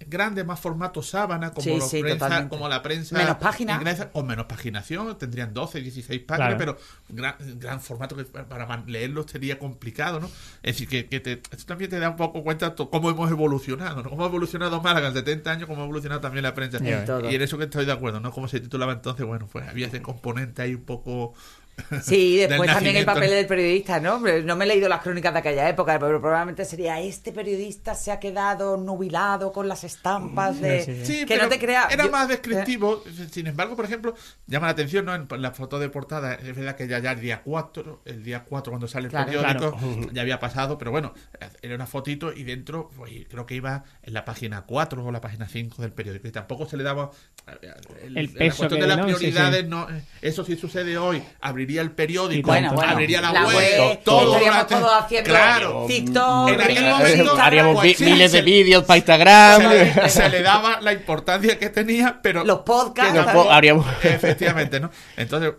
grandes, 0.07 0.47
más 0.47 0.61
formato 0.61 1.03
sábana, 1.03 1.51
como, 1.51 1.65
Sí, 1.65 1.77
los 1.77 1.91
sí, 1.91 2.01
prensa- 2.03 2.49
como 2.49 2.69
la 2.69 2.83
prensa 2.83 3.17
Menos 3.19 3.37
páginas. 3.39 3.79
inglesa, 3.79 4.11
con 4.13 4.27
menos 4.27 4.47
paginación, 4.47 5.19
tendrían 5.19 5.53
12, 5.53 5.81
16 5.81 6.21
páginas, 6.21 6.55
Claro. 6.55 6.59
pero 6.59 6.79
gran, 7.09 7.35
gran 7.59 7.81
formato 7.81 8.15
que 8.17 8.25
para 8.25 8.67
man- 8.67 8.85
leerlo 8.87 9.27
sería 9.27 9.59
complicado, 9.59 10.21
¿no? 10.21 10.27
Es 10.63 10.75
decir, 10.77 10.89
que, 10.89 11.07
que 11.09 11.19
te, 11.19 11.33
esto 11.51 11.65
también 11.67 11.91
te 11.91 11.99
da 11.99 12.11
un 12.11 12.17
poco 12.17 12.45
cuenta 12.45 12.75
cómo 12.77 13.11
hemos 13.11 13.29
evolucionado, 13.31 14.03
¿no? 14.05 14.11
Cómo 14.11 14.23
ha 14.25 14.29
evolucionado 14.29 14.81
Málaga 14.81 15.09
en 15.09 15.15
70 15.15 15.51
años, 15.51 15.69
cómo 15.69 15.83
ha 15.83 15.85
evolucionado 15.85 16.21
también 16.21 16.45
la 16.45 16.55
prensa. 16.55 16.79
Todo. 17.05 17.29
Y 17.31 17.35
en 17.35 17.43
eso 17.43 17.59
que 17.59 17.65
estoy 17.65 17.85
de 17.85 17.93
acuerdo, 17.93 18.21
¿no? 18.21 18.31
Como 18.31 18.47
se 18.47 18.61
titulaba 18.61 18.93
entonces, 18.93 19.27
bueno, 19.27 19.49
pues 19.51 19.67
había 19.69 19.89
ese 19.89 20.01
componente 20.01 20.63
ahí 20.63 20.75
un 20.77 20.85
poco... 20.85 21.35
Sí, 22.03 22.37
después 22.49 22.71
también 22.73 22.97
el 22.97 23.05
papel 23.05 23.31
del 23.31 23.47
periodista, 23.47 23.99
¿no? 24.01 24.19
No 24.19 24.57
me 24.57 24.65
he 24.65 24.69
leído 24.69 24.89
las 24.89 25.03
crónicas 25.03 25.33
de 25.33 25.39
aquella 25.41 25.69
época, 25.69 25.99
pero 25.99 26.21
probablemente 26.21 26.65
sería 26.65 27.01
este 27.01 27.33
periodista 27.33 27.95
se 27.95 28.13
ha 28.13 28.21
quedado 28.21 28.77
nubilado 28.77 29.53
con 29.53 29.69
las 29.69 29.85
estampas 29.85 30.61
de... 30.61 30.85
Sí, 30.85 30.95
sí, 30.97 31.05
Sí, 31.07 31.19
que 31.21 31.35
pero 31.35 31.45
no 31.45 31.49
te 31.49 31.59
creas... 31.59 31.93
Era 31.93 32.05
yo- 32.05 32.11
más 32.11 32.29
descriptivo. 32.29 33.03
Sin 33.31 33.47
embargo, 33.47 33.75
por 33.77 33.85
ejemplo, 33.85 34.15
llama 34.47 34.67
la 34.67 34.73
atención, 34.73 35.05
¿no? 35.07 35.15
En 35.15 35.27
la 35.43 35.53
foto 35.53 35.79
de 35.79 35.89
portada, 35.89 36.35
es 36.35 36.55
verdad 36.57 36.77
que 36.77 36.87
ya, 36.87 36.99
ya 36.99 37.13
el 37.13 37.21
día 37.21 37.43
4, 37.43 38.03
el 38.05 38.23
día 38.23 38.45
4 38.49 38.71
cuando 38.71 38.87
sale 38.89 39.07
el 39.07 39.11
Claro. 39.11 39.27
periódico, 39.27 40.11
ya 40.13 40.23
había 40.23 40.39
pasado, 40.39 40.79
pero 40.79 40.91
bueno, 40.91 41.15
era 41.63 41.75
una 41.75 41.87
fotito 41.87 42.33
y 42.33 42.45
dentro, 42.45 42.91
pues, 42.97 43.13
creo 43.29 43.47
que 43.47 43.55
iba 43.55 43.85
en 44.03 44.13
la 44.15 44.25
página 44.25 44.63
4 44.67 45.05
o 45.05 45.11
la 45.13 45.21
página 45.21 45.49
5 45.49 45.81
del 45.83 45.93
periódico. 45.93 46.29
Y 46.29 46.33
tampoco 46.33 46.67
se 46.67 46.77
le 46.77 46.83
daba 46.85 47.11
eh, 47.63 47.71
El 48.05 48.15
la 48.15 48.39
peso 48.39 48.57
cuestión 48.59 48.69
que 48.69 48.77
de 48.81 48.87
las 48.87 48.99
no, 48.99 49.05
sí, 49.09 49.13
sí. 49.13 49.19
prioridades, 49.19 49.69
no, 49.69 49.89
eh, 49.91 50.03
eso 50.21 50.45
sí 50.45 50.57
sucede 50.57 50.97
hoy, 50.99 51.23
abrir 51.41 51.62
abriría 51.63 51.81
el 51.83 51.93
periódico, 51.93 52.49
Bueno, 52.49 52.73
bueno, 52.75 52.93
abriría 52.93 53.21
la, 53.21 53.33
la 53.33 53.47
web, 53.47 53.57
web, 53.57 54.01
todo. 54.05 54.33
estaríamos 54.35 54.67
todos 54.67 54.91
haciendo 54.93 55.31
Claro. 55.31 55.85
TikTok, 55.87 56.49
En 56.49 56.61
aquel 56.61 56.85
momento-. 56.91 57.37
Haríamos 57.41 57.75
Pues 57.77 57.97
sí, 57.97 58.05
miles 58.05 58.33
de 58.33 58.39
se- 58.39 58.45
vídeos 58.45 58.85
para 58.85 58.95
se 58.95 58.99
Instagram. 58.99 59.63
le, 59.71 60.09
se 60.09 60.29
le 60.29 60.43
daba 60.43 60.81
la 60.81 60.93
importancia 60.93 61.59
que 61.59 61.71
tenía, 61.71 62.19
pero 62.23 62.45
Los 62.45 62.61
podcasts 62.61 63.33
po- 63.33 63.51
haríamos- 63.51 63.87
Efectivamente, 64.03 64.81
¿no? 64.81 64.91
Entonces, 65.17 65.53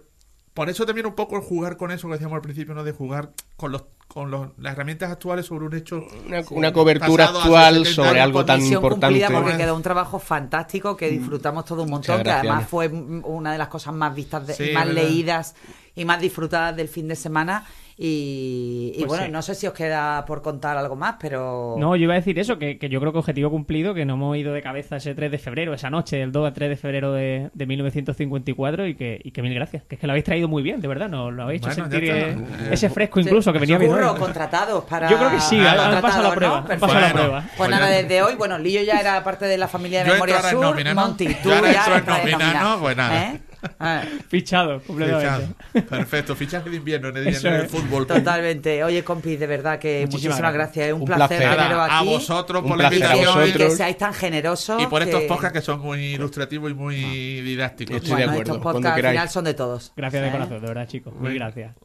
por 0.53 0.69
eso 0.69 0.85
también 0.85 1.07
un 1.07 1.15
poco 1.15 1.35
el 1.37 1.41
jugar 1.41 1.77
con 1.77 1.91
eso 1.91 2.07
que 2.07 2.13
decíamos 2.13 2.35
al 2.35 2.41
principio, 2.41 2.73
¿no? 2.75 2.83
De 2.83 2.91
jugar 2.91 3.31
con 3.55 3.71
los 3.71 3.83
con 4.05 4.29
los, 4.29 4.49
las 4.59 4.73
herramientas 4.73 5.09
actuales 5.11 5.47
sobre 5.47 5.65
un 5.65 5.73
hecho. 5.75 6.05
Una, 6.27 6.41
una 6.51 6.71
cobertura 6.71 7.25
actual 7.25 7.77
70 7.83 7.93
sobre 7.95 8.21
algo 8.21 8.45
tan 8.45 8.61
importante. 8.63 9.07
cumplida 9.07 9.29
porque 9.41 9.57
quedó 9.57 9.75
un 9.75 9.81
trabajo 9.81 10.19
fantástico 10.19 10.95
que 10.95 11.09
disfrutamos 11.09 11.65
todo 11.65 11.81
un 11.81 11.89
montón, 11.89 12.21
que 12.21 12.29
además 12.29 12.67
fue 12.69 12.89
mm, 12.89 13.23
una 13.25 13.53
de 13.53 13.57
las 13.57 13.69
cosas 13.69 13.91
más 13.95 14.13
vistas 14.13 14.45
de- 14.45 14.53
Sí, 14.53 14.65
y 14.69 14.73
más 14.73 14.85
verdad. 14.85 15.01
leídas 15.01 15.55
y 15.95 16.05
más 16.05 16.19
disfrutadas 16.19 16.75
del 16.75 16.87
fin 16.87 17.07
de 17.07 17.15
semana. 17.15 17.65
Y, 17.95 18.91
y 18.95 18.99
Pues 19.01 19.07
bueno, 19.07 19.25
sí. 19.25 19.31
no 19.31 19.41
sé 19.43 19.53
si 19.53 19.67
os 19.67 19.73
queda 19.73 20.25
por 20.25 20.41
contar 20.41 20.75
algo 20.77 20.95
más, 20.95 21.15
pero... 21.19 21.75
No, 21.77 21.95
yo 21.95 22.05
iba 22.05 22.13
a 22.13 22.17
decir 22.17 22.39
eso, 22.39 22.57
que, 22.57 22.79
que 22.79 22.89
yo 22.89 22.99
creo 22.99 23.11
que 23.13 23.19
objetivo 23.19 23.51
cumplido, 23.51 23.93
que 23.93 24.03
no 24.03 24.15
hemos 24.15 24.35
ido 24.35 24.51
de 24.51 24.63
cabeza 24.63 24.95
ese 24.95 25.13
3 25.13 25.29
de 25.29 25.37
febrero, 25.37 25.75
esa 25.75 25.91
noche, 25.91 26.17
del 26.17 26.31
2 26.31 26.47
al 26.47 26.53
3 26.53 26.69
de 26.71 26.75
febrero 26.75 27.13
de, 27.13 27.51
de 27.53 27.65
1954, 27.67 28.87
y 28.87 28.95
que, 28.95 29.21
y 29.23 29.29
que 29.29 29.43
mil 29.43 29.53
gracias. 29.53 29.83
Que 29.83 29.93
es 29.95 30.01
que 30.01 30.07
lo 30.07 30.13
habéis 30.13 30.25
traído 30.25 30.47
muy 30.47 30.63
bien, 30.63 30.81
de 30.81 30.87
verdad, 30.87 31.07
nos 31.07 31.31
lo 31.31 31.43
habéis 31.43 31.61
hecho 31.61 31.69
Bueno, 31.69 31.83
sentir 31.91 32.07
ya 32.09 32.15
eh, 32.17 32.29
está. 32.31 32.63
Eh, 32.65 32.73
ese 32.73 32.89
fresco 32.89 33.19
incluso 33.19 33.53
que 33.53 33.59
venía 33.59 33.77
bien. 33.77 33.91
Contratados 34.17 34.83
para... 34.85 35.07
Yo 35.09 35.17
creo 35.17 35.29
que 35.29 35.39
sí, 35.39 35.59
han- 35.59 35.79
han 35.79 36.01
pasado 36.01 36.23
la 36.23 36.33
prueba, 36.35 36.53
¿no? 36.55 36.59
han 36.61 36.65
Perfecto. 36.65 36.87
pasado 36.87 36.99
la 36.99 37.13
Bueno, 37.13 37.23
prueba. 37.27 37.41
Pues 37.41 37.57
Pues 37.57 37.69
nada, 37.69 37.89
ya- 37.91 37.97
desde 38.01 38.21
hoy, 38.23 38.35
bueno, 38.35 38.57
Lillo 38.57 38.81
ya 38.81 38.99
era 38.99 39.23
parte 39.23 39.45
de 39.45 39.57
la 39.59 39.67
familia 39.67 39.99
de 40.03 40.07
Yo 40.07 40.13
Memoria 40.15 40.41
Sur, 40.41 40.61
nómina, 40.61 40.93
¿no? 40.95 41.01
Monty, 41.01 41.27
tú 41.43 41.49
ya 41.49 41.85
entro 41.95 42.15
en. 42.15 42.79
Pues 42.81 42.97
nada. 42.97 43.23
¿Eh? 43.33 43.41
Ah, 43.79 44.03
Fichado, 44.29 44.81
completamente. 44.81 45.47
Fichado. 45.73 45.87
Perfecto, 45.89 46.35
fichaje 46.35 46.69
de 46.69 46.75
invierno 46.77 47.09
en 47.09 47.17
el, 47.17 47.27
en 47.27 47.53
el 47.53 47.67
fútbol. 47.67 48.05
Totalmente. 48.07 48.83
Oye, 48.83 49.03
compis, 49.03 49.39
de 49.39 49.47
verdad 49.47 49.79
que 49.79 50.01
Muchísimas 50.05 50.37
muchísimas, 50.37 50.53
gracias. 50.53 50.75
gracias. 50.75 50.87
Es 50.87 50.93
un, 50.93 50.99
Un 51.01 51.05
placer, 51.07 51.27
placer. 51.27 51.49
teneros 51.57 51.69
Nada, 51.77 51.85
a 51.93 51.99
aquí. 51.99 52.07
vosotros 52.09 52.63
Un 52.63 52.69
por 52.69 52.77
la 52.77 52.83
invitación 52.85 53.21
Y 53.21 53.25
vosotros. 53.25 53.53
que 53.55 53.69
seáis 53.71 53.97
tan 53.97 54.13
generosos. 54.13 54.81
y 54.81 54.87
por 54.87 55.01
estos 55.01 55.21
que- 55.21 55.27
podcasts 55.27 55.59
que 55.59 55.65
son 55.65 55.79
muy 55.79 55.99
ilustrativos 56.13 56.71
y 56.71 56.73
muy 56.73 56.95
didácticos. 57.41 57.95
Estoy 57.97 58.09
de 58.09 58.15
Bueno, 58.15 58.31
acuerdo, 58.31 58.51
estos 58.53 58.63
podcasts 58.73 58.97
al 59.03 59.09
final 59.11 59.29
son 59.29 59.43
de 59.45 59.53
todos. 59.53 59.93
Gracias 59.95 60.23
de 60.23 60.31
corazón, 60.31 60.61
de 60.61 60.67
verdad, 60.67 60.87
chicos. 60.87 61.13
Muy 61.13 61.21
Bueno. 61.21 61.35
gracias. 61.39 61.75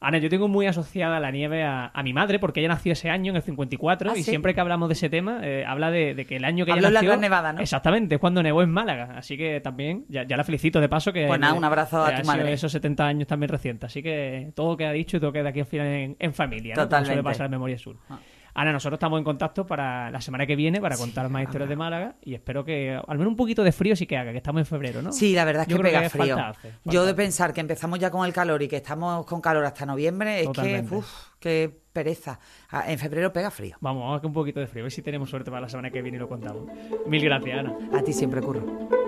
Ana, 0.00 0.18
yo 0.18 0.28
tengo 0.30 0.46
muy 0.46 0.66
asociada 0.66 1.18
la 1.18 1.30
nieve 1.32 1.64
a, 1.64 1.90
a 1.92 2.02
mi 2.04 2.12
madre, 2.12 2.38
porque 2.38 2.60
ella 2.60 2.68
nació 2.68 2.92
ese 2.92 3.10
año, 3.10 3.30
en 3.30 3.36
el 3.36 3.42
54, 3.42 4.10
¿Ah, 4.10 4.14
y 4.16 4.22
sí? 4.22 4.30
siempre 4.30 4.54
que 4.54 4.60
hablamos 4.60 4.88
de 4.88 4.92
ese 4.92 5.08
tema, 5.10 5.40
eh, 5.42 5.64
habla 5.66 5.90
de, 5.90 6.14
de 6.14 6.24
que 6.24 6.36
el 6.36 6.44
año 6.44 6.64
que 6.64 6.70
Habló 6.70 6.82
ella 6.82 6.90
la 6.90 6.94
nació... 7.00 7.08
Gran 7.10 7.20
Nevada, 7.20 7.52
¿no? 7.52 7.60
Exactamente, 7.60 8.14
es 8.14 8.20
cuando 8.20 8.40
nevó 8.42 8.62
en 8.62 8.70
Málaga. 8.70 9.14
Así 9.16 9.36
que 9.36 9.60
también, 9.60 10.04
ya, 10.08 10.22
ya 10.22 10.36
la 10.36 10.44
felicito 10.44 10.80
de 10.80 10.88
paso, 10.88 11.12
que... 11.12 11.26
Pues 11.26 11.40
nada, 11.40 11.52
que- 11.54 11.58
un 11.58 11.64
abrazo 11.64 12.04
a 12.04 12.10
que 12.14 12.22
tu 12.22 12.30
ha 12.30 12.36
madre. 12.36 12.52
esos 12.52 12.70
70 12.70 13.06
años 13.06 13.26
también 13.26 13.48
recientes. 13.48 13.86
Así 13.90 14.00
que 14.02 14.52
todo 14.54 14.76
queda 14.76 14.92
dicho 14.92 15.16
y 15.16 15.20
todo 15.20 15.32
queda 15.32 15.48
aquí 15.48 15.60
al 15.60 15.66
final 15.66 15.86
en, 15.88 16.16
en 16.20 16.32
familia, 16.32 16.74
¿no? 16.76 16.82
Como 16.82 16.90
suele 16.90 17.00
Totalmente. 17.06 17.22
pasar 17.24 17.46
en 17.46 17.50
Memoria 17.50 17.78
Sur. 17.78 17.96
Ah. 18.08 18.18
Ana, 18.60 18.72
nosotros 18.72 18.96
estamos 18.96 19.18
en 19.18 19.24
contacto 19.24 19.64
para 19.64 20.10
la 20.10 20.20
semana 20.20 20.44
que 20.44 20.56
viene 20.56 20.80
para 20.80 20.96
contar 20.96 21.28
más 21.28 21.44
historias 21.44 21.68
de 21.68 21.76
Málaga 21.76 22.16
y 22.22 22.34
espero 22.34 22.64
que 22.64 23.00
al 23.06 23.16
menos 23.18 23.30
un 23.30 23.36
poquito 23.36 23.62
de 23.62 23.70
frío 23.70 23.94
sí 23.94 24.04
que 24.04 24.16
haga, 24.16 24.32
que 24.32 24.38
estamos 24.38 24.58
en 24.60 24.66
febrero, 24.66 25.00
¿no? 25.00 25.12
Sí, 25.12 25.32
la 25.32 25.44
verdad 25.44 25.62
es 25.62 25.68
Yo 25.68 25.76
que 25.76 25.82
pega 25.84 26.10
frío. 26.10 26.34
falta 26.34 26.48
hace, 26.48 26.70
falta 26.72 26.80
Yo 26.90 27.02
de 27.04 27.10
hace. 27.10 27.16
pensar 27.16 27.52
que 27.52 27.60
empezamos 27.60 28.00
ya 28.00 28.10
con 28.10 28.26
el 28.26 28.32
calor 28.32 28.60
y 28.62 28.66
que 28.66 28.76
estamos 28.76 29.24
con 29.26 29.40
calor 29.40 29.64
hasta 29.64 29.86
noviembre, 29.86 30.40
es 30.42 30.48
que, 30.48 30.84
uff, 30.90 31.08
qué 31.38 31.72
pereza. 31.92 32.40
Ah, 32.70 32.90
En 32.90 32.98
febrero 32.98 33.32
pega 33.32 33.52
frío. 33.52 33.76
Vamos, 33.80 34.02
vamos 34.02 34.18
a 34.18 34.20
que 34.20 34.26
un 34.26 34.32
poquito 34.32 34.58
de 34.58 34.66
frío, 34.66 34.82
a 34.82 34.86
ver 34.86 34.92
si 34.92 35.02
tenemos 35.02 35.30
suerte 35.30 35.50
para 35.52 35.60
la 35.62 35.68
semana 35.68 35.90
que 35.90 36.02
viene 36.02 36.16
y 36.16 36.20
lo 36.20 36.28
contamos. 36.28 36.64
Mil 37.06 37.22
gracias, 37.24 37.60
Ana. 37.60 37.76
A 37.96 38.02
ti 38.02 38.12
siempre 38.12 38.40
curro. 38.40 39.07